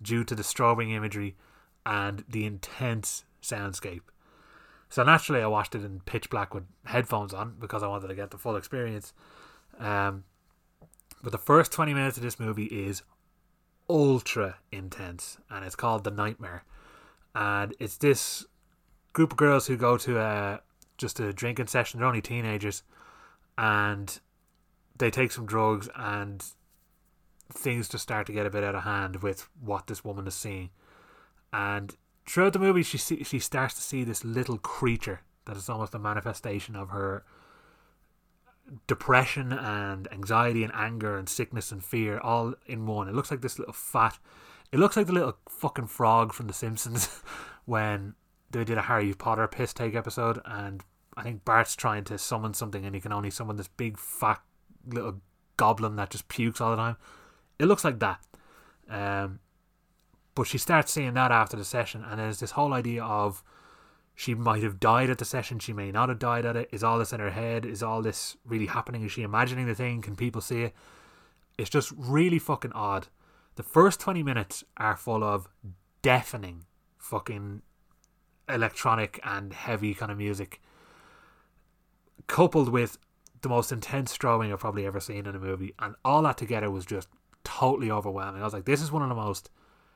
[0.00, 1.34] due to the strobing imagery
[1.84, 4.02] and the intense soundscape.
[4.92, 8.14] So naturally, I watched it in pitch black with headphones on because I wanted to
[8.14, 9.14] get the full experience.
[9.78, 10.24] Um,
[11.22, 13.02] but the first twenty minutes of this movie is
[13.88, 16.64] ultra intense, and it's called The Nightmare.
[17.34, 18.44] And it's this
[19.14, 20.60] group of girls who go to a
[20.98, 21.98] just a drinking session.
[21.98, 22.82] They're only teenagers,
[23.56, 24.20] and
[24.98, 26.44] they take some drugs, and
[27.50, 30.34] things just start to get a bit out of hand with what this woman is
[30.34, 30.68] seeing.
[31.50, 31.96] And
[32.26, 35.94] throughout the movie, she see, she starts to see this little creature that is almost
[35.94, 37.24] a manifestation of her
[38.86, 43.08] depression and anxiety and anger and sickness and fear all in one.
[43.08, 44.18] It looks like this little fat.
[44.70, 47.08] It looks like the little fucking frog from The Simpsons
[47.64, 48.14] when
[48.50, 50.82] they did a Harry Potter piss take episode, and
[51.16, 54.40] I think Bart's trying to summon something, and he can only summon this big fat
[54.86, 55.20] little
[55.56, 56.96] goblin that just pukes all the time.
[57.58, 58.20] It looks like that.
[58.88, 59.40] Um,
[60.34, 63.42] but she starts seeing that after the session, and there's this whole idea of
[64.14, 66.68] she might have died at the session, she may not have died at it.
[66.72, 67.64] Is all this in her head?
[67.64, 69.02] Is all this really happening?
[69.02, 70.02] Is she imagining the thing?
[70.02, 70.74] Can people see it?
[71.58, 73.08] It's just really fucking odd.
[73.56, 75.48] The first 20 minutes are full of
[76.02, 76.64] deafening
[76.98, 77.62] fucking
[78.48, 80.60] electronic and heavy kind of music,
[82.26, 82.98] coupled with
[83.42, 85.74] the most intense strobing I've probably ever seen in a movie.
[85.78, 87.08] And all that together was just
[87.44, 88.40] totally overwhelming.
[88.40, 89.50] I was like, this is one of the most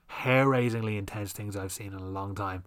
[0.07, 2.65] hair raisingly intense things I've seen in a long time.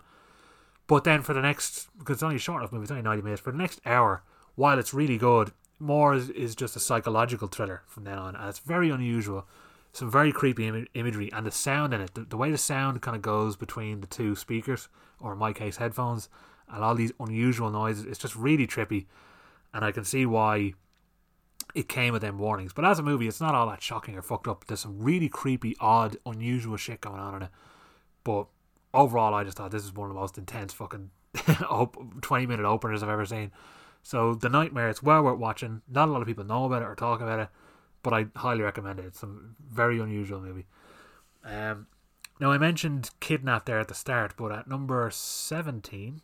[0.87, 3.21] But then for the next, because it's only a short enough movie, it's only 90
[3.21, 4.23] minutes, for the next hour,
[4.55, 8.35] while it's really good, more is, is just a psychological thriller from then on.
[8.35, 9.47] And it's very unusual.
[9.93, 13.01] Some very creepy Im- imagery and the sound in it, the, the way the sound
[13.01, 14.89] kind of goes between the two speakers,
[15.19, 16.27] or in my case, headphones,
[16.67, 19.05] and all these unusual noises, it's just really trippy.
[19.73, 20.73] And I can see why
[21.75, 22.73] it came with them warnings.
[22.73, 24.65] But as a movie, it's not all that shocking or fucked up.
[24.65, 27.49] There's some really creepy, odd, unusual shit going on in it.
[28.23, 28.47] But
[28.93, 31.11] overall, I just thought this is one of the most intense fucking
[32.21, 33.51] 20 minute openers I've ever seen.
[34.01, 35.81] So, The Nightmare, it's well worth watching.
[35.89, 37.49] Not a lot of people know about it or talk about it,
[38.01, 39.05] but I highly recommend it.
[39.05, 39.29] It's a
[39.69, 40.65] very unusual movie.
[41.43, 41.87] Um,
[42.39, 46.21] now, I mentioned Kidnap there at the start, but at number 17,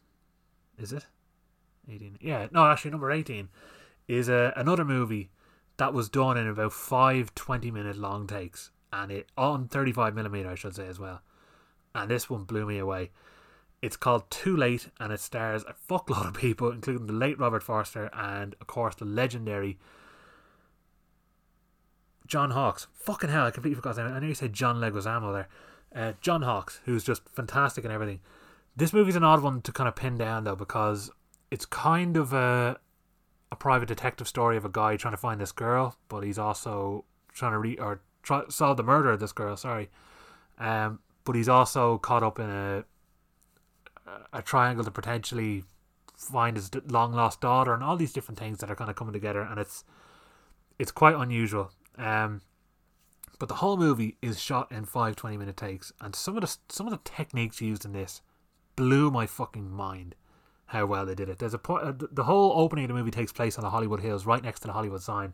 [0.80, 1.06] is it?
[1.92, 2.18] 18.
[2.22, 3.50] Yeah, no, actually, number 18
[4.08, 5.30] is a, another movie
[5.78, 10.50] that was done in about five 20 minute long takes and it on 35 millimeter,
[10.50, 11.22] I should say, as well
[11.96, 13.10] and this one blew me away.
[13.82, 17.64] It's called Too Late, and it stars a fuckload of people, including the late Robert
[17.64, 19.80] Forster and, of course, the legendary
[22.28, 22.88] John Hawkes.
[22.94, 24.08] Fucking hell, I completely forgot that.
[24.08, 25.48] I know you said John Leguizamo there.
[25.96, 28.20] Uh, John Hawkes, who's just fantastic and everything.
[28.76, 31.10] This movie's an odd one to kind of pin down though because
[31.50, 32.78] it's kind of a
[33.56, 37.06] a private detective story of a guy trying to find this girl, but he's also
[37.34, 39.56] trying to re or try solve the murder of this girl.
[39.56, 39.90] Sorry,
[40.60, 42.84] um, but he's also caught up in a
[44.34, 45.64] a triangle to potentially
[46.16, 49.14] find his long lost daughter and all these different things that are kind of coming
[49.14, 49.86] together, and it's
[50.78, 51.72] it's quite unusual.
[51.98, 52.42] Um,
[53.40, 56.58] but the whole movie is shot in five 20 minute takes, and some of the
[56.68, 58.22] some of the techniques used in this
[58.76, 60.14] blew my fucking mind.
[60.68, 61.38] How well they did it.
[61.38, 61.84] There's a point.
[61.86, 64.62] Uh, the whole opening of the movie takes place on the Hollywood Hills, right next
[64.62, 65.34] to the Hollywood sign,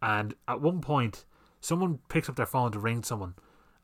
[0.00, 1.24] and at one point,
[1.60, 3.34] someone picks up their phone to ring someone,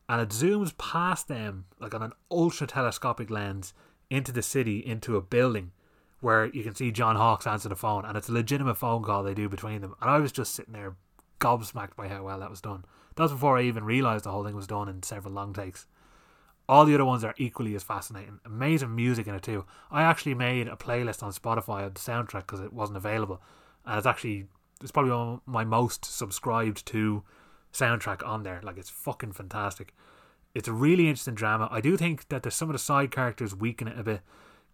[0.07, 3.73] and it zooms past them like on an ultra telescopic lens
[4.09, 5.71] into the city, into a building,
[6.19, 9.23] where you can see John Hawkes answer the phone, and it's a legitimate phone call
[9.23, 9.95] they do between them.
[10.01, 10.95] And I was just sitting there
[11.39, 12.85] gobsmacked by how well that was done.
[13.15, 15.87] That was before I even realised the whole thing was done in several long takes.
[16.69, 18.39] All the other ones are equally as fascinating.
[18.45, 19.65] Amazing music in it too.
[19.89, 23.41] I actually made a playlist on Spotify of the soundtrack because it wasn't available,
[23.87, 24.45] and it's actually
[24.79, 27.23] it's probably my most subscribed to
[27.73, 28.61] soundtrack on there.
[28.61, 29.95] Like it's fucking fantastic.
[30.53, 31.69] It's a really interesting drama.
[31.71, 34.21] I do think that there's some of the side characters weaken it a bit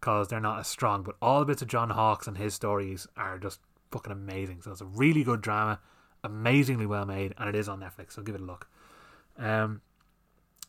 [0.01, 3.07] because they're not as strong, but all the bits of John Hawkes and his stories
[3.15, 3.61] are just
[3.91, 4.63] fucking amazing.
[4.63, 5.79] So it's a really good drama
[6.25, 8.11] amazingly well made, and it is on Netflix.
[8.11, 8.67] So give it a look.
[9.37, 9.79] Um,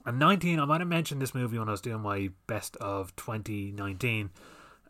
[0.06, 0.60] I'm 19.
[0.60, 4.30] I might have mentioned this movie when I was doing my best of 2019.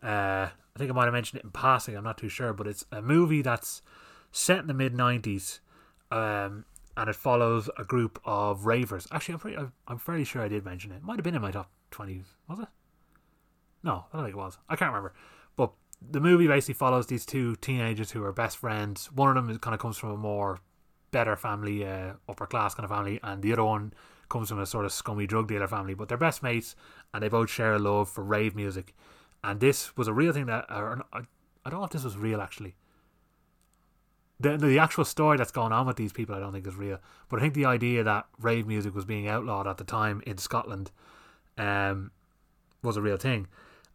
[0.03, 1.97] Uh, I think I might have mentioned it in passing.
[1.97, 3.81] I'm not too sure, but it's a movie that's
[4.31, 5.59] set in the mid 90s,
[6.11, 6.65] um,
[6.95, 9.07] and it follows a group of ravers.
[9.11, 9.57] Actually, I'm pretty,
[9.87, 10.97] I'm fairly sure I did mention it.
[10.97, 12.21] it might have been in my top 20.
[12.47, 12.67] Was it?
[13.81, 14.59] No, I don't think it was.
[14.69, 15.15] I can't remember.
[15.55, 19.11] But the movie basically follows these two teenagers who are best friends.
[19.11, 20.59] One of them kind of comes from a more
[21.09, 23.93] better family, uh, upper class kind of family, and the other one
[24.29, 25.93] comes from a sort of scummy drug dealer family.
[25.93, 26.75] But they're best mates,
[27.13, 28.93] and they both share a love for rave music.
[29.43, 32.41] And this was a real thing that, or, I don't know if this was real
[32.41, 32.75] actually.
[34.39, 36.99] The, the actual story that's going on with these people, I don't think is real.
[37.27, 40.37] But I think the idea that rave music was being outlawed at the time in
[40.37, 40.91] Scotland
[41.57, 42.11] um,
[42.83, 43.47] was a real thing.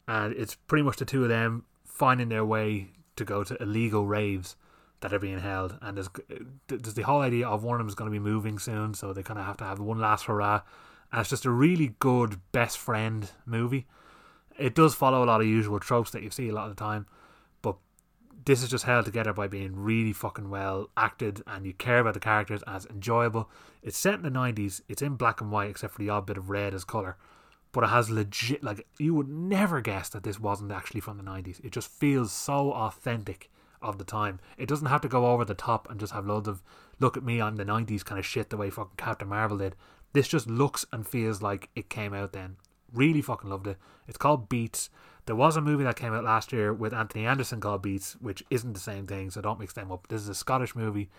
[0.09, 4.07] And it's pretty much the two of them finding their way to go to illegal
[4.07, 4.57] raves
[5.03, 6.09] that are being held, and there's
[6.69, 9.13] there's the whole idea of one of them is going to be moving soon, so
[9.13, 10.63] they kind of have to have one last hurrah.
[11.13, 13.87] And it's just a really good best friend movie.
[14.59, 16.83] It does follow a lot of usual tropes that you see a lot of the
[16.83, 17.07] time,
[17.61, 17.77] but
[18.45, 22.15] this is just held together by being really fucking well acted, and you care about
[22.15, 23.51] the characters as enjoyable.
[23.83, 24.83] It's set in the nineties.
[24.89, 27.17] It's in black and white, except for the odd bit of red as color
[27.73, 31.23] but it has legit like you would never guess that this wasn't actually from the
[31.23, 33.51] 90s it just feels so authentic
[33.83, 34.41] of the time.
[34.57, 36.63] It doesn't have to go over the top and just have loads of
[37.01, 39.77] look at me on the 90s kind of shit the way fucking Captain Marvel did.
[40.13, 42.57] This just looks and feels like it came out then.
[42.93, 43.79] Really fucking loved it.
[44.07, 44.91] It's called Beats.
[45.27, 48.43] There was a movie that came out last year with Anthony Anderson called Beats which
[48.51, 50.09] isn't the same thing so don't mix them up.
[50.09, 51.11] This is a Scottish movie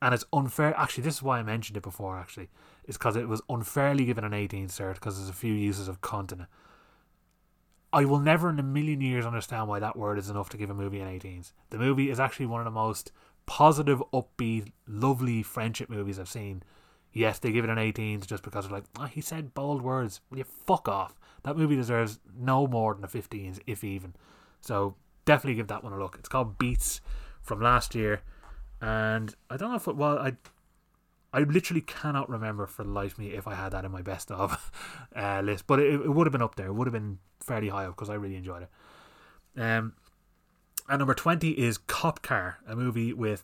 [0.00, 2.48] and it's unfair actually this is why I mentioned it before actually
[2.86, 6.00] is because it was unfairly given an 18 cert because there's a few uses of
[6.00, 6.46] cunt in it.
[7.92, 10.70] I will never in a million years understand why that word is enough to give
[10.70, 11.52] a movie an 18s.
[11.70, 13.12] The movie is actually one of the most
[13.46, 16.62] positive, upbeat, lovely friendship movies I've seen.
[17.12, 20.20] Yes, they give it an 18s just because they're like, oh, he said bold words.
[20.30, 21.18] Will you fuck off?
[21.44, 24.14] That movie deserves no more than a 15s, if even.
[24.60, 26.16] So definitely give that one a look.
[26.18, 27.00] It's called Beats
[27.40, 28.20] from last year.
[28.82, 30.36] And I don't know if it, well, I
[31.32, 34.00] I literally cannot remember for the life of me if I had that in my
[34.00, 34.72] best of
[35.16, 36.68] uh, list, but it, it would have been up there.
[36.68, 37.18] It would have been
[37.48, 39.60] fairly high up because I really enjoyed it.
[39.60, 39.94] Um,
[40.88, 43.42] and number twenty is Cop Car, a movie with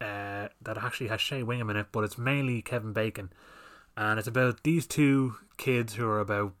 [0.00, 3.32] uh, that actually has Shea Whigham in it, but it's mainly Kevin Bacon,
[3.96, 6.52] and it's about these two kids who are about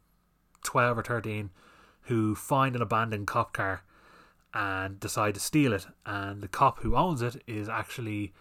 [0.64, 1.50] twelve or thirteen
[2.02, 3.82] who find an abandoned cop car
[4.54, 8.32] and decide to steal it, and the cop who owns it is actually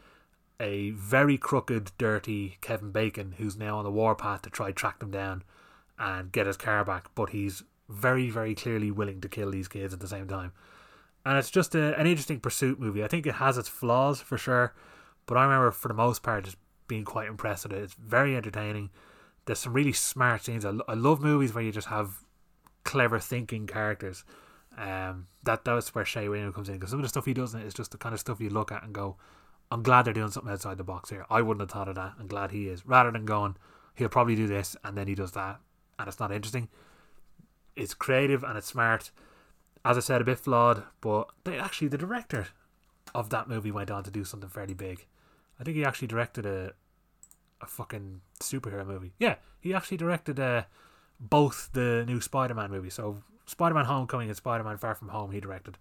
[0.59, 5.11] a very crooked, dirty Kevin Bacon who's now on the warpath to try track them
[5.11, 5.43] down
[5.99, 9.93] and get his car back, but he's very, very clearly willing to kill these kids
[9.93, 10.51] at the same time.
[11.25, 13.03] And it's just a, an interesting pursuit movie.
[13.03, 14.73] I think it has its flaws for sure,
[15.25, 16.57] but I remember for the most part just
[16.87, 17.83] being quite impressed with it.
[17.83, 18.91] It's very entertaining.
[19.45, 20.65] There's some really smart scenes.
[20.65, 22.19] I, I love movies where you just have
[22.83, 24.23] clever thinking characters.
[24.77, 27.53] Um, that that's where Shea Whigham comes in because some of the stuff he does
[27.53, 29.15] in it is just the kind of stuff you look at and go,
[29.71, 31.25] I'm glad they're doing something outside the box here.
[31.29, 32.13] I wouldn't have thought of that.
[32.19, 32.85] I'm glad he is.
[32.85, 33.55] Rather than going,
[33.95, 35.59] he'll probably do this and then he does that
[35.97, 36.67] and it's not interesting.
[37.75, 39.11] It's creative and it's smart.
[39.83, 42.47] As I said, a bit flawed, but they actually the director
[43.13, 45.05] of that movie went on to do something fairly big.
[45.59, 46.73] I think he actually directed a
[47.61, 49.13] a fucking superhero movie.
[49.17, 50.63] Yeah, he actually directed uh,
[51.19, 52.95] both the new Spider-Man movies.
[52.95, 55.77] So Spider-Man: Homecoming and Spider-Man: Far From Home he directed.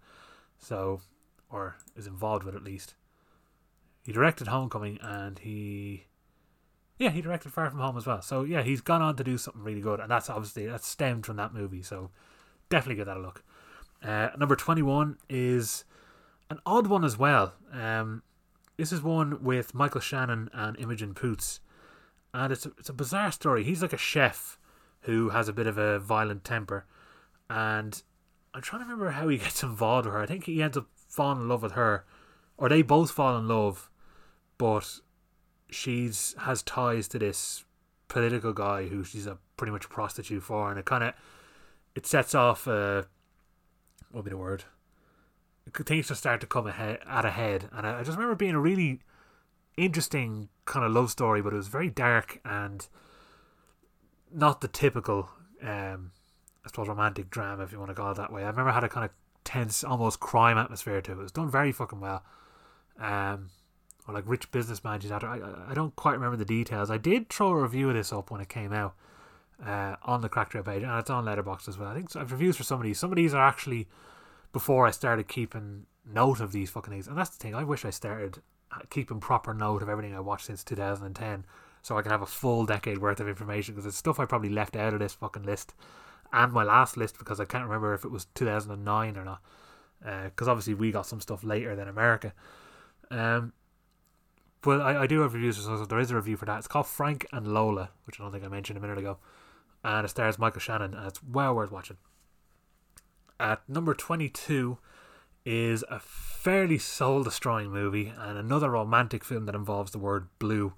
[0.58, 1.00] So
[1.50, 2.94] or is involved with at least.
[4.04, 6.04] He directed Homecoming and he
[6.98, 8.22] yeah, he directed Far From Home as well.
[8.22, 11.26] So yeah, he's gone on to do something really good and that's obviously that's stemmed
[11.26, 11.82] from that movie.
[11.82, 12.10] So
[12.68, 13.42] definitely give that a look.
[14.02, 15.84] Uh, number 21 is
[16.50, 17.54] an odd one as well.
[17.72, 18.22] Um,
[18.76, 21.60] this is one with Michael Shannon and Imogen Poots
[22.34, 23.62] and it's a, it's a bizarre story.
[23.62, 24.58] He's like a chef
[25.02, 26.84] who has a bit of a violent temper,
[27.48, 28.02] and
[28.52, 30.20] I'm trying to remember how he gets involved with her.
[30.20, 32.04] I think he ends up falling in love with her,
[32.58, 33.88] or they both fall in love,
[34.58, 34.98] but
[35.70, 37.64] she's has ties to this
[38.08, 41.14] political guy who she's a pretty much a prostitute for, and it kind of
[41.94, 42.66] it sets off.
[42.66, 43.06] a
[44.10, 44.64] what would be the word?
[45.72, 48.54] Things just start to come ahead at a head, and I, I just remember being
[48.54, 49.00] a really
[49.76, 52.86] interesting kind of love story, but it was very dark and
[54.32, 55.30] not the typical,
[55.62, 56.12] um,
[56.64, 58.44] I suppose, romantic drama, if you want to call it that way.
[58.44, 59.10] I remember it had a kind of
[59.44, 61.14] tense, almost crime atmosphere to it.
[61.14, 62.22] It was done very fucking well.
[62.98, 63.50] Um,
[64.06, 65.28] or like rich businessman she's after.
[65.28, 66.90] I, I don't quite remember the details.
[66.90, 68.94] I did throw a review of this up when it came out
[69.64, 71.88] uh, on the Crack page, and it's on Letterboxd as well.
[71.88, 72.98] I think I've reviews for some of these.
[72.98, 73.88] Some of these are actually
[74.52, 77.54] before I started keeping note of these fucking things, and that's the thing.
[77.54, 78.40] I wish I started
[78.90, 81.44] keeping proper note of everything I watched since 2010
[81.82, 84.48] so I can have a full decade worth of information because it's stuff I probably
[84.48, 85.74] left out of this fucking list
[86.32, 89.40] and my last list because I can't remember if it was 2009 or not
[90.24, 92.32] because uh, obviously we got some stuff later than America
[93.10, 93.52] um,
[94.64, 96.86] but I, I do have reviews so there is a review for that it's called
[96.86, 99.18] Frank and Lola which I don't think I mentioned a minute ago
[99.82, 101.96] and it stars Michael Shannon and it's well worth watching
[103.38, 104.78] at number 22
[105.44, 110.72] is a fairly soul destroying movie and another romantic film that involves the word blue.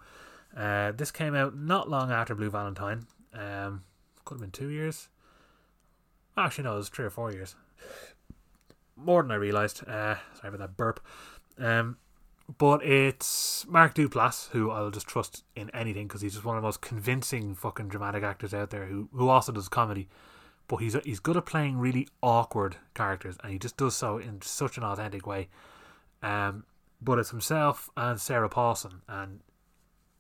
[0.57, 3.07] Uh, this came out not long after Blue Valentine.
[3.33, 3.85] Um,
[4.25, 5.09] could have been two years.
[6.37, 7.55] Actually, no, it was three or four years.
[8.97, 9.87] More than I realised.
[9.87, 11.01] Uh, sorry about that burp.
[11.59, 11.99] Um,
[12.59, 16.63] but it's Mark Duplass, who I'll just trust in anything because he's just one of
[16.63, 20.09] the most convincing fucking dramatic actors out there who, who also does comedy
[20.69, 24.43] but he's he's good at playing really awkward characters, and he just does so in
[24.43, 25.49] such an authentic way.
[26.23, 26.65] Um,
[27.01, 29.41] but it's himself and Sarah Paulson, and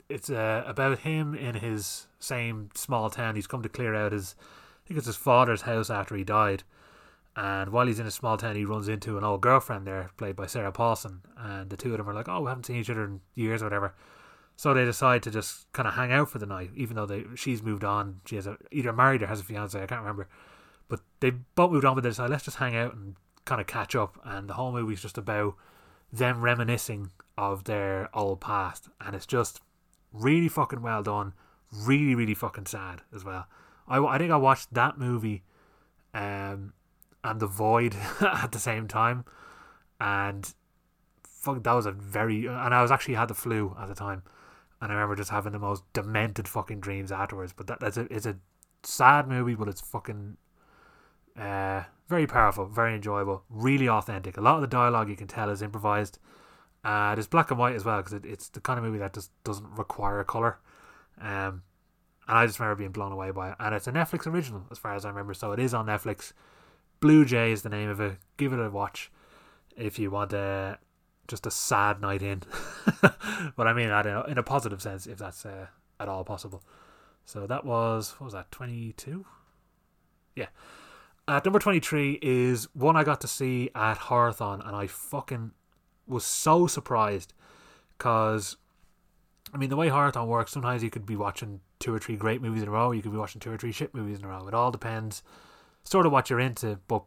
[0.08, 3.34] it's uh, about him in his same small town.
[3.34, 6.62] He's come to clear out his, I think it's his father's house after he died.
[7.36, 10.36] And while he's in a small town, he runs into an old girlfriend there, played
[10.36, 11.20] by Sarah Paulson.
[11.36, 13.62] And the two of them are like, "Oh, we haven't seen each other in years,
[13.62, 13.94] or whatever."
[14.56, 17.24] So they decide to just kind of hang out for the night, even though they
[17.34, 18.20] she's moved on.
[18.24, 19.80] She has a, either married or has a fiance.
[19.80, 20.28] I can't remember,
[20.88, 21.94] but they both moved on.
[21.94, 24.18] But they decide let's just hang out and kind of catch up.
[24.24, 25.56] And the whole movie is just about
[26.10, 29.60] them reminiscing of their old past, and it's just
[30.10, 31.34] really fucking well done.
[31.72, 33.46] Really, really fucking sad as well.
[33.86, 35.42] I, I think I watched that movie,
[36.14, 36.72] um,
[37.26, 39.24] and The Void at the same time,
[40.00, 40.52] and
[41.22, 44.22] fuck, that was a very and I was actually had the flu at the time
[44.80, 47.52] and I remember just having the most demented fucking dreams afterwards.
[47.52, 48.36] But that, that's a it's a
[48.82, 50.36] sad movie, but it's fucking
[51.38, 54.36] uh, very powerful, very enjoyable, really authentic.
[54.36, 56.18] A lot of the dialogue you can tell is improvised.
[56.84, 59.14] Uh, it's black and white as well because it, it's the kind of movie that
[59.14, 60.58] just doesn't require color.
[61.20, 61.62] Um,
[62.28, 63.56] and I just remember being blown away by it.
[63.58, 65.32] And it's a Netflix original, as far as I remember.
[65.32, 66.32] So it is on Netflix.
[67.00, 68.16] Blue Jay is the name of it.
[68.36, 69.10] Give it a watch
[69.76, 70.76] if you want uh,
[71.28, 72.42] just a sad night in.
[73.56, 75.66] but I mean, I don't know, in a positive sense, if that's uh,
[76.00, 76.62] at all possible.
[77.24, 79.26] So that was, what was that, 22?
[80.36, 80.46] Yeah.
[81.28, 85.50] At number 23 is one I got to see at Horrorthon, and I fucking
[86.06, 87.34] was so surprised
[87.98, 88.56] because,
[89.52, 92.40] I mean, the way Horrorthon works, sometimes you could be watching two or three great
[92.40, 94.28] movies in a row, you could be watching two or three shit movies in a
[94.28, 94.46] row.
[94.46, 95.22] It all depends
[95.86, 97.04] sort of what you're into, but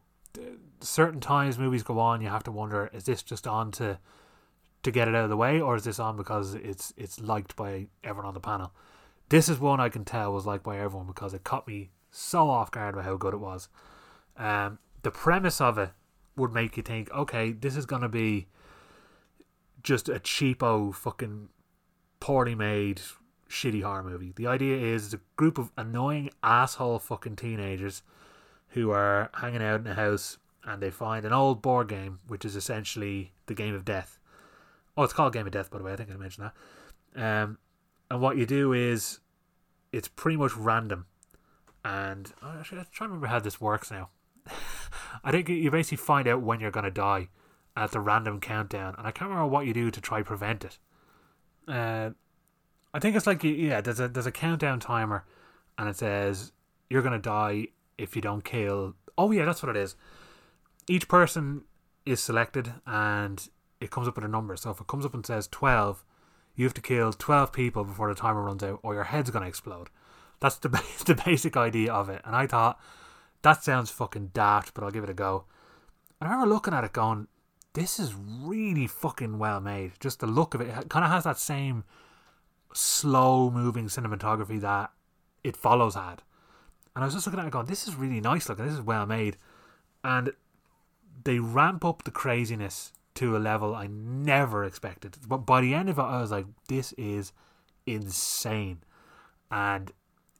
[0.80, 4.00] certain times movies go on, you have to wonder: is this just on to
[4.82, 7.56] to get it out of the way, or is this on because it's it's liked
[7.56, 8.72] by everyone on the panel?
[9.28, 12.50] This is one I can tell was liked by everyone because it caught me so
[12.50, 13.70] off guard by how good it was.
[14.38, 15.92] Um, the premise of it
[16.36, 18.48] would make you think, okay, this is gonna be
[19.84, 21.50] just a cheapo fucking
[22.20, 23.02] poorly made
[23.50, 24.34] shitty horror movie.
[24.36, 28.02] The idea is a group of annoying asshole fucking teenagers
[28.70, 32.46] who are hanging out in a house and they find an old board game, which
[32.46, 34.20] is essentially the game of death.
[34.96, 35.94] Oh, it's called Game of Death, by the way.
[35.94, 36.52] I think I mentioned
[37.16, 37.44] that.
[37.44, 37.58] Um,
[38.12, 39.20] and what you do is,
[39.92, 41.06] it's pretty much random,
[41.86, 44.10] And oh, actually, I'm trying to remember how this works now.
[45.24, 47.30] I think you basically find out when you're gonna die
[47.76, 50.78] at the random countdown, and I can't remember what you do to try prevent it.
[51.68, 52.12] Uh,
[52.94, 55.26] I think it's like yeah, there's a there's a countdown timer,
[55.78, 56.52] and it says
[56.90, 57.68] you're gonna die
[58.00, 58.96] if you don't kill.
[59.18, 59.96] Oh yeah, that's what it is.
[60.88, 61.64] Each person
[62.06, 63.48] is selected, and
[63.80, 64.56] it comes up with a number.
[64.56, 66.04] So if it comes up and says twelve,
[66.56, 69.48] you have to kill twelve people before the timer runs out, or your head's gonna
[69.48, 69.90] explode.
[70.40, 70.70] That's the
[71.06, 72.22] the basic idea of it.
[72.26, 72.80] And I thought
[73.42, 75.46] that sounds fucking daft, but I'll give it a go.
[76.20, 77.28] And I remember looking at it going,
[77.74, 79.94] this is really fucking well made.
[80.00, 81.84] Just the look of it, it kind of has that same
[82.74, 84.92] slow moving cinematography that
[85.44, 86.22] it follows had.
[87.00, 88.82] And I was just looking at it going, this is really nice looking, this is
[88.82, 89.38] well made.
[90.04, 90.34] And
[91.24, 95.16] they ramp up the craziness to a level I never expected.
[95.26, 97.32] But by the end of it, I was like, this is
[97.86, 98.80] insane.
[99.50, 99.94] And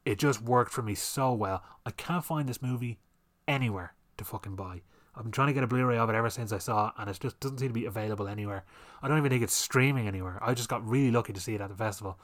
[0.04, 1.64] it just worked for me so well.
[1.86, 3.00] I can't find this movie
[3.48, 4.82] anywhere to fucking buy.
[5.16, 7.10] I've been trying to get a Blu-ray of it ever since I saw it, and
[7.10, 8.66] it just doesn't seem to be available anywhere.
[9.02, 10.40] I don't even think it's streaming anywhere.
[10.42, 12.20] I just got really lucky to see it at the festival.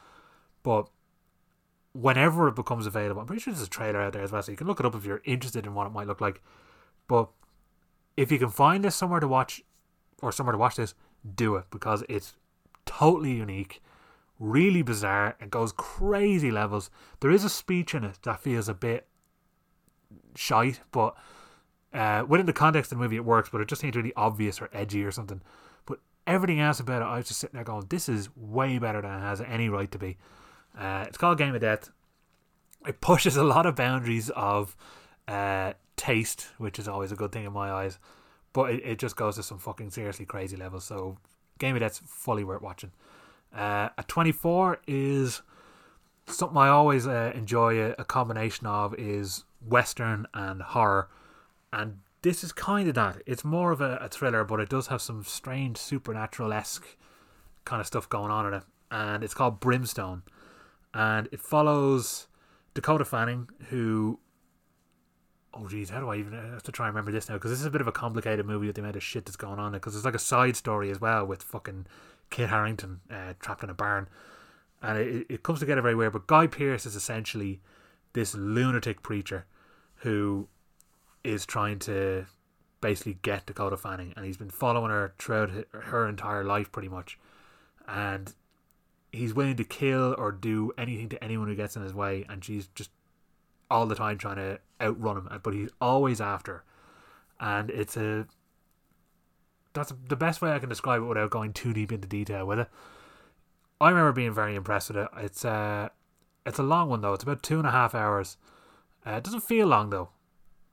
[0.61, 0.89] But
[1.95, 4.51] whenever it becomes available, I'm pretty sure there's a trailer out there as well, so
[4.51, 6.41] you can look it up if you're interested in what it might look like.
[7.07, 7.29] But
[8.17, 9.63] if you can find this somewhere to watch,
[10.21, 10.93] or somewhere to watch this,
[11.35, 12.33] do it because it's
[12.85, 13.81] totally unique,
[14.39, 16.89] really bizarre, and goes crazy levels.
[17.21, 19.07] There is a speech in it that feels a bit
[20.35, 21.15] shite, but
[21.93, 24.61] uh, within the context of the movie, it works, but it just seems really obvious
[24.61, 25.41] or edgy or something.
[25.85, 29.01] But everything else about it, I was just sitting there going, this is way better
[29.01, 30.17] than it has any right to be.
[30.77, 31.89] Uh, it's called Game of Death.
[32.87, 34.75] It pushes a lot of boundaries of
[35.27, 37.97] uh, taste, which is always a good thing in my eyes.
[38.53, 40.85] But it, it just goes to some fucking seriously crazy levels.
[40.85, 41.17] So
[41.59, 42.91] Game of Death's fully worth watching.
[43.53, 45.41] Uh, at 24 is
[46.27, 51.09] something I always uh, enjoy a, a, combination of is Western and horror.
[51.71, 53.21] And this is kind of that.
[53.25, 56.97] It's more of a, a thriller, but it does have some strange supernatural esque
[57.63, 58.63] kind of stuff going on in it.
[58.91, 60.23] And it's called Brimstone
[60.95, 62.27] and it follows
[62.73, 64.19] Dakota Fanning, who
[65.53, 67.35] oh geez, how do I even I have to try and remember this now?
[67.35, 69.35] Because this is a bit of a complicated movie with the amount of shit that's
[69.35, 69.73] going on.
[69.73, 71.85] Because there's like a side story as well with fucking
[72.29, 74.07] Kit Harington uh, trapped in a barn,
[74.81, 76.13] and it, it comes together very weird.
[76.13, 77.61] But Guy Pearce is essentially
[78.13, 79.45] this lunatic preacher
[79.97, 80.47] who
[81.23, 82.25] is trying to
[82.79, 87.19] basically get Dakota Fanning, and he's been following her throughout her entire life, pretty much.
[87.87, 88.33] And
[89.15, 92.43] he's willing to kill or do anything to anyone who gets in his way, and
[92.43, 92.91] she's just
[93.69, 95.41] all the time trying to outrun him.
[95.43, 96.63] But he's always after,
[97.39, 98.27] and it's a
[99.73, 102.59] that's the best way I can describe it without going too deep into detail with
[102.59, 102.69] it.
[103.81, 105.09] I remember being very impressed with it.
[105.17, 105.89] It's uh
[106.45, 107.13] it's a long one though.
[107.13, 108.37] It's about two and a half hours.
[109.05, 110.09] Uh, it doesn't feel long though,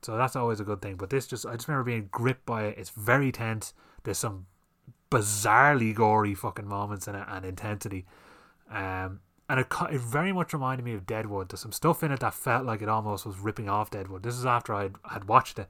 [0.02, 0.96] so that's always a good thing.
[0.96, 2.78] But this just I just remember being gripped by it.
[2.78, 3.74] It's very tense.
[4.04, 4.46] There's some
[5.10, 8.06] bizarrely gory fucking moments in it and intensity.
[8.72, 11.50] Um, and it, it very much reminded me of Deadwood.
[11.50, 14.22] There's some stuff in it that felt like it almost was ripping off Deadwood.
[14.22, 15.68] This is after I had watched it,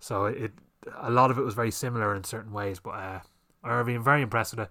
[0.00, 0.52] so it
[0.98, 2.80] a lot of it was very similar in certain ways.
[2.80, 3.20] But uh,
[3.62, 4.70] I've been very impressed with it.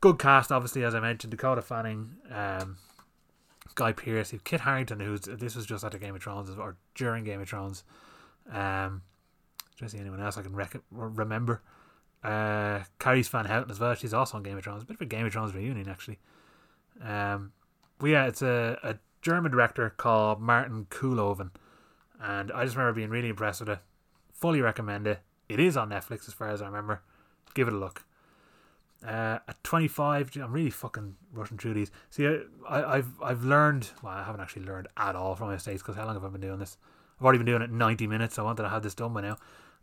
[0.00, 2.78] Good cast, obviously, as I mentioned, Dakota Fanning, um,
[3.74, 7.40] Guy Pearce, Kit Harington, who's this was just after Game of Thrones or during Game
[7.40, 7.84] of Thrones.
[8.50, 9.02] Um,
[9.78, 11.62] do see anyone else I can rec- remember?
[12.24, 13.94] Uh, Carice Van Houten as well.
[13.94, 14.82] She's also on Game of Thrones.
[14.82, 16.18] A bit of a Game of Thrones reunion, actually.
[17.04, 17.52] Um,
[18.00, 21.50] well, yeah, it's a, a German director called Martin Koolhoven,
[22.20, 23.78] and I just remember being really impressed with it.
[24.32, 25.20] Fully recommend it.
[25.48, 27.02] It is on Netflix as far as I remember.
[27.54, 28.04] Give it a look.
[29.06, 31.90] Uh, at 25, I'm really fucking rushing through these.
[32.10, 32.26] See,
[32.68, 33.90] I, have I've learned.
[34.02, 36.28] Well, I haven't actually learned at all from my mistakes because how long have I
[36.28, 36.76] been doing this?
[37.18, 38.34] I've already been doing it 90 minutes.
[38.34, 39.36] So I wanted to have this done by now,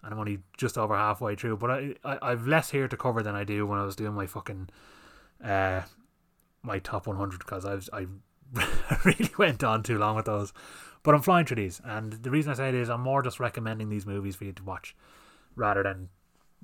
[0.04, 1.58] and I'm only just over halfway through.
[1.58, 4.14] But I, I I've less here to cover than I do when I was doing
[4.14, 4.70] my fucking
[5.44, 5.82] uh
[6.66, 8.08] my top 100 because I've I
[9.06, 10.54] really went on too long with those.
[11.04, 13.40] But I'm flying through these, and the reason I say it is I'm more just
[13.40, 14.96] recommending these movies for you to watch
[15.56, 16.10] rather than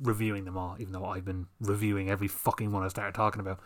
[0.02, 0.76] reviewing them all.
[0.80, 3.60] Even though I've been reviewing every fucking one I started talking about.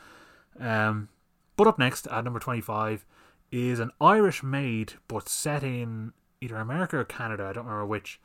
[0.59, 1.09] Um,
[1.55, 3.05] but up next at number 25
[3.51, 7.45] is an Irish made but set in either America or Canada.
[7.45, 8.19] I don't remember which.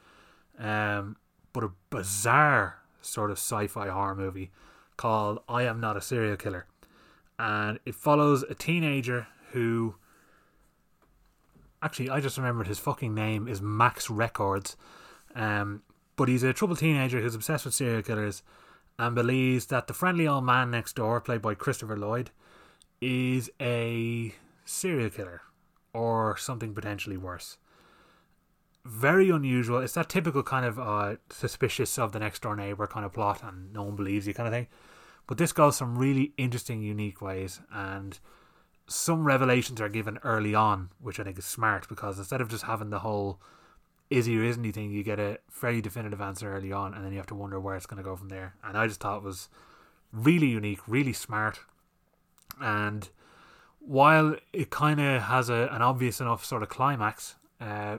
[0.58, 1.16] Um,
[1.52, 4.50] but a bizarre sort of sci-fi horror movie
[4.96, 6.66] called I Am Not a Serial Killer
[7.40, 9.94] and it follows a teenager who
[11.82, 14.76] actually I just remembered his fucking name is Max Records,
[15.34, 15.82] um,
[16.16, 18.42] but he's a troubled teenager who's obsessed with serial killers
[18.98, 22.30] and believes that the friendly old man next door, played by Christopher Lloyd,
[23.00, 24.34] is a
[24.66, 25.40] serial killer
[25.94, 27.56] or something potentially worse.
[28.84, 29.78] very unusual.
[29.78, 33.42] It's that typical kind of uh, suspicious of the next door neighbor kind of plot,
[33.42, 34.68] and no one believes you kind of thing.
[35.30, 38.18] But this goes some really interesting, unique ways, and
[38.88, 42.64] some revelations are given early on, which I think is smart because instead of just
[42.64, 43.40] having the whole
[44.10, 44.72] is he or isn't he?
[44.72, 47.60] thing, you get a fairly definitive answer early on, and then you have to wonder
[47.60, 48.56] where it's going to go from there.
[48.64, 49.48] And I just thought it was
[50.12, 51.60] really unique, really smart,
[52.60, 53.08] and
[53.78, 57.98] while it kind of has a, an obvious enough sort of climax, uh,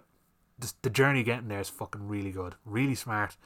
[0.59, 3.37] the, the journey getting there is fucking really good, really smart,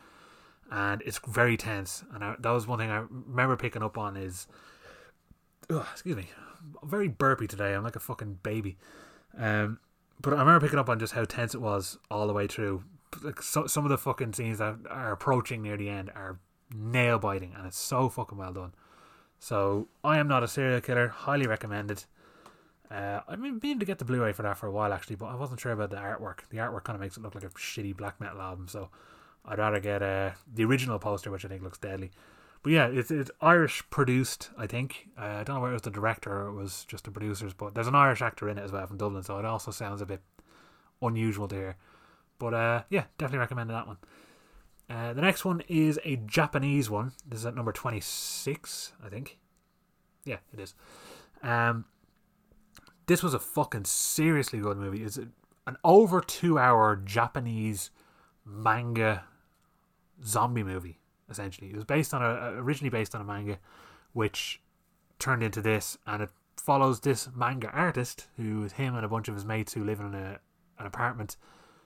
[0.75, 2.03] and it's very tense.
[2.13, 4.45] And I, that was one thing I remember picking up on is,
[5.69, 6.27] oh, excuse me,
[6.83, 7.73] I'm very burpy today.
[7.73, 8.75] I'm like a fucking baby.
[9.37, 9.79] Um,
[10.19, 12.83] but I remember picking up on just how tense it was all the way through.
[13.23, 16.39] Like so, some of the fucking scenes that are approaching near the end are
[16.75, 18.73] nail biting, and it's so fucking well done.
[19.39, 21.07] So I am not a serial killer.
[21.07, 22.03] Highly recommended.
[22.91, 25.35] Uh, I've been to get the Blu-ray for that for a while actually, but I
[25.35, 26.39] wasn't sure about the artwork.
[26.49, 28.89] The artwork kind of makes it look like a shitty black metal album, so
[29.47, 32.11] I'd rather get uh, the original poster, which I think looks deadly.
[32.63, 34.49] But yeah, it's it's Irish produced.
[34.57, 37.03] I think uh, I don't know whether it was the director or it was just
[37.03, 39.45] the producers, but there's an Irish actor in it as well from Dublin, so it
[39.45, 40.21] also sounds a bit
[41.01, 41.75] unusual to hear.
[42.39, 43.97] But uh, yeah, definitely recommend that one.
[44.89, 47.11] Uh, the next one is a Japanese one.
[47.27, 49.37] This is at number 26, I think.
[50.25, 50.75] Yeah, it is.
[51.41, 51.85] Um,
[53.07, 55.03] this was a fucking seriously good movie.
[55.03, 57.91] It's an over two hour Japanese
[58.43, 59.23] manga
[60.23, 61.69] zombie movie, essentially.
[61.69, 63.59] It was based on a originally based on a manga,
[64.13, 64.61] which
[65.19, 69.27] turned into this, and it follows this manga artist who is him and a bunch
[69.27, 70.39] of his mates who live in a,
[70.79, 71.37] an apartment,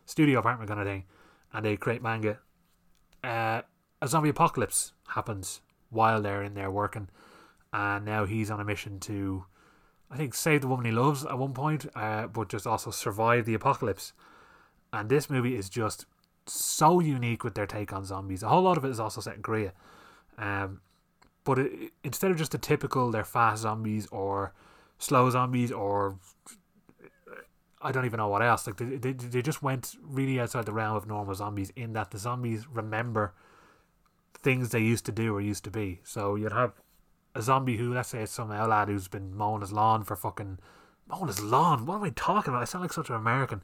[0.06, 1.06] studio apartment kind of thing,
[1.54, 2.40] and they create manga
[3.24, 3.62] uh,
[4.02, 7.10] a zombie apocalypse happens while they're in there working,
[7.74, 9.46] and now he's on a mission to,
[10.10, 13.46] I think, save the woman he loves at one point, uh, but just also survive
[13.46, 14.14] the apocalypse.
[14.94, 16.06] And this movie is just
[16.54, 18.44] so unique with their take on zombies.
[18.44, 19.74] A whole lot of it is also set in Korea,
[20.38, 20.82] um,
[21.44, 24.54] but it, instead of just the typical, they're fast zombies or
[24.98, 26.18] slow zombies or
[27.82, 28.68] I don't even know what else.
[28.68, 32.12] Like they, they, they just went really outside the realm of normal zombies in that
[32.12, 33.34] the zombies remember
[34.34, 36.02] things they used to do or used to be.
[36.04, 36.74] So you'd have
[37.36, 40.60] a zombie who, let's say, it's some lad who's been mowing his lawn for fucking
[41.08, 41.86] mowing his lawn.
[41.86, 42.62] What am I talking about?
[42.62, 43.64] I sound like such an American.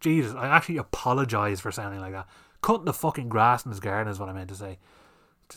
[0.00, 2.26] Jesus, I actually apologize for sounding like that.
[2.62, 4.78] Cutting the fucking grass in his garden is what I meant to say.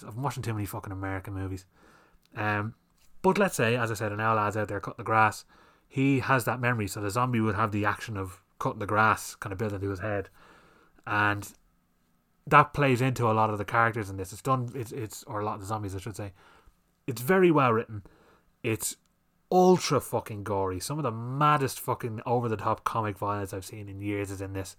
[0.05, 1.65] I'm watching too many fucking American movies.
[2.35, 2.75] Um,
[3.21, 5.45] but let's say, as I said, an owl lad's out there cutting the grass
[5.93, 6.87] he has that memory.
[6.87, 9.91] So the zombie would have the action of cutting the grass kind of built into
[9.91, 10.29] his head,
[11.05, 11.47] and
[12.47, 14.33] that plays into a lot of the characters in this.
[14.33, 14.71] It's done.
[14.73, 16.33] It's it's or a lot of the zombies, I should say.
[17.05, 18.01] It's very well written.
[18.63, 18.97] It's
[19.53, 20.79] ultra fucking gory.
[20.79, 24.41] Some of the maddest fucking over the top comic violence I've seen in years is
[24.41, 24.75] in this.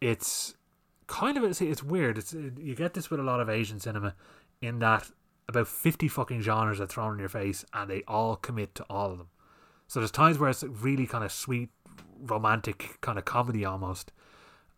[0.00, 0.54] It's
[1.08, 2.16] kind of it's, it's weird.
[2.16, 4.14] It's you get this with a lot of Asian cinema,
[4.62, 5.10] in that
[5.48, 9.10] about fifty fucking genres are thrown in your face, and they all commit to all
[9.10, 9.28] of them.
[9.88, 11.70] So there's times where it's really kind of sweet,
[12.20, 14.12] romantic kind of comedy almost,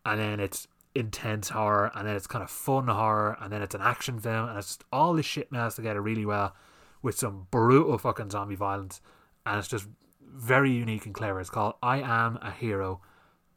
[0.03, 3.75] and then it's intense horror, and then it's kind of fun horror, and then it's
[3.75, 6.55] an action film, and it's all this shit mashed together really well
[7.01, 9.01] with some brutal fucking zombie violence,
[9.45, 9.87] and it's just
[10.21, 11.39] very unique and clever.
[11.39, 13.01] It's called I Am a Hero,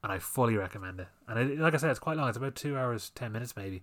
[0.03, 1.09] and I fully recommend it.
[1.29, 2.29] And it, like I said, it's quite long.
[2.29, 3.83] It's about two hours ten minutes maybe,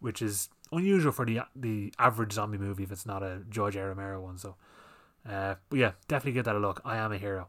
[0.00, 3.84] which is unusual for the the average zombie movie if it's not a George A.
[3.84, 4.38] Romero one.
[4.38, 4.56] So
[5.28, 6.80] uh, but yeah, definitely give that a look.
[6.84, 7.48] I am a hero.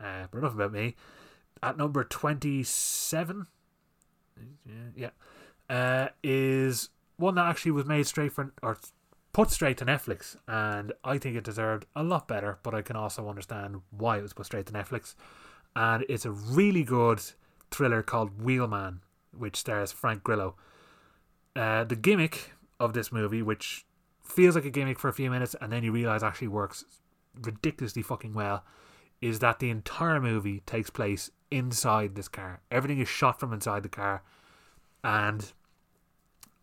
[0.00, 0.94] Uh, but enough about me.
[1.62, 3.46] At number 27,
[4.94, 5.10] yeah,
[5.70, 8.78] uh, is one that actually was made straight for, or
[9.36, 10.34] put straight to Netflix.
[10.48, 14.22] And I think it deserved a lot better, but I can also understand why it
[14.22, 15.14] was put straight to Netflix.
[15.76, 17.20] And it's a really good
[17.70, 19.00] thriller called Wheelman,
[19.36, 20.56] which stars Frank Grillo.
[21.54, 23.84] Uh, the gimmick of this movie, which
[24.24, 26.86] feels like a gimmick for a few minutes and then you realize actually works
[27.42, 28.64] ridiculously fucking well
[29.20, 32.62] is that the entire movie takes place inside this car.
[32.70, 34.22] Everything is shot from inside the car
[35.04, 35.52] and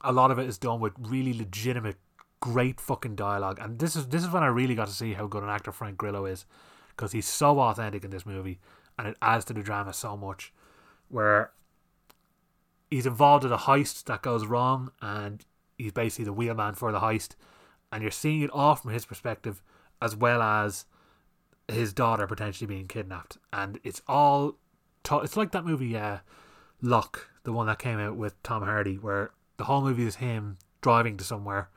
[0.01, 1.97] a lot of it is done with really legitimate
[2.43, 3.57] great fucking dialogue.
[3.61, 5.71] And this is this is when I really got to see how good an actor
[5.71, 6.45] Frank Grillo is
[6.89, 8.59] because he's so authentic in this movie
[8.99, 10.51] and it adds to the drama so much
[11.07, 11.51] where
[12.91, 15.45] he's involved in a heist that goes wrong and
[15.77, 17.35] he's basically the wheelman for the heist.
[17.93, 19.63] And you're seeing it all from his perspective
[20.01, 20.83] as well as
[21.69, 23.37] his daughter potentially being kidnapped.
[23.53, 24.57] And it's all
[25.03, 26.17] to- it's like that movie uh
[26.81, 30.57] Locke the one that came out with Tom Hardy where the whole movie is him
[30.81, 31.69] driving to somewhere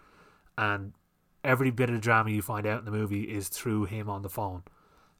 [0.58, 0.92] and
[1.44, 4.28] every bit of drama you find out in the movie is through him on the
[4.28, 4.62] phone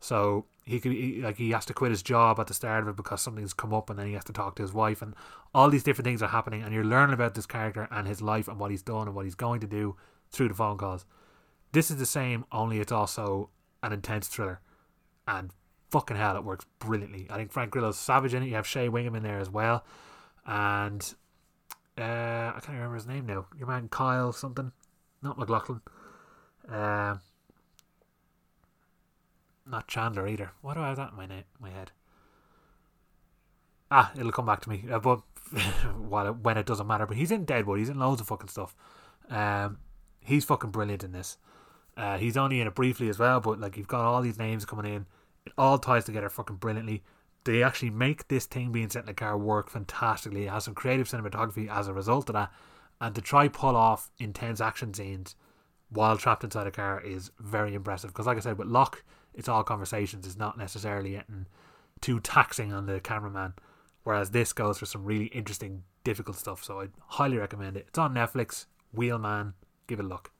[0.00, 2.88] so he could he, like he has to quit his job at the start of
[2.88, 5.14] it because something's come up, and then he has to talk to his wife, and
[5.54, 8.48] all these different things are happening, and you're learning about this character and his life
[8.48, 9.96] and what he's done and what he's going to do
[10.30, 11.06] through the phone calls.
[11.72, 13.50] This is the same, only it's also
[13.82, 14.60] an intense thriller,
[15.26, 15.50] and
[15.90, 17.26] fucking hell, it works brilliantly.
[17.30, 18.46] I think Frank Grillo's savage in it.
[18.46, 19.84] You have Shea Whigham in there as well,
[20.46, 21.14] and
[21.98, 23.46] uh, I can't remember his name now.
[23.58, 24.72] Your man Kyle something,
[25.26, 25.80] not MacLachlan.
[26.68, 27.20] Um,
[29.68, 30.52] not Chandler either.
[30.62, 31.90] Why do I have that in my name, my head?
[33.90, 34.84] Ah, it'll come back to me.
[34.90, 35.20] Uh, but
[36.08, 37.78] while it, when it doesn't matter, but he's in Deadwood.
[37.78, 38.74] He's in loads of fucking stuff.
[39.28, 39.78] Um,
[40.20, 41.36] he's fucking brilliant in this.
[41.96, 44.64] Uh, he's only in it briefly as well, but like you've got all these names
[44.64, 45.06] coming in.
[45.46, 47.02] It all ties together fucking brilliantly.
[47.44, 50.46] They actually make this thing being set in the car work fantastically.
[50.46, 52.52] It has some creative cinematography as a result of that,
[53.00, 55.34] and to try pull off intense action scenes
[55.90, 58.10] while trapped inside a car is very impressive.
[58.10, 59.04] Because like I said, with Locke,
[59.34, 60.26] it's all conversations.
[60.26, 61.46] It's not necessarily getting
[62.00, 63.54] too taxing on the cameraman.
[64.02, 66.62] Whereas this goes for some really interesting, difficult stuff.
[66.64, 67.86] So I highly recommend it.
[67.88, 68.66] It's on Netflix.
[68.94, 69.54] Wheelman,
[69.86, 70.30] give it a look.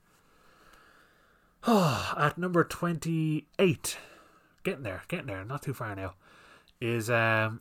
[1.67, 3.99] At number twenty-eight,
[4.63, 6.15] getting there, getting there, not too far now,
[6.81, 7.61] is um,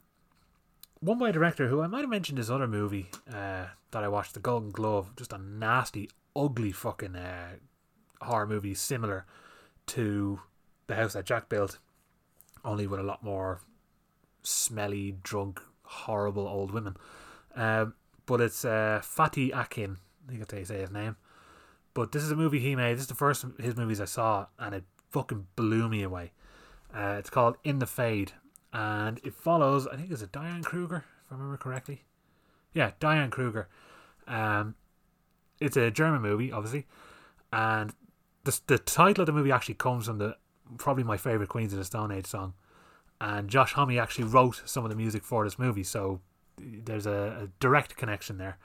[1.00, 3.66] one by a director who I might have mentioned his other movie uh,
[3.96, 5.16] that I watched, The Golden Glove.
[5.16, 7.52] Just a nasty, ugly fucking uh,
[8.22, 9.26] horror movie, similar
[9.88, 10.42] to
[10.88, 11.80] the house that Jack built,
[12.66, 13.62] only with a lot more
[14.44, 16.98] smelly, drunk, horrible old women.
[17.56, 17.94] Um,
[18.26, 19.96] but it's uh, Fatih Akin.
[20.28, 21.16] I think you say his name.
[21.94, 22.96] But this is a movie he made.
[22.96, 26.34] This is the first of his movies I saw, and it fucking blew me away.
[26.94, 28.34] Uh, it's called In the Fade,
[28.74, 29.88] and it follows.
[29.88, 32.04] I think it's a Diane Kruger, if I remember correctly.
[32.74, 33.70] Yeah, Diane Kruger.
[34.28, 34.76] Um,
[35.60, 36.86] it's a German movie, obviously,
[37.54, 37.94] and
[38.44, 40.38] the the title of the movie actually comes from the
[40.78, 42.54] probably my favorite Queens of the Stone Age song,
[43.22, 46.22] and Josh Homme actually wrote some of the music for this movie, so
[46.58, 48.58] there's a, a direct connection there,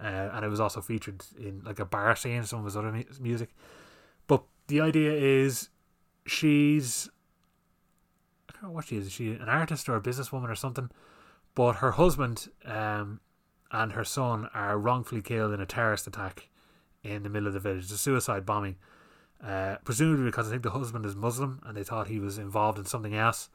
[0.00, 2.92] uh, and it was also featured in like a bar scene, some of his other
[2.92, 3.50] mu- music.
[4.26, 5.70] But the idea is,
[6.26, 7.08] she's
[8.48, 9.06] I don't know what she is.
[9.06, 10.90] Is she an artist or a businesswoman or something?
[11.54, 13.20] But her husband um,
[13.70, 16.48] and her son are wrongfully killed in a terrorist attack
[17.02, 17.84] in the middle of the village.
[17.84, 18.76] It's a suicide bombing
[19.44, 22.78] uh, presumably because I think the husband is Muslim and they thought he was involved
[22.78, 23.48] in something else.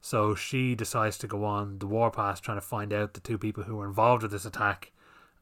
[0.00, 3.64] So she decides to go on the warpath trying to find out the two people
[3.64, 4.92] who were involved with this attack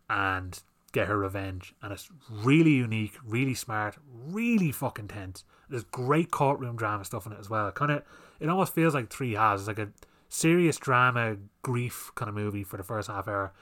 [0.09, 0.61] and
[0.93, 1.75] get her revenge.
[1.83, 5.45] And it's really unique, really smart, really fucking tense.
[5.69, 7.73] There's great courtroom drama stuff in it as well.
[7.73, 8.03] Kind of,
[8.39, 9.63] it almost feels like Three Halves.
[9.63, 9.89] It's like a
[10.29, 13.53] serious drama, grief kind of movie for the first half hour.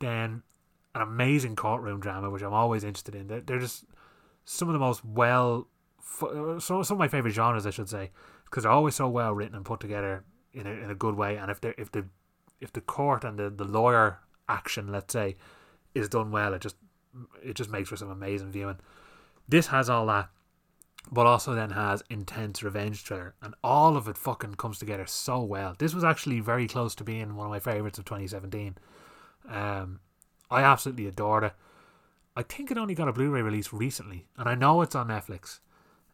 [0.00, 0.42] Then
[0.94, 3.28] an amazing courtroom drama, which I'm always interested in.
[3.28, 3.84] They're, they're just
[4.44, 5.68] some of the most well,
[6.22, 8.10] uh, some some of my favorite genres, I should say,
[8.44, 11.36] because they're always so well written and put together in a in a good way.
[11.36, 12.06] And if they if the
[12.60, 15.36] if the court and the, the lawyer action, let's say,
[15.94, 16.76] is done well, it just
[17.42, 18.78] it just makes for some amazing viewing.
[19.48, 20.30] This has all that,
[21.10, 25.42] but also then has intense revenge thriller, and all of it fucking comes together so
[25.42, 25.74] well.
[25.78, 28.76] This was actually very close to being one of my favorites of 2017.
[29.48, 30.00] Um,
[30.50, 31.52] I absolutely adored it.
[32.36, 35.58] I think it only got a Blu-ray release recently, and I know it's on Netflix.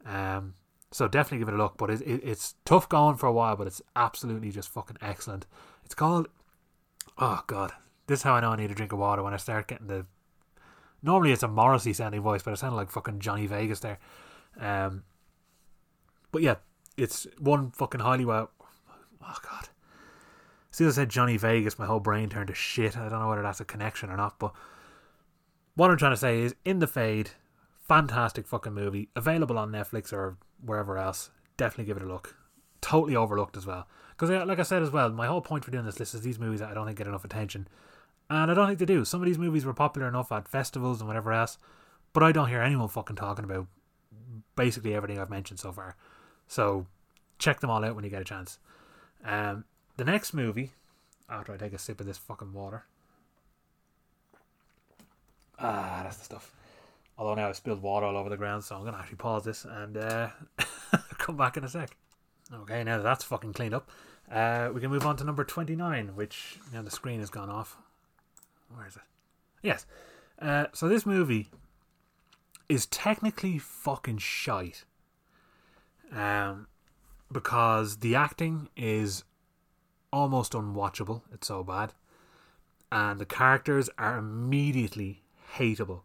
[0.07, 0.55] Um,
[0.91, 1.77] so definitely give it a look.
[1.77, 5.47] But it, it, it's tough going for a while, but it's absolutely just fucking excellent.
[5.85, 6.29] It's called.
[7.19, 7.73] Oh God,
[8.07, 9.89] this is how I know I need a drink of water when I start getting
[9.89, 10.07] the.
[11.03, 13.99] Normally it's a Morrissey sounding voice, but it sounded like fucking Johnny Vegas there.
[14.59, 15.03] Um,
[16.33, 16.57] but yeah,
[16.97, 18.51] it's one fucking highly well.
[19.23, 19.69] Oh God.
[20.75, 22.97] As soon as I said Johnny Vegas, my whole brain turned to shit.
[22.97, 24.53] I don't know whether that's a connection or not, but
[25.77, 27.31] what I'm trying to say is, In the Fade,
[27.79, 31.31] fantastic fucking movie, available on Netflix or wherever else.
[31.57, 32.37] Definitely give it a look.
[32.81, 33.87] Totally overlooked as well.
[34.19, 36.41] Because, like I said as well, my whole point for doing this list is these
[36.41, 37.69] movies that I don't think get enough attention.
[38.29, 39.05] And I don't think they do.
[39.05, 41.57] Some of these movies were popular enough at festivals and whatever else,
[42.13, 43.69] but I don't hear anyone fucking talking about
[44.57, 45.95] basically everything I've mentioned so far.
[46.49, 46.89] So
[47.39, 48.59] check them all out when you get a chance.
[49.25, 49.67] Um,
[49.97, 50.73] the next movie,
[51.29, 52.85] after I take a sip of this fucking water,
[55.59, 56.53] Ah, that's the stuff.
[57.17, 59.45] Although now I've spilled water all over the ground, so I'm going to actually pause
[59.45, 60.29] this and uh,
[61.19, 61.97] come back in a sec.
[62.53, 63.89] Okay, now that that's fucking cleaned up,
[64.31, 67.77] uh, we can move on to number 29, which now the screen has gone off.
[68.75, 69.03] Where is it?
[69.63, 69.87] Yes.
[70.41, 71.49] Uh, so this movie
[72.69, 74.85] is technically fucking shite.
[76.13, 76.67] Um,
[77.31, 79.25] because the acting is
[80.15, 81.23] almost unwatchable.
[81.33, 81.93] It's so bad.
[82.93, 85.25] And the characters are immediately
[85.57, 86.03] hateable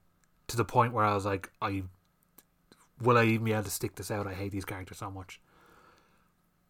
[0.47, 1.83] to the point where I was like, I
[2.99, 4.25] will I even be able to stick this out?
[4.25, 5.39] I hate these characters so much.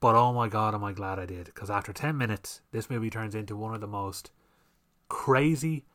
[0.02, 1.45] But oh my god, am I glad I did?
[1.45, 4.32] Because after 10 minutes, this movie turns into one of the most
[5.07, 5.86] crazy,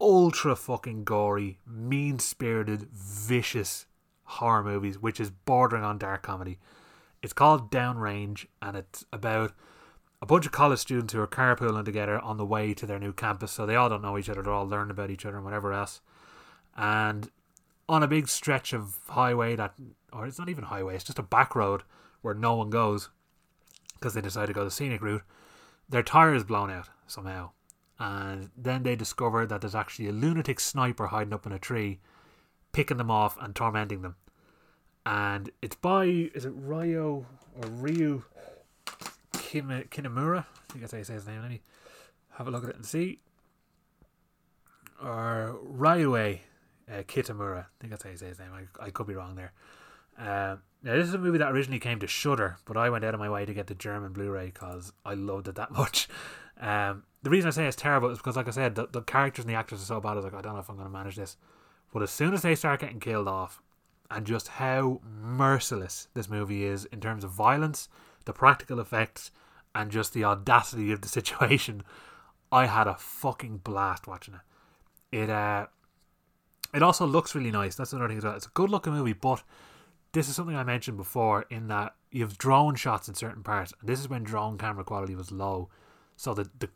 [0.00, 3.86] ultra fucking gory, mean spirited, vicious
[4.24, 6.58] horror movies, which is bordering on dark comedy.
[7.22, 9.52] It's called Downrange, and it's about
[10.22, 13.12] a bunch of college students who are carpooling together on the way to their new
[13.12, 13.50] campus.
[13.50, 15.72] So they all don't know each other, they're all learning about each other and whatever
[15.72, 16.00] else.
[16.76, 17.28] And
[17.88, 19.74] on a big stretch of highway that,
[20.12, 21.82] or it's not even highway, it's just a back road
[22.22, 23.10] where no one goes
[23.94, 25.22] because they decide to go the scenic route.
[25.88, 27.50] Their tire is blown out somehow,
[27.98, 31.98] and then they discover that there's actually a lunatic sniper hiding up in a tree,
[32.72, 34.14] picking them off and tormenting them.
[35.04, 37.26] And it's by is it Ryo
[37.56, 38.22] or Ryu
[39.52, 40.38] Kim, Kinemura?
[40.38, 41.42] I think that's how you say his name.
[41.42, 41.60] Let me
[42.38, 43.18] have a look at it and see.
[44.98, 46.38] Or Ryue
[46.90, 47.64] uh, Kitamura.
[47.64, 48.48] I think that's how you say his name.
[48.54, 49.52] I, I could be wrong there.
[50.18, 53.12] Uh, now, this is a movie that originally came to Shudder, but I went out
[53.12, 56.08] of my way to get the German Blu-ray because I loved it that much.
[56.58, 59.44] Um, the reason I say it's terrible is because, like I said, the, the characters
[59.44, 60.12] and the actors are so bad.
[60.12, 61.36] I was like, I don't know if I'm going to manage this.
[61.92, 63.60] But as soon as they start getting killed off,
[64.10, 67.90] and just how merciless this movie is in terms of violence,
[68.24, 69.30] the practical effects,
[69.74, 71.82] and just the audacity of the situation,
[72.52, 75.22] I had a fucking blast watching it.
[75.22, 75.66] It uh,
[76.74, 77.74] it also looks really nice.
[77.74, 78.34] That's another thing as well.
[78.34, 79.42] It's a good looking movie, but
[80.12, 83.72] this is something I mentioned before in that you have drone shots in certain parts,
[83.80, 85.68] and this is when drone camera quality was low,
[86.16, 86.68] so the the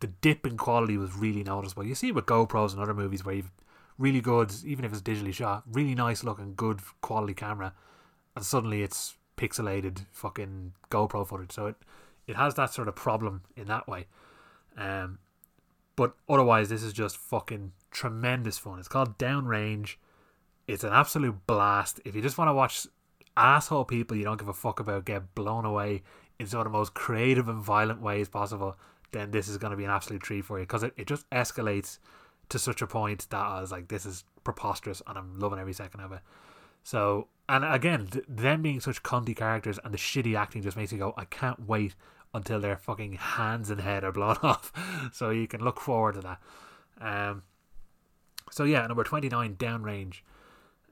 [0.00, 1.84] the dip in quality was really noticeable.
[1.84, 3.50] You see it with GoPros and other movies where you've
[3.96, 7.72] really good, even if it's digitally shot, really nice looking, good quality camera,
[8.36, 11.52] and suddenly it's pixelated fucking GoPro footage.
[11.52, 11.76] So it
[12.26, 14.06] it has that sort of problem in that way.
[14.76, 15.18] Um,
[15.96, 18.78] but otherwise, this is just fucking tremendous fun.
[18.78, 19.96] It's called Downrange.
[20.66, 22.00] It's an absolute blast.
[22.04, 22.86] If you just want to watch
[23.36, 26.02] asshole people you don't give a fuck about get blown away
[26.38, 28.76] in some of the most creative and violent ways possible,
[29.12, 31.28] then this is going to be an absolute treat for you because it, it just
[31.30, 31.98] escalates
[32.48, 35.72] to such a point that I was like, this is preposterous and I'm loving every
[35.72, 36.20] second of it.
[36.82, 40.92] So, and again, th- them being such cunty characters and the shitty acting just makes
[40.92, 41.94] you go, I can't wait
[42.32, 44.72] until their fucking hands and head are blown off.
[45.12, 46.40] so you can look forward to that.
[47.00, 47.42] Um,
[48.50, 50.20] so yeah, number 29, Downrange.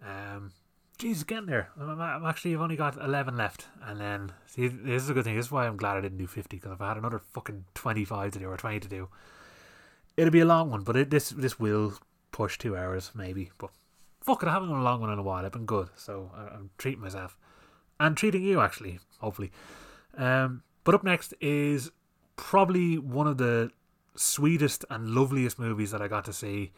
[0.04, 0.52] Um,
[0.98, 1.70] Jesus, getting there.
[1.80, 3.66] I'm, I'm, actually, I've only got 11 left.
[3.84, 5.36] And then, see, this is a good thing.
[5.36, 7.64] This is why I'm glad I didn't do 50, because if I had another fucking
[7.74, 9.08] 25 to do or 20 to do,
[10.16, 10.82] it'll be a long one.
[10.82, 11.94] But it, this this will
[12.30, 13.50] push two hours, maybe.
[13.58, 13.70] But
[14.22, 15.44] fuck it, I haven't done a long one in a while.
[15.44, 15.90] I've been good.
[15.96, 17.36] So I, am treating myself.
[18.00, 19.52] And treating you, actually, hopefully.
[20.16, 21.90] Um, but up next is
[22.36, 23.70] probably one of the
[24.16, 26.72] sweetest and loveliest movies that I got to see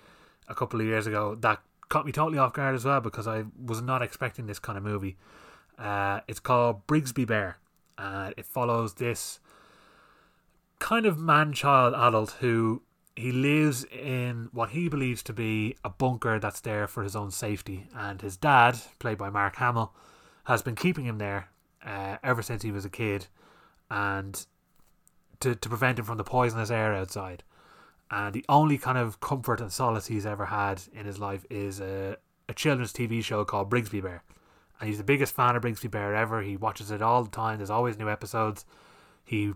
[0.48, 3.44] a couple of years ago that caught me totally off guard as well because I
[3.62, 5.16] was not expecting this kind of movie.
[5.78, 7.58] Uh, it's called Brigsby Bear.
[8.36, 9.40] It follows this
[10.78, 12.82] kind of man child adult who
[13.16, 17.30] he lives in what he believes to be a bunker that's there for his own
[17.30, 17.86] safety.
[17.94, 19.94] And his dad, played by Mark Hamill,
[20.44, 21.48] has been keeping him there
[21.84, 23.26] uh, ever since he was a kid
[23.90, 24.44] and
[25.40, 27.44] to, to prevent him from the poisonous air outside.
[28.10, 31.80] And the only kind of comfort and solace he's ever had in his life is
[31.80, 32.16] a,
[32.48, 34.24] a children's TV show called Brigsby Bear.
[34.80, 36.42] And he's the biggest fan of Brigsby Bear ever.
[36.42, 37.58] He watches it all the time.
[37.58, 38.64] There's always new episodes.
[39.24, 39.54] He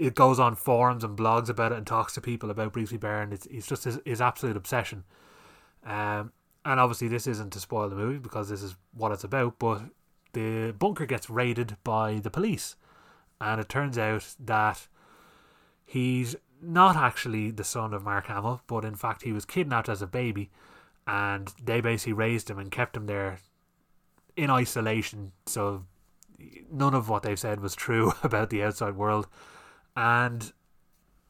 [0.00, 3.22] it goes on forums and blogs about it and talks to people about Brigsby Bear,
[3.22, 5.04] and it's, it's just his, his absolute obsession.
[5.84, 6.32] Um,
[6.64, 9.82] and obviously, this isn't to spoil the movie because this is what it's about, but
[10.32, 12.76] the bunker gets raided by the police
[13.40, 14.86] and it turns out that
[15.84, 20.02] he's not actually the son of Mark Hamill, but in fact he was kidnapped as
[20.02, 20.50] a baby,
[21.06, 23.38] and they basically raised him and kept him there
[24.36, 25.32] in isolation.
[25.46, 25.86] So
[26.70, 29.26] none of what they've said was true about the outside world,
[29.96, 30.52] and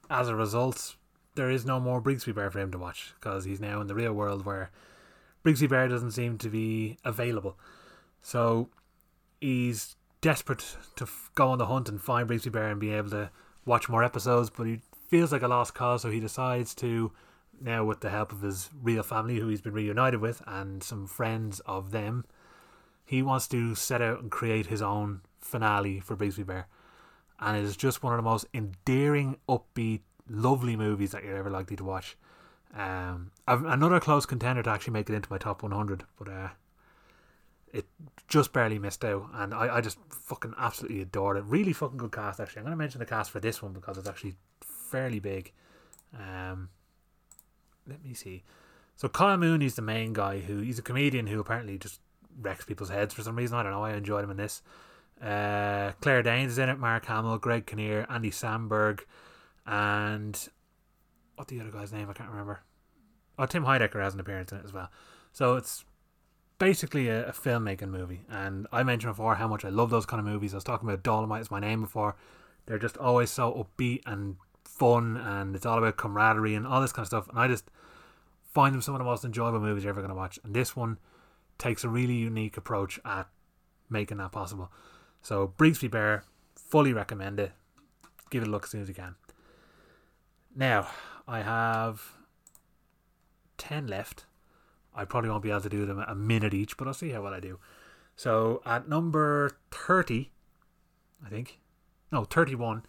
[0.08, 0.96] as a result,
[1.34, 3.94] there is no more Brigsby Bear for him to watch because he's now in the
[3.94, 4.70] real world where
[5.44, 7.58] Brigsby Bear doesn't seem to be available.
[8.22, 8.68] So
[9.40, 13.10] he's desperate to f- go on the hunt and find Brigsby Bear and be able
[13.10, 13.30] to
[13.64, 17.12] watch more episodes, but he feels like a lost cause, so he decides to
[17.60, 21.06] now, with the help of his real family, who he's been reunited with, and some
[21.06, 22.24] friends of them,
[23.04, 26.68] he wants to set out and create his own finale for Brigsby Bear.
[27.40, 31.50] And it is just one of the most endearing, upbeat, lovely movies that you're ever
[31.50, 32.16] likely to watch.
[32.76, 36.48] Um, another close contender to actually make it into my top 100, but uh,
[37.72, 37.86] it
[38.28, 41.44] just barely missed out, and I, I just fucking absolutely adored it.
[41.44, 42.60] Really fucking good cast, actually.
[42.60, 45.52] I'm going to mention the cast for this one because it's actually fairly big.
[46.14, 46.68] Um,
[47.88, 48.44] let me see.
[48.96, 52.00] So Kyle Mooney's the main guy who he's a comedian who apparently just
[52.40, 53.56] wrecks people's heads for some reason.
[53.56, 53.84] I don't know.
[53.84, 54.62] I enjoyed him in this.
[55.22, 59.00] Uh, Claire Danes is in it, Mark Hamill, Greg Kinnear, Andy Samberg,
[59.66, 60.48] and
[61.36, 62.08] what the other guy's name?
[62.08, 62.60] I can't remember.
[63.38, 64.90] Oh, Tim Heidecker has an appearance in it as well.
[65.32, 65.84] So it's
[66.58, 68.20] basically a, a filmmaking movie.
[68.28, 70.54] And I mentioned before how much I love those kind of movies.
[70.54, 72.16] I was talking about Dolomite is my name before.
[72.66, 76.92] They're just always so upbeat and fun, and it's all about camaraderie and all this
[76.92, 77.28] kind of stuff.
[77.28, 77.70] And I just
[78.52, 80.38] find them some of the most enjoyable movies you're ever going to watch.
[80.44, 80.98] And this one
[81.58, 83.28] takes a really unique approach at
[83.88, 84.70] making that possible.
[85.22, 86.24] So, Brigsby Bear,
[86.54, 87.52] fully recommend it.
[88.30, 89.16] Give it a look as soon as you can.
[90.54, 90.88] Now,
[91.26, 92.16] I have
[93.58, 94.24] 10 left.
[94.94, 97.22] I probably won't be able to do them a minute each, but I'll see how
[97.22, 97.58] well I do.
[98.16, 100.30] So at number 30,
[101.24, 101.60] I think,
[102.10, 102.84] no, 31,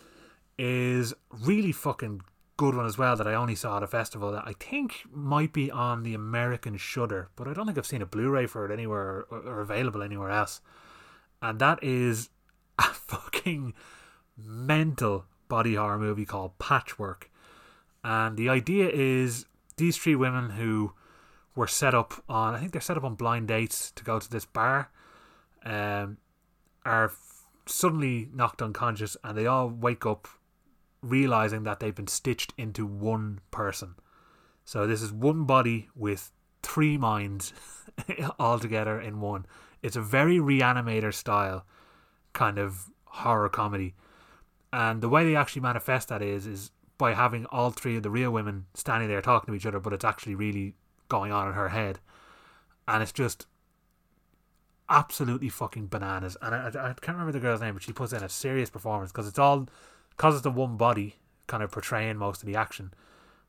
[0.58, 2.22] is really fucking
[2.58, 5.54] good one as well that I only saw at a festival that I think might
[5.54, 8.72] be on the American Shudder, but I don't think I've seen a Blu-ray for it
[8.72, 10.62] anywhere or, or available anywhere else.
[11.42, 12.30] And that is
[12.78, 13.74] a fucking
[14.38, 17.30] mental body horror movie called Patchwork.
[18.04, 19.46] And the idea is
[19.78, 20.94] these three women who
[21.56, 24.30] were set up on, I think they're set up on blind dates to go to
[24.30, 24.90] this bar,
[25.66, 26.18] um,
[26.86, 27.12] are
[27.66, 30.28] suddenly knocked unconscious and they all wake up
[31.02, 33.96] realizing that they've been stitched into one person.
[34.66, 36.32] So this is one body with
[36.62, 37.54] three minds
[38.40, 39.46] all together in one.
[39.82, 41.66] It's a very reanimator style
[42.34, 43.96] kind of horror comedy.
[44.72, 48.10] And the way they actually manifest that is is by having all three of the
[48.10, 50.76] real women standing there talking to each other, but it's actually really
[51.10, 52.00] going on in her head,
[52.88, 53.48] and it's just
[54.88, 56.38] absolutely fucking bananas.
[56.42, 59.12] And I, I can't remember the girl's name, but she puts in a serious performance
[59.12, 59.68] because it's all
[60.12, 61.16] because it's the one body
[61.48, 62.94] kind of portraying most of the action.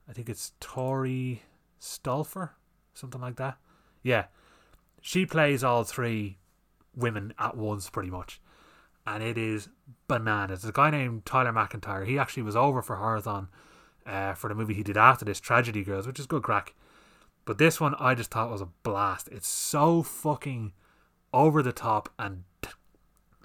[0.09, 1.42] I think it's Tory
[1.80, 2.50] Stolper,
[2.94, 3.59] something like that.
[4.02, 4.26] Yeah,
[5.03, 6.39] she plays all three
[6.97, 8.41] women at once, pretty much
[9.07, 9.69] and it is
[10.09, 10.62] bananas.
[10.62, 12.05] There's a guy named Tyler MacIntyre.
[12.05, 13.49] He actually was over for Horrorthon
[14.07, 16.74] uh, for the movie he did after this, Tragedy Girls, which is good crack.
[17.45, 19.29] But this one I just thought was a blast.
[19.33, 20.73] It's so fucking
[21.35, 22.45] over the top and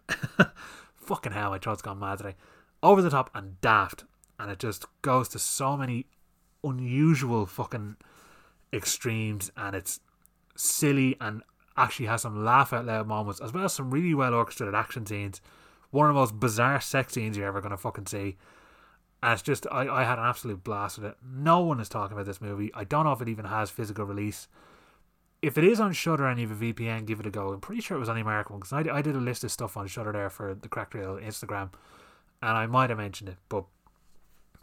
[0.96, 2.36] fucking hell, my throat's gone mad today.
[2.84, 4.04] Over the top and daft,
[4.40, 6.06] and it just goes to so many
[6.64, 7.96] unusual fucking
[8.72, 10.00] extremes, and it's
[10.58, 11.44] silly and
[11.78, 15.06] actually has some laugh out loud moments as well as some really well orchestrated action
[15.06, 15.42] scenes.
[15.92, 18.38] One of the most bizarre sex scenes you're ever gonna fucking see.
[19.24, 21.18] And it's just I, I had an absolute blast with it.
[21.24, 22.72] No one is talking about this movie.
[22.74, 24.48] I don't know if it even has physical release.
[25.42, 27.54] If it is on Shudder and you have a VPN, give it a go.
[27.54, 29.44] I'm pretty sure it was on the American one because I, I did a list
[29.44, 31.70] of stuff on Shudder there for the Crack Reel Instagram,
[32.42, 33.66] and I might have mentioned it, but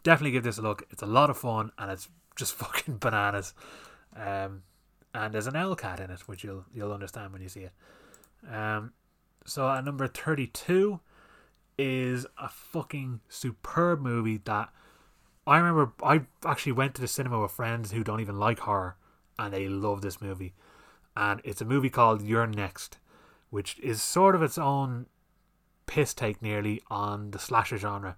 [0.03, 0.83] definitely give this a look.
[0.91, 3.53] It's a lot of fun and it's just fucking bananas.
[4.15, 4.63] Um,
[5.15, 7.73] and there's an L cat in it, which you'll you'll understand when you see it.
[8.53, 8.93] Um,
[9.45, 10.99] so at number thirty two
[11.77, 14.69] is a fucking superb movie that
[15.47, 15.93] I remember.
[16.03, 18.97] I actually went to the cinema with friends who don't even like horror,
[19.39, 20.53] and they love this movie.
[21.15, 22.97] And it's a movie called You're Next,
[23.49, 25.05] which is sort of its own
[25.85, 28.17] piss take nearly on the slasher genre.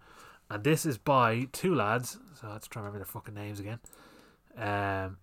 [0.49, 3.80] And this is by two lads, so let's try to remember their fucking names again.
[4.57, 5.18] Um,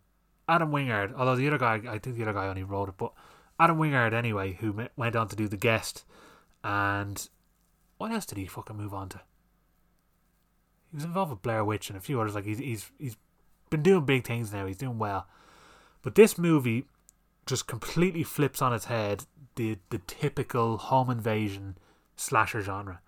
[0.49, 3.13] Adam Wingard, although the other guy, I think the other guy only wrote it, but
[3.59, 6.05] Adam Wingard anyway, who went on to do The Guest,
[6.63, 7.29] and
[7.99, 9.21] what else did he fucking move on to?
[10.91, 12.35] He was involved with Blair Witch and a few others.
[12.35, 13.17] Like he's he's he's
[13.71, 14.67] been doing big things now.
[14.67, 15.27] He's doing well,
[16.03, 16.85] but this movie
[17.47, 19.25] just completely flips on its head
[19.57, 21.79] the the typical home invasion
[22.17, 23.01] slasher genre.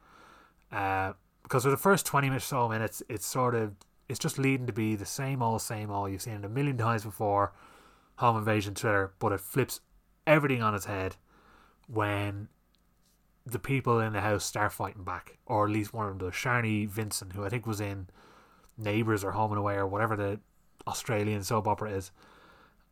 [0.72, 3.74] Uh, because for the first twenty or so minutes, it's sort of
[4.08, 6.10] it's just leading to be the same old, same old.
[6.10, 7.52] You've seen it a million times before,
[8.16, 9.80] home invasion thriller, but it flips
[10.26, 11.16] everything on its head
[11.88, 12.48] when
[13.44, 16.34] the people in the house start fighting back, or at least one of them does.
[16.34, 18.08] Sharni Vinson, who I think was in
[18.76, 20.40] Neighbours or Home and Away or whatever the
[20.86, 22.10] Australian soap opera is,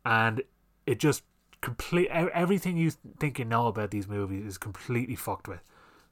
[0.05, 0.41] and
[0.85, 1.23] it just
[1.61, 5.63] complete everything you think you know about these movies is completely fucked with.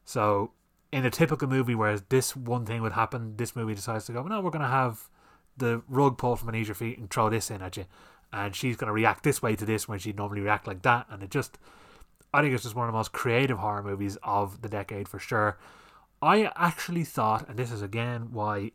[0.03, 0.51] So
[0.94, 4.22] in a typical movie, whereas this one thing would happen, this movie decides to go,
[4.22, 5.10] no, we're going to have
[5.57, 7.86] the rug pulled from beneath your feet and throw this in at you.
[8.32, 11.07] And she's going to react this way to this when she'd normally react like that.
[11.10, 11.57] And it just,
[12.32, 15.18] I think it's just one of the most creative horror movies of the decade for
[15.18, 15.57] sure.
[16.22, 18.72] I actually thought, and this is again why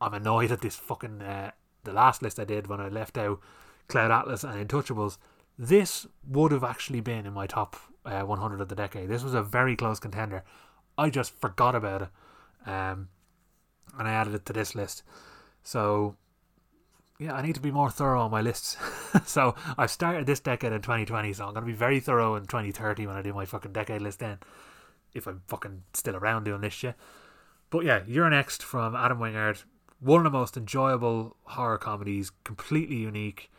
[0.00, 1.50] I'm annoyed at this fucking, uh,
[1.82, 3.40] the last list I did when I left out
[3.88, 5.18] Cloud Atlas and Intouchables,
[5.58, 7.74] this would have actually been in my top
[8.04, 9.08] uh, 100 of the decade.
[9.08, 10.44] This was a very close contender.
[10.96, 12.08] I just forgot about it.
[12.66, 13.08] Um,
[13.98, 15.02] and I added it to this list.
[15.62, 16.16] So,
[17.18, 18.76] yeah, I need to be more thorough on my lists.
[19.26, 22.42] so, I've started this decade in 2020, so I'm going to be very thorough in
[22.46, 24.38] 2030 when I do my fucking decade list then.
[25.14, 26.96] if I'm fucking still around doing this shit.
[27.70, 29.64] But yeah, You're Next from Adam Wingard,
[30.00, 33.50] one of the most enjoyable horror comedies, completely unique,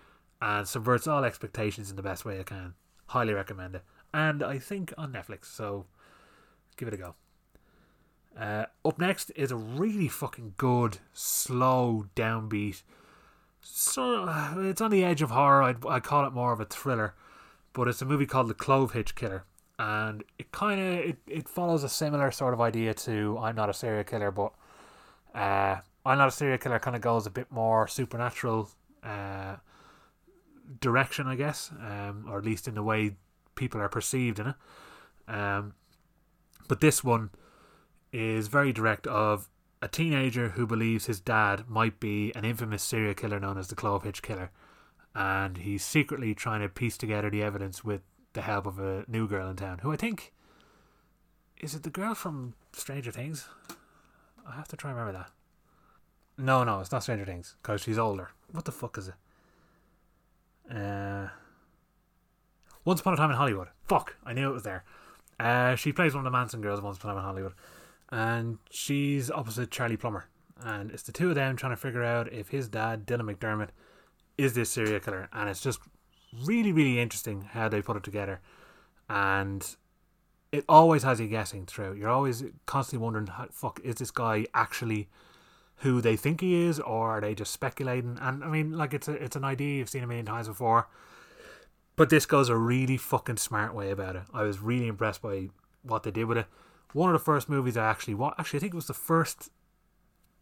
[0.41, 2.76] and subverts all expectations in the best way I can.
[3.07, 3.84] Highly recommend it.
[4.14, 5.86] And I think on Netflix, so
[6.78, 7.16] give it a go.
[8.40, 12.84] Uh, up next is a really fucking good, slow downbeat.
[13.62, 15.64] So it's on the edge of horror.
[15.64, 17.16] I'd, I'd call it more of a thriller,
[17.74, 19.45] but it's a movie called The Clove Hitch Killer,
[19.80, 23.70] and it kind of it, it follows a similar sort of idea to I'm Not
[23.70, 24.52] a Serial Killer, but
[25.34, 28.70] uh, I'm Not a Serial Killer kind of goes a bit more supernatural
[29.03, 29.56] uh,
[30.80, 33.16] direction, I guess, um, or at least in the way
[33.56, 34.56] people are perceived in it.
[35.28, 35.74] Um,
[36.68, 37.30] but this one
[38.16, 39.50] is very direct of
[39.82, 43.76] a teenager who believes his dad might be an infamous serial killer known as the
[43.76, 44.52] Clove Hitch Killer,
[45.14, 48.02] and he's secretly trying to piece together the evidence with
[48.34, 50.34] the help of a new girl in town, who I think
[51.62, 53.48] is it the girl from Stranger Things?
[54.48, 55.32] I have to try and remember that.
[56.38, 58.32] No, no, it's not Stranger Things because she's older.
[58.52, 59.16] What the fuck is it?
[60.76, 61.30] Uh,
[62.84, 63.70] Once Upon a Time in Hollywood.
[63.84, 64.84] Fuck, I knew it was there.
[65.40, 67.54] Uh, she plays one of the Manson girls Once Upon a Time in Hollywood
[68.11, 70.26] and she's opposite Charlie Plummer.
[70.64, 73.69] And it's the two of them trying to figure out if his dad, Dylan McDermott,
[74.38, 75.30] is this serial killer.
[75.34, 75.80] And it's just
[76.44, 78.40] really, really interesting how they put it together.
[79.10, 79.76] And
[80.52, 81.94] it always has you guessing through.
[81.94, 85.10] You're always constantly wondering, fuck, is this guy actually
[85.80, 88.18] who they think he is, or are they just speculating?
[88.22, 90.88] And I mean, like it's a it's an idea you've seen a million times before,
[91.98, 94.23] but this goes a really fucking smart way about it.
[94.34, 95.49] I was really impressed by
[95.84, 96.45] what they did with it
[96.94, 98.40] one of the first movies I actually watched.
[98.40, 99.49] Actually, I think it was the first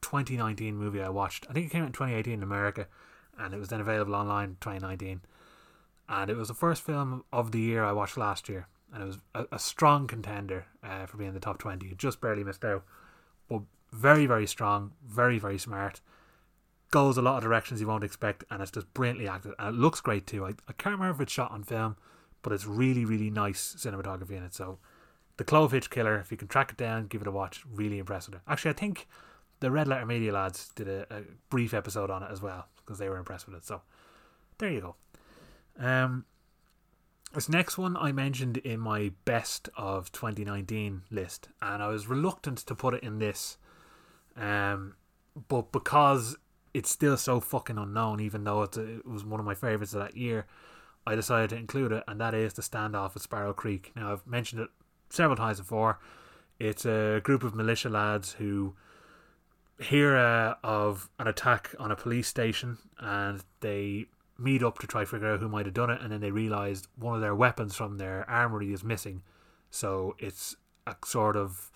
[0.02, 1.48] 2019 movie I watched.
[1.50, 2.88] I think it came out in 2018 in America,
[3.40, 5.22] and it was then available online in 2019.
[6.10, 9.06] And it was the first film of the year I watched last year, and it
[9.06, 11.88] was a, a strong contender uh, for being in the top 20.
[11.88, 12.84] It just barely missed out,
[13.50, 13.62] but
[13.92, 16.02] very, very strong, very, very smart.
[16.92, 19.80] Goes a lot of directions you won't expect, and it's just brilliantly acted, and it
[19.80, 20.46] looks great too.
[20.46, 21.96] I, I can't remember if it's shot on film,
[22.44, 24.54] but it's really, really nice cinematography in it.
[24.54, 24.78] So
[25.38, 27.64] the Clove Hitch Killer, if you can track it down, give it a watch.
[27.72, 28.42] Really impressed with it.
[28.48, 29.08] Actually, I think
[29.60, 33.00] the Red Letter Media lads did a, a brief episode on it as well because
[33.00, 33.66] they were impressed with it.
[33.66, 33.82] So
[34.58, 34.96] there you go.
[35.80, 36.26] Um,
[37.34, 42.60] this next one I mentioned in my best of 2019 list, and I was reluctant
[42.60, 43.58] to put it in this,
[44.38, 44.96] um,
[45.48, 46.38] but because
[46.76, 50.02] it's still so fucking unknown, even though a, it was one of my favorites of
[50.02, 50.46] that year,
[51.08, 53.92] I decided to include it, and that is the standoff at Sparrow Creek.
[53.96, 54.70] Now I've mentioned it
[55.14, 56.00] several times before.
[56.60, 58.76] It's a group of militia lads who
[59.80, 64.06] hear uh, of an attack on a police station and they
[64.38, 66.32] meet up to try to figure out who might have done it and then they
[66.32, 69.22] realize one of their weapons from their armory is missing
[69.70, 70.56] so it's
[70.88, 71.72] a sort of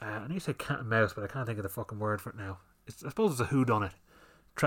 [0.00, 1.98] uh, I need to say cat and mouse but I can't think of the fucking
[1.98, 3.92] word for it now it's, I suppose it's a who done it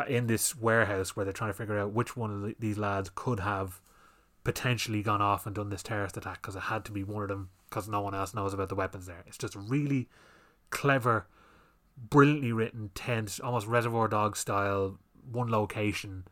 [0.08, 3.12] in this warehouse where they're trying to figure out which one of the, these lads
[3.14, 3.80] could have
[4.44, 7.30] potentially gone off and done this terrorist attack because it had to be one of
[7.30, 9.24] them because no one else knows about the weapons there.
[9.26, 10.08] It's just really
[10.70, 11.26] clever,
[11.98, 15.00] brilliantly written, tense, almost Reservoir Dog style,
[15.32, 16.26] one location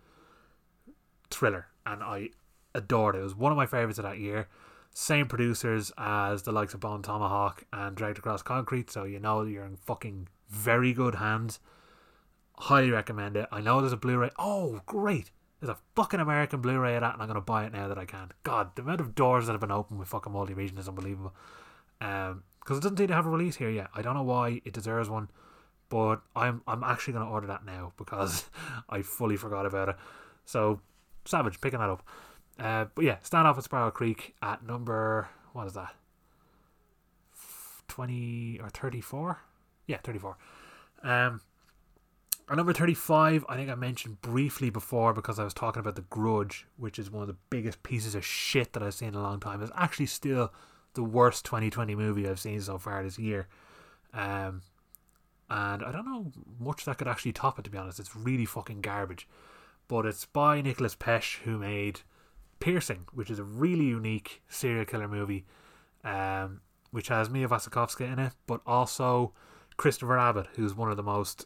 [1.31, 2.29] thriller, and I
[2.75, 3.19] adored it.
[3.19, 4.49] It was one of my favorites of that year.
[4.93, 9.41] Same producers as the likes of Bone Tomahawk and Dragged Across Concrete, so you know
[9.41, 11.59] you're in fucking very good hands.
[12.59, 13.47] Highly recommend it.
[13.51, 14.29] I know there's a Blu-ray.
[14.37, 15.31] Oh, great!
[15.61, 18.05] There's a fucking American Blu-ray of that, and I'm gonna buy it now that I
[18.05, 18.31] can.
[18.43, 21.33] God, the amount of doors that have been opened with fucking Multivision is unbelievable.
[22.01, 23.89] Um, because it doesn't seem to have a release here yet.
[23.95, 25.29] I don't know why it deserves one,
[25.89, 28.45] but I'm I'm actually gonna order that now because
[28.89, 29.95] I fully forgot about it.
[30.45, 30.81] So,
[31.25, 32.07] savage picking that up.
[32.59, 35.93] Uh, but yeah, stand off at Sparrow Creek at number what is that?
[37.87, 39.39] Twenty or thirty-four?
[39.87, 40.37] Yeah, thirty-four.
[41.03, 41.41] Um,
[42.55, 46.67] number 35, I think I mentioned briefly before because I was talking about The Grudge,
[46.77, 49.39] which is one of the biggest pieces of shit that I've seen in a long
[49.39, 49.61] time.
[49.61, 50.51] It's actually still
[50.93, 53.47] the worst 2020 movie I've seen so far this year.
[54.13, 54.61] Um,
[55.49, 57.99] and I don't know much that could actually top it, to be honest.
[57.99, 59.27] It's really fucking garbage.
[59.87, 62.01] But it's by Nicholas Pesce, who made
[62.59, 65.45] Piercing, which is a really unique serial killer movie,
[66.03, 66.61] um,
[66.91, 69.33] which has Mia Wasikowska in it, but also
[69.77, 71.45] Christopher Abbott, who's one of the most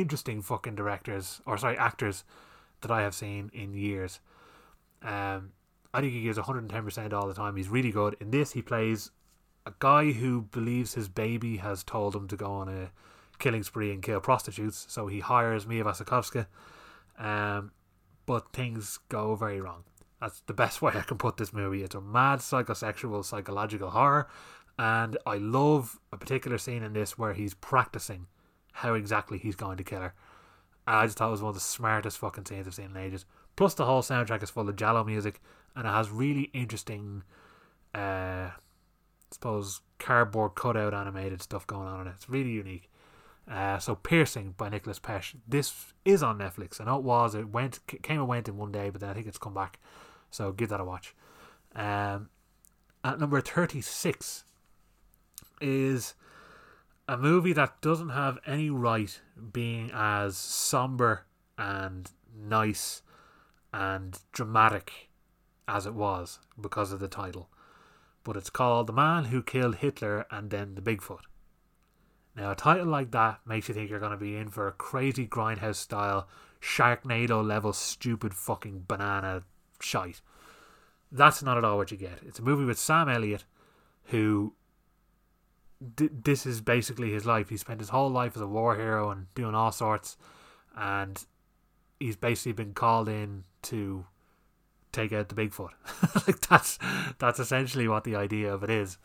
[0.00, 2.24] interesting fucking directors or sorry actors
[2.80, 4.20] that I have seen in years.
[5.02, 5.52] Um,
[5.92, 7.56] I think he gives 110% all the time.
[7.56, 8.16] He's really good.
[8.20, 9.10] In this, he plays
[9.64, 12.90] a guy who believes his baby has told him to go on a
[13.38, 14.86] killing spree and kill prostitutes.
[14.88, 16.46] So he hires Mia Wasikowska.
[17.18, 17.72] Um,
[18.26, 19.84] but things go very wrong.
[20.20, 21.82] That's the best way I can put this movie.
[21.82, 24.28] It's a mad psychosexual psychological horror.
[24.78, 28.26] And I love a particular scene in this where he's practicing
[28.76, 30.14] how exactly he's going to kill her.
[30.86, 33.24] I just thought it was one of the smartest fucking scenes I've seen in ages.
[33.56, 35.40] Plus, the whole soundtrack is full of Giallo music,
[35.74, 37.22] and it has really interesting,
[37.94, 37.98] uh,
[38.50, 38.52] I
[39.30, 42.14] suppose, cardboard cutout animated stuff going on in it.
[42.16, 42.90] It's really unique.
[43.50, 45.36] Uh, so Piercing by Nicholas Pesce.
[45.48, 46.80] This is on Netflix.
[46.80, 47.34] I know it was.
[47.34, 49.78] It went came and went in one day, but then I think it's come back.
[50.30, 51.14] So give that a watch.
[51.74, 52.28] Um,
[53.04, 54.44] at number thirty six
[55.60, 56.14] is
[57.08, 59.20] a movie that doesn't have any right
[59.52, 61.26] being as somber
[61.56, 63.02] and nice
[63.72, 65.08] and dramatic
[65.68, 67.48] as it was because of the title.
[68.24, 71.20] But it's called The Man Who Killed Hitler and Then the Bigfoot.
[72.34, 74.72] Now, a title like that makes you think you're going to be in for a
[74.72, 76.28] crazy grindhouse style,
[76.60, 79.44] Sharknado level, stupid fucking banana
[79.80, 80.20] shite.
[81.10, 82.18] That's not at all what you get.
[82.26, 83.44] It's a movie with Sam Elliott,
[84.06, 84.54] who
[85.94, 87.48] d- this is basically his life.
[87.48, 90.16] He spent his whole life as a war hero and doing all sorts,
[90.76, 91.24] and
[92.00, 94.06] he's basically been called in to
[94.92, 95.70] take out the Bigfoot.
[96.26, 96.78] like that's
[97.18, 98.98] that's essentially what the idea of it is.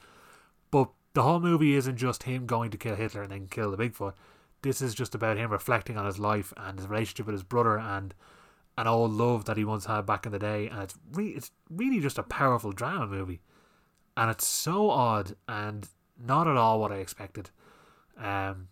[0.72, 3.78] But the whole movie isn't just him going to kill Hitler and then kill the
[3.78, 4.14] Bigfoot.
[4.62, 7.78] This is just about him reflecting on his life and his relationship with his brother
[7.80, 8.14] and
[8.78, 10.68] an old love that he once had back in the day.
[10.68, 13.42] And it's re- it's really just a powerful drama movie,
[14.16, 15.90] and it's so odd and
[16.24, 17.50] not at all what I expected.
[18.18, 18.68] Um,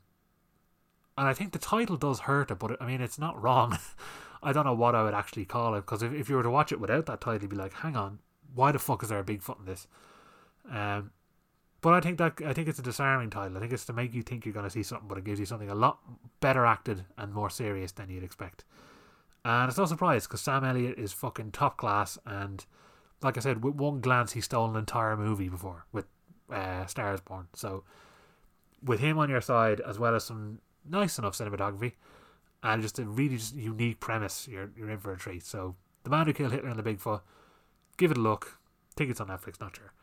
[1.18, 3.78] and I think the title does hurt it, but I mean it's not wrong.
[4.44, 6.50] I don't know what I would actually call it because if, if you were to
[6.50, 8.20] watch it without that title, you'd be like, hang on,
[8.56, 9.88] why the fuck is there a Bigfoot in this?
[10.72, 11.12] Um,
[11.82, 13.58] but I think that I think it's a disarming title.
[13.58, 15.40] I think it's to make you think you're going to see something, but it gives
[15.40, 16.00] you something a lot
[16.40, 18.66] better acted and more serious than you'd expect.
[19.46, 22.66] And it's no surprise because Sam Elliott is fucking top class, and
[23.22, 26.06] like I said, with one glance he stole an entire movie before with
[26.52, 27.48] uh, Stars Born.
[27.54, 27.84] So
[28.84, 30.60] with him on your side, as well as some
[30.90, 31.94] nice enough cinematography,
[32.64, 35.46] and just a really just unique premise, you're you're in for a treat.
[35.46, 37.22] So the man who killed Hitler and the Bigfoot,
[37.98, 38.60] give it a look.
[38.96, 39.94] Think it's on Netflix, not sure.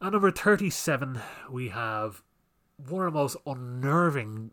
[0.00, 2.22] At number 37, we have
[2.88, 4.52] one of the most unnerving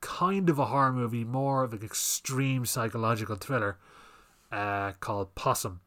[0.00, 3.78] kind of a horror movie, more of an extreme psychological thriller
[4.52, 5.80] uh, called Possum.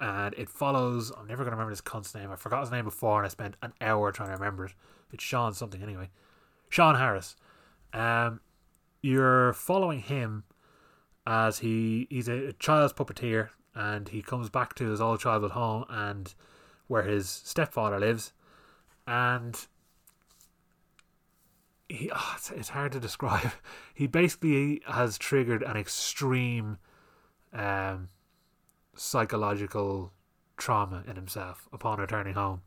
[0.00, 2.30] And it follows, I'm never going to remember this cunt's name.
[2.30, 4.74] I forgot his name before and I spent an hour trying to remember it.
[5.12, 6.10] It's Sean something anyway.
[6.68, 7.36] Sean Harris.
[7.92, 8.40] Um,
[9.00, 10.44] you're following him
[11.26, 15.84] as he he's a child's puppeteer and he comes back to his old childhood home
[15.88, 16.34] and
[16.86, 18.32] where his stepfather lives,
[19.06, 19.66] and
[21.88, 23.52] he oh, it's, it's hard to describe.
[23.94, 26.78] He basically has triggered an extreme
[27.52, 28.08] um,
[28.96, 30.12] psychological
[30.56, 32.62] trauma in himself upon returning home,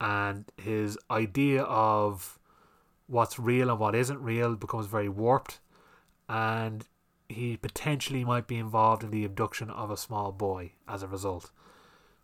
[0.00, 2.38] and his idea of
[3.06, 5.60] what's real and what isn't real becomes very warped,
[6.28, 6.86] and
[7.28, 11.50] he potentially might be involved in the abduction of a small boy as a result.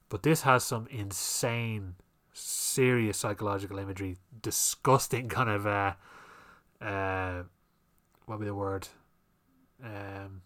[0.08, 1.96] But this has some insane,
[2.32, 5.94] serious psychological imagery, disgusting kind of uh,
[6.80, 7.42] uh,
[8.26, 8.88] what be the word?
[9.82, 10.42] Um,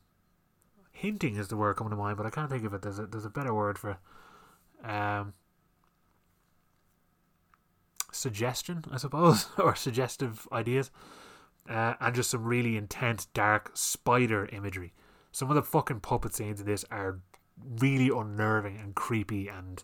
[0.98, 2.82] hinting is the word coming to mind, but I can't think of it.
[2.82, 4.88] There's a there's a better word for it.
[4.88, 5.34] Um,
[8.12, 10.90] suggestion, I suppose, or suggestive ideas,
[11.68, 14.92] uh, and just some really intense, dark spider imagery.
[15.30, 17.20] Some of the fucking puppet scenes in this are
[17.80, 19.82] really unnerving and creepy and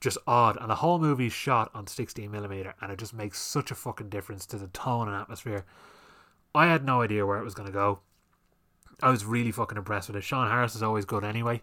[0.00, 0.56] just odd.
[0.60, 4.46] And the whole movie's shot on 16mm, and it just makes such a fucking difference
[4.46, 5.64] to the tone and atmosphere.
[6.54, 8.00] I had no idea where it was going to go.
[9.02, 10.24] I was really fucking impressed with it.
[10.24, 11.62] Sean Harris is always good anyway,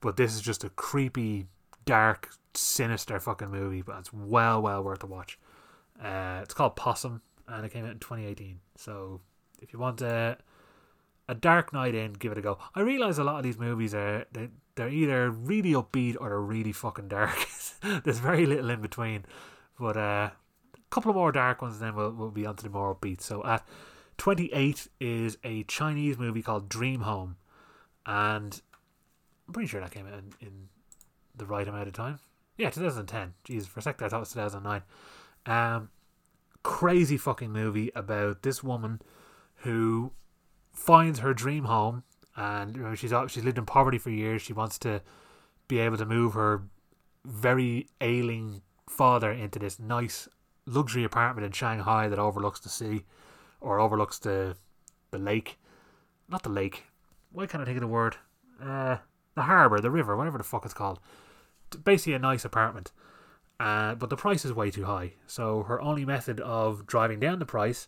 [0.00, 1.46] but this is just a creepy,
[1.84, 5.38] dark, sinister fucking movie, but it's well, well worth a watch.
[6.02, 8.60] Uh, it's called Possum, and it came out in 2018.
[8.76, 9.20] So
[9.60, 10.38] if you want a,
[11.28, 12.58] a dark night in, give it a go.
[12.74, 16.40] I realize a lot of these movies are they, they're either really upbeat or they're
[16.40, 17.36] really fucking dark.
[18.04, 19.24] There's very little in between.
[19.78, 22.70] But uh, a couple of more dark ones, and then we'll, we'll be onto the
[22.70, 23.20] more upbeat.
[23.20, 23.66] So at
[24.22, 27.34] 28 is a Chinese movie called Dream Home.
[28.06, 28.62] And
[29.48, 30.68] I'm pretty sure that came out in, in
[31.34, 32.20] the right amount of time.
[32.56, 33.34] Yeah, 2010.
[33.42, 34.82] Jesus, for a second I thought it was 2009.
[35.46, 35.88] Um,
[36.62, 39.02] crazy fucking movie about this woman
[39.56, 40.12] who
[40.72, 42.04] finds her dream home
[42.36, 44.40] and you know, she's she's lived in poverty for years.
[44.40, 45.02] She wants to
[45.66, 46.62] be able to move her
[47.24, 50.28] very ailing father into this nice
[50.64, 53.02] luxury apartment in Shanghai that overlooks the sea
[53.62, 54.56] or overlooks the
[55.10, 55.58] the lake.
[56.28, 56.84] Not the lake.
[57.30, 58.16] Why can't I think of the word?
[58.62, 58.98] Uh,
[59.34, 61.00] the harbour, the river, whatever the fuck it's called.
[61.84, 62.92] Basically, a nice apartment.
[63.62, 65.12] uh, but the price is way too high.
[65.26, 67.86] So her only method of driving down the price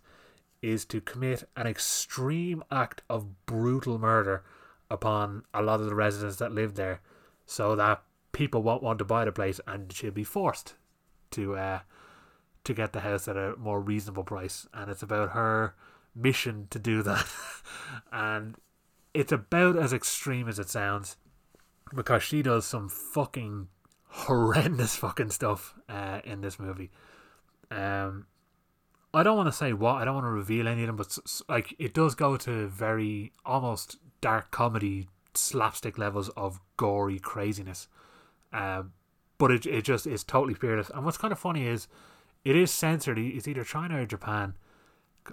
[0.62, 4.44] is to commit an extreme act of brutal murder
[4.88, 7.00] upon a lot of the residents that live there,
[7.44, 10.74] so that people won't want to buy the place, and she'll be forced
[11.32, 11.80] to uh,
[12.64, 14.66] to get the house at a more reasonable price.
[14.72, 15.74] And it's about her
[16.14, 17.26] mission to do that,
[18.12, 18.56] and
[19.12, 21.16] it's about as extreme as it sounds
[21.94, 23.68] because she does some fucking
[24.08, 26.90] horrendous fucking stuff uh, in this movie.
[27.70, 28.26] Um,
[29.12, 31.16] I don't want to say what I don't want to reveal any of them, but
[31.48, 37.88] like it does go to very almost dark comedy slapstick levels of gory craziness.
[38.52, 38.92] Um,
[39.38, 40.90] but it it just is totally fearless.
[40.90, 41.86] And what's kind of funny is
[42.44, 43.18] it is censored.
[43.18, 44.54] It's either China or Japan.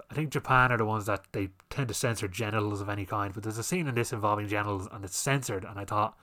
[0.10, 3.34] I think Japan are the ones that they tend to censor genitals of any kind.
[3.34, 5.66] But there's a scene in this involving genitals, and it's censored.
[5.66, 6.18] And I thought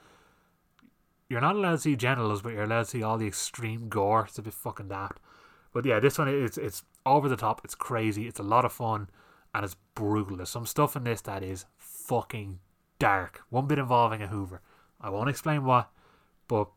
[1.29, 4.25] you're not allowed to see genitals, but you're allowed to see all the extreme gore.
[4.29, 5.21] It's a bit fucking daft.
[5.73, 7.61] But yeah, this one is it's over the top.
[7.65, 8.27] It's crazy.
[8.27, 9.11] It's a lot of fun,
[9.55, 10.39] and it's brutal.
[10.39, 12.61] There's some stuff in this that is fucking
[12.99, 13.43] dark.
[13.51, 14.63] One bit involving a Hoover.
[15.01, 15.91] I won't explain what,
[16.49, 16.69] but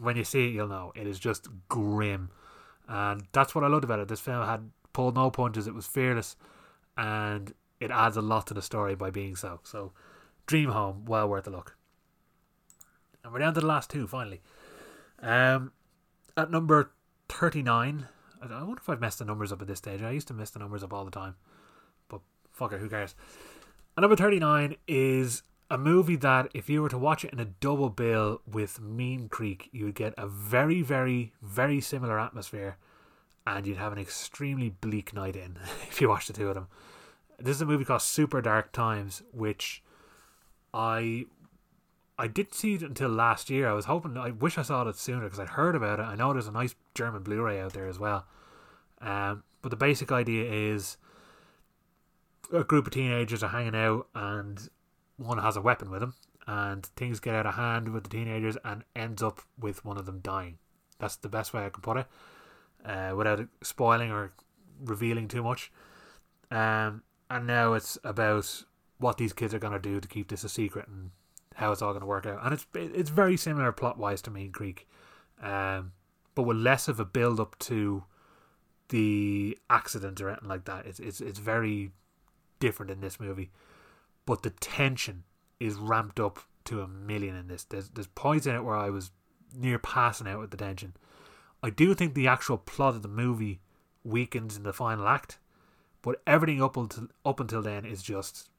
[0.00, 0.92] when you see it, you'll know.
[0.94, 2.30] It is just grim,
[2.88, 4.08] and that's what I loved about it.
[4.08, 5.66] This film had pulled no punches.
[5.66, 6.36] It was fearless,
[6.96, 9.60] and it adds a lot to the story by being so.
[9.64, 9.92] So,
[10.46, 11.76] Dream Home, well worth a look.
[13.22, 14.40] And we're down to the last two finally.
[15.20, 15.72] Um,
[16.36, 16.92] at number
[17.28, 18.06] 39,
[18.42, 20.02] I wonder if I've messed the numbers up at this stage.
[20.02, 21.34] I used to mess the numbers up all the time.
[22.08, 22.20] But
[22.52, 23.14] fuck it, who cares?
[23.96, 27.44] At number 39 is a movie that if you were to watch it in a
[27.44, 32.76] double bill with Mean Creek, you would get a very, very, very similar atmosphere
[33.46, 36.68] and you'd have an extremely bleak night in if you watch the two of them.
[37.38, 39.82] This is a movie called Super Dark Times, which
[40.72, 41.26] I
[42.18, 43.68] I didn't see it until last year.
[43.68, 46.04] I was hoping, I wish I saw it sooner because I'd heard about it.
[46.04, 48.24] I know there's a nice German Blu ray out there as well.
[49.02, 50.96] Um, but the basic idea is
[52.50, 54.70] a group of teenagers are hanging out and
[55.16, 56.14] one has a weapon with him
[56.46, 60.06] and things get out of hand with the teenagers and ends up with one of
[60.06, 60.58] them dying.
[60.98, 62.06] That's the best way I can put it
[62.84, 64.32] uh, without spoiling or
[64.84, 65.72] revealing too much.
[66.50, 68.64] Um, and now it's about
[68.98, 71.10] what these kids are going to do to keep this a secret and
[71.54, 72.40] how it's all going to work out.
[72.44, 74.86] And it's it's very similar plot wise to Mean Creek,
[75.42, 75.92] um,
[76.34, 78.04] but with less of a build up to
[78.88, 80.86] the accident or anything like that.
[80.86, 81.90] It's it's it's very
[82.60, 83.50] different in this movie,
[84.26, 85.24] but the tension
[85.58, 87.64] is ramped up to a million in this.
[87.64, 89.10] There's there's points in it where I was
[89.56, 90.94] near passing out with the tension.
[91.62, 93.60] I do think the actual plot of the movie
[94.04, 95.38] weakens in the final act,
[96.02, 98.50] but everything up until up until then is just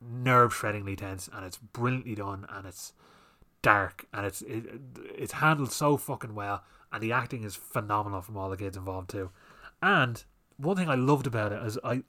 [0.00, 2.92] nerve shreddingly tense and it's brilliantly done and it's
[3.62, 4.64] dark and it's it,
[5.16, 6.62] it's handled so fucking well
[6.92, 9.30] and the acting is phenomenal from all the kids involved too.
[9.82, 10.22] And
[10.56, 12.02] one thing I loved about it is I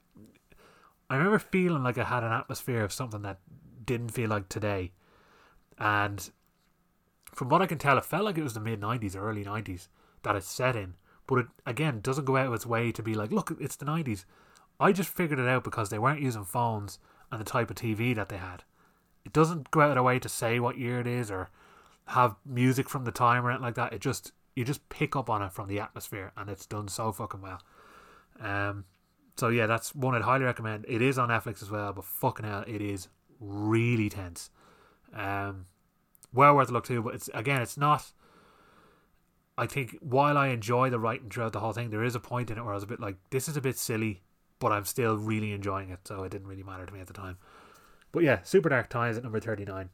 [1.10, 3.38] I remember feeling like I had an atmosphere of something that
[3.84, 4.92] didn't feel like today.
[5.78, 6.30] And
[7.34, 9.44] from what I can tell, it felt like it was the mid 90s or early
[9.44, 9.88] 90s
[10.22, 10.94] that it's set in.
[11.26, 13.86] But it, again, doesn't go out of its way to be like, look, it's the
[13.86, 14.24] 90s.
[14.80, 16.98] I just figured it out because they weren't using phones
[17.30, 18.64] and the type of TV that they had.
[19.24, 21.50] It doesn't go out of the way to say what year it is or
[22.06, 23.92] have music from the time or anything like that.
[23.92, 27.12] It just you just pick up on it from the atmosphere and it's done so
[27.12, 27.62] fucking well.
[28.40, 28.84] Um
[29.38, 30.84] so yeah, that's one I'd highly recommend.
[30.88, 33.08] It is on Netflix as well, but fucking hell, it is
[33.40, 34.50] really tense.
[35.14, 35.66] Um
[36.32, 38.12] well worth a look too, but it's again it's not
[39.56, 42.50] I think while I enjoy the writing throughout the whole thing, there is a point
[42.50, 44.22] in it where I was a bit like, this is a bit silly
[44.58, 47.12] but I'm still really enjoying it, so it didn't really matter to me at the
[47.12, 47.38] time.
[48.12, 49.90] But yeah, Super Dark Times at number 39.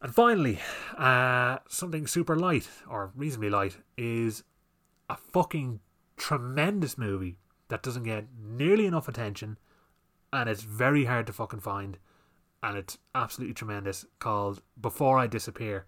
[0.00, 0.60] And finally,
[0.96, 4.44] uh, something super light, or reasonably light, is
[5.10, 5.80] a fucking
[6.16, 7.38] tremendous movie
[7.68, 9.58] that doesn't get nearly enough attention,
[10.32, 11.98] and it's very hard to fucking find,
[12.62, 15.86] and it's absolutely tremendous, called Before I Disappear.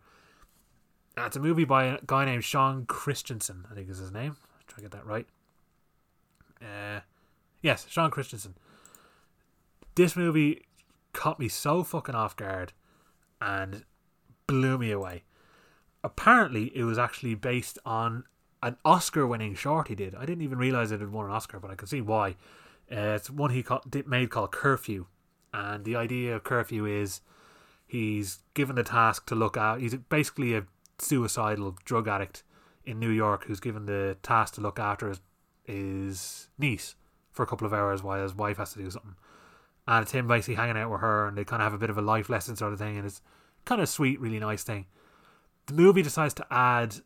[1.17, 4.37] It's a movie by a guy named Shawn Christensen, I think is his name.
[4.69, 5.27] Try to get that right.
[6.63, 7.01] Uh,
[7.63, 8.55] Yes, Shawn Christensen.
[9.95, 10.67] This movie
[11.13, 12.73] caught me so fucking off guard
[13.41, 13.85] and
[14.47, 15.25] blew me away.
[16.03, 18.25] Apparently, it was actually based on
[18.63, 20.15] an Oscar winning short he did.
[20.15, 22.37] I didn't even realize it had won an Oscar, but I can see why.
[22.91, 23.65] Uh, it's one he
[24.07, 25.07] made called Curfew.
[25.53, 27.21] And the idea of Curfew is
[27.87, 29.81] he's given the task to look out.
[29.81, 30.67] He's basically a
[30.99, 32.43] suicidal drug addict
[32.85, 35.21] in New York who's given the task to look after his,
[35.65, 36.95] his niece
[37.31, 39.15] for a couple of hours while his wife has to do something.
[39.87, 41.91] And it's him basically hanging out with her, and they kind of have a bit
[41.91, 43.23] of a life lesson sort of thing, and it's
[43.65, 44.87] kind of sweet, really nice thing.
[45.67, 46.97] The movie decides to add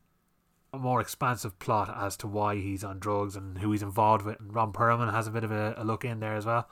[0.77, 4.41] a more expansive plot as to why he's on drugs and who he's involved with.
[4.41, 6.69] And Ron Perlman has a bit of a, a look in there as well.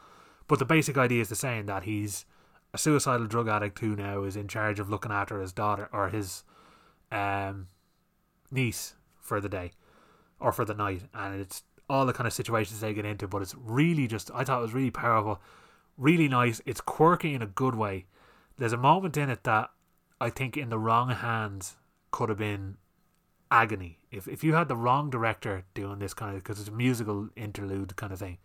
[0.48, 2.24] But the basic idea is the same that he's
[2.74, 6.08] a suicidal drug addict who now is in charge of looking after his daughter or
[6.08, 6.42] his
[7.10, 7.68] um,
[8.50, 9.72] niece for the day
[10.40, 11.02] or for the night.
[11.14, 14.44] And it's all the kind of situations they get into, but it's really just, I
[14.44, 15.40] thought it was really powerful,
[15.96, 16.60] really nice.
[16.66, 18.06] It's quirky in a good way.
[18.58, 19.70] There's a moment in it that
[20.20, 21.76] I think in the wrong hands
[22.10, 22.76] could have been
[23.52, 23.98] agony.
[24.10, 27.28] If if you had the wrong director doing this kind of because it's a musical
[27.36, 28.38] interlude kind of thing,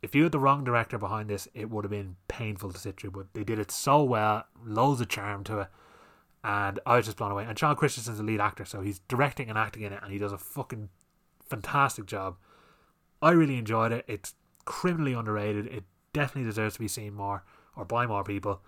[0.00, 2.98] if you had the wrong director behind this, it would have been painful to sit
[2.98, 3.10] through.
[3.12, 5.68] But they did it so well, loads of charm to it,
[6.42, 7.44] and I was just blown away.
[7.44, 10.18] And Shawn Christensen's the lead actor, so he's directing and acting in it, and he
[10.18, 10.88] does a fucking
[11.44, 12.36] fantastic job.
[13.20, 14.04] I really enjoyed it.
[14.08, 14.34] It's
[14.64, 15.66] criminally underrated.
[15.66, 15.84] It
[16.14, 17.44] definitely deserves to be seen more
[17.76, 18.62] or by more people,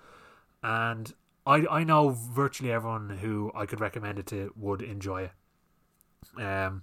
[0.62, 1.14] and
[1.46, 5.32] I I know virtually everyone who I could recommend it to would enjoy it.
[6.36, 6.82] Um,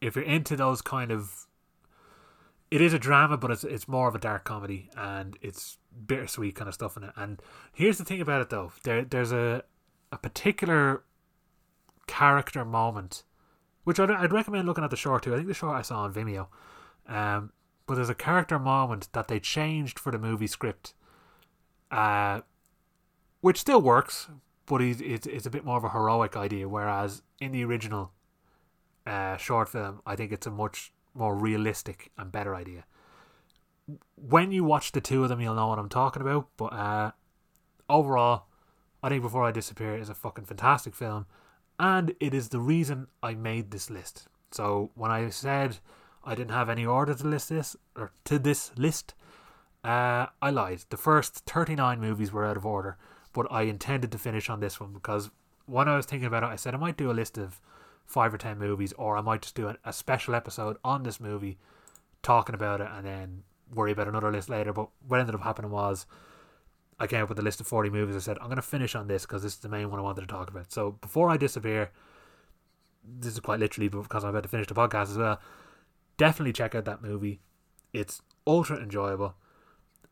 [0.00, 1.46] if you're into those kind of,
[2.70, 6.54] it is a drama, but it's it's more of a dark comedy, and it's bittersweet
[6.54, 7.12] kind of stuff in it.
[7.16, 7.40] And
[7.72, 9.64] here's the thing about it though, there there's a
[10.12, 11.04] a particular
[12.06, 13.24] character moment,
[13.84, 15.32] which I'd, I'd recommend looking at the short too.
[15.32, 16.46] I think the short I saw on Vimeo.
[17.06, 17.52] Um,
[17.86, 20.94] but there's a character moment that they changed for the movie script,
[21.90, 22.42] uh,
[23.40, 24.28] which still works,
[24.66, 26.68] but it's, it's, it's a bit more of a heroic idea.
[26.68, 28.12] Whereas in the original,
[29.08, 32.84] uh, short film, I think it's a much more realistic and better idea.
[34.16, 36.48] When you watch the two of them, you'll know what I'm talking about.
[36.56, 37.12] But uh,
[37.88, 38.44] overall,
[39.02, 41.26] I think Before I Disappear is a fucking fantastic film,
[41.78, 44.28] and it is the reason I made this list.
[44.50, 45.78] So when I said
[46.24, 49.14] I didn't have any order to list this or to this list,
[49.84, 50.84] uh, I lied.
[50.90, 52.98] The first 39 movies were out of order,
[53.32, 55.30] but I intended to finish on this one because
[55.66, 57.60] when I was thinking about it, I said I might do a list of
[58.08, 61.58] five or ten movies, or I might just do a special episode on this movie,
[62.22, 64.72] talking about it, and then worry about another list later.
[64.72, 66.06] But what ended up happening was
[66.98, 68.16] I came up with a list of 40 movies.
[68.16, 70.02] I said, I'm going to finish on this because this is the main one I
[70.02, 70.72] wanted to talk about.
[70.72, 71.90] So before I disappear,
[73.04, 75.40] this is quite literally because I'm about to finish the podcast as well.
[76.16, 77.40] Definitely check out that movie.
[77.92, 79.34] It's ultra enjoyable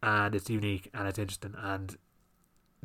[0.03, 1.55] and it's unique and it's interesting.
[1.59, 1.97] And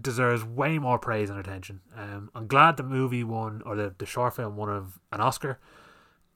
[0.01, 1.81] deserves way more praise and attention.
[1.95, 5.59] Um, I'm glad the movie won, or the, the short film won of an Oscar.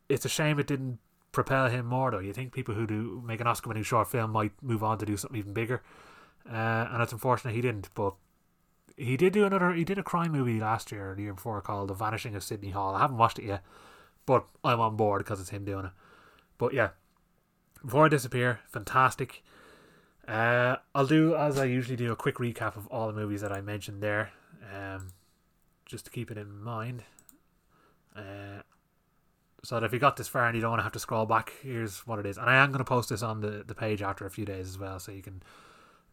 [0.09, 0.99] It's a shame it didn't
[1.31, 2.19] propel him more, though.
[2.19, 5.05] You think people who do make an Oscar winning short film might move on to
[5.05, 5.81] do something even bigger.
[6.49, 8.13] Uh, and it's unfortunate he didn't, but
[8.97, 11.89] he did do another, he did a crime movie last year, the year before, called
[11.89, 12.95] The Vanishing of Sydney Hall.
[12.95, 13.63] I haven't watched it yet,
[14.25, 15.91] but I'm on board because it's him doing it.
[16.57, 16.89] But yeah,
[17.83, 19.43] Before I Disappear, fantastic.
[20.27, 23.52] Uh, I'll do as I usually do a quick recap of all the movies that
[23.52, 24.31] I mentioned there,
[24.73, 25.10] um,
[25.85, 27.03] just to keep it in mind.
[28.15, 28.61] Uh,
[29.64, 31.26] so that if you got this far and you don't want to have to scroll
[31.26, 32.38] back, here's what it is.
[32.38, 34.68] And I am going to post this on the, the page after a few days
[34.68, 35.41] as well, so you can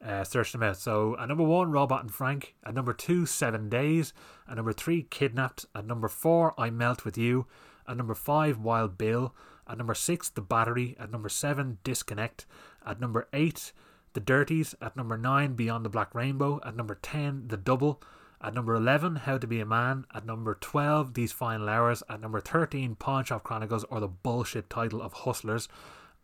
[0.05, 0.79] uh, search them out.
[0.79, 2.55] So at number one, Robot and Frank.
[2.65, 4.13] At number two, Seven Days.
[4.49, 5.67] At number three, Kidnapped.
[5.75, 7.47] At number four, I Melt with You.
[7.87, 9.35] At number five, Wild Bill.
[9.69, 10.97] At number six, The Battery.
[10.99, 12.47] At number seven, Disconnect.
[12.87, 13.73] At number eight,
[14.15, 16.61] the Dirties at number 9, Beyond the Black Rainbow.
[16.65, 18.03] At number 10, The Double.
[18.41, 20.05] At number 11, How to Be a Man.
[20.15, 22.03] At number 12, These Final Hours.
[22.09, 25.69] At number 13, Pawn Shop Chronicles, or the bullshit title of Hustlers.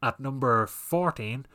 [0.03, 1.47] At number 14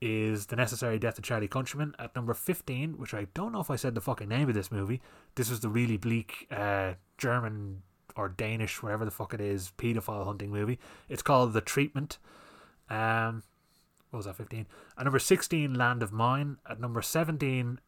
[0.00, 1.94] is The Necessary Death of Charlie Countryman.
[1.98, 4.70] At number 15, which I don't know if I said the fucking name of this
[4.70, 5.00] movie,
[5.34, 7.82] this was the really bleak uh, German
[8.16, 10.78] or Danish, wherever the fuck it is, paedophile hunting movie.
[11.08, 12.18] It's called The Treatment.
[12.88, 13.42] Um,
[14.10, 14.66] what was that 15
[14.98, 17.80] at number 16 land of mine at number 17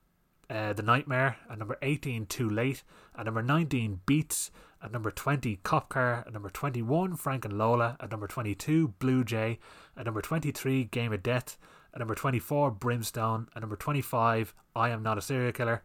[0.51, 2.83] uh, the nightmare at number 18 too late
[3.17, 4.51] at number 19 beats
[4.83, 9.25] at number 20 cop car at number 21 frank and lola at number 22 blue
[9.25, 9.59] jay
[9.97, 11.57] at number 23 game of death
[11.95, 15.83] at number 24 brimstone at number 25 i am not a serial killer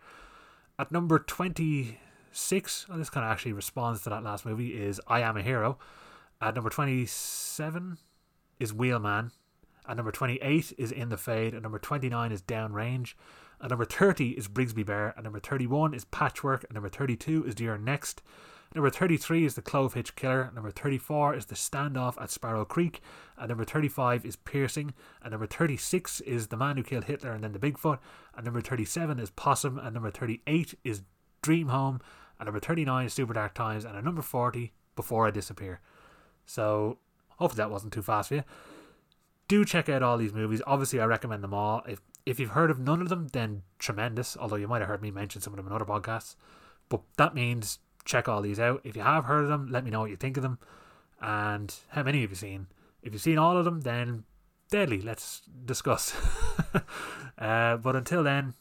[0.79, 5.21] at number 26 oh, this kind of actually responds to that last movie is i
[5.21, 5.77] am a hero
[6.41, 7.97] at number 27
[8.59, 9.31] is wheelman
[9.87, 11.53] at number 28 is In the Fade.
[11.53, 13.13] and number 29 is Downrange.
[13.61, 15.13] and number 30 is Brigsby Bear.
[15.15, 16.63] and number 31 is Patchwork.
[16.65, 18.21] and number 32 is Dear Next.
[18.75, 20.51] Number 33 is The Clove Hitch Killer.
[20.53, 23.01] Number 34 is The Standoff at Sparrow Creek.
[23.37, 24.93] And number 35 is Piercing.
[25.23, 27.99] And number 36 is The Man Who Killed Hitler and then the Bigfoot.
[28.35, 29.79] And number 37 is Possum.
[29.79, 31.03] And number 38 is
[31.41, 32.01] Dream Home.
[32.39, 33.85] And number 39 is Super Dark Times.
[33.85, 35.79] And at number 40, Before I Disappear.
[36.45, 36.99] So,
[37.37, 38.43] hopefully that wasn't too fast for you
[39.47, 40.61] do check out all these movies.
[40.67, 41.83] Obviously, I recommend them all.
[41.87, 44.35] If if you've heard of none of them, then tremendous.
[44.37, 46.35] Although you might have heard me mention some of them in other podcasts,
[46.89, 48.81] but that means check all these out.
[48.83, 50.59] If you have heard of them, let me know what you think of them.
[51.21, 52.67] And how many have you seen?
[53.01, 54.23] If you've seen all of them, then
[54.69, 55.01] deadly.
[55.01, 56.15] Let's discuss.
[57.37, 58.53] uh, but until then,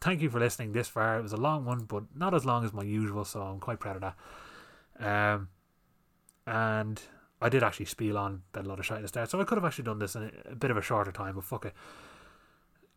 [0.00, 1.18] thank you for listening this far.
[1.18, 3.80] It was a long one, but not as long as my usual, so I'm quite
[3.80, 5.34] proud of that.
[5.34, 5.48] Um,
[6.46, 7.00] and
[7.40, 9.58] I did actually spiel on a lot of shite at the start, so I could
[9.58, 11.74] have actually done this in a, bit of a shorter time, but fuck it.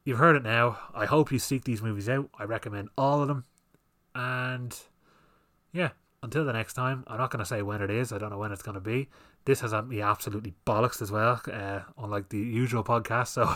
[0.04, 0.80] You've heard it now.
[0.96, 2.30] I hope you seek these movies out.
[2.40, 3.46] I recommend all of them.
[4.16, 4.76] And
[5.72, 5.90] yeah,
[6.24, 8.12] until the next time, I'm not going to say when it is.
[8.12, 9.10] I don't know when it's going to be.
[9.46, 13.28] This has me absolutely bollocks as well, uh, unlike the usual podcast.
[13.28, 13.56] So,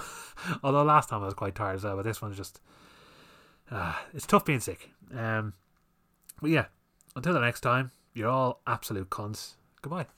[0.63, 2.61] although last time I was quite tired as well, but this one's just.
[3.71, 4.91] Uh, it's tough being sick.
[5.15, 5.53] Um,
[6.39, 6.65] but yeah,
[7.15, 9.55] until the next time, you're all absolute cunts.
[9.81, 10.05] Goodbye.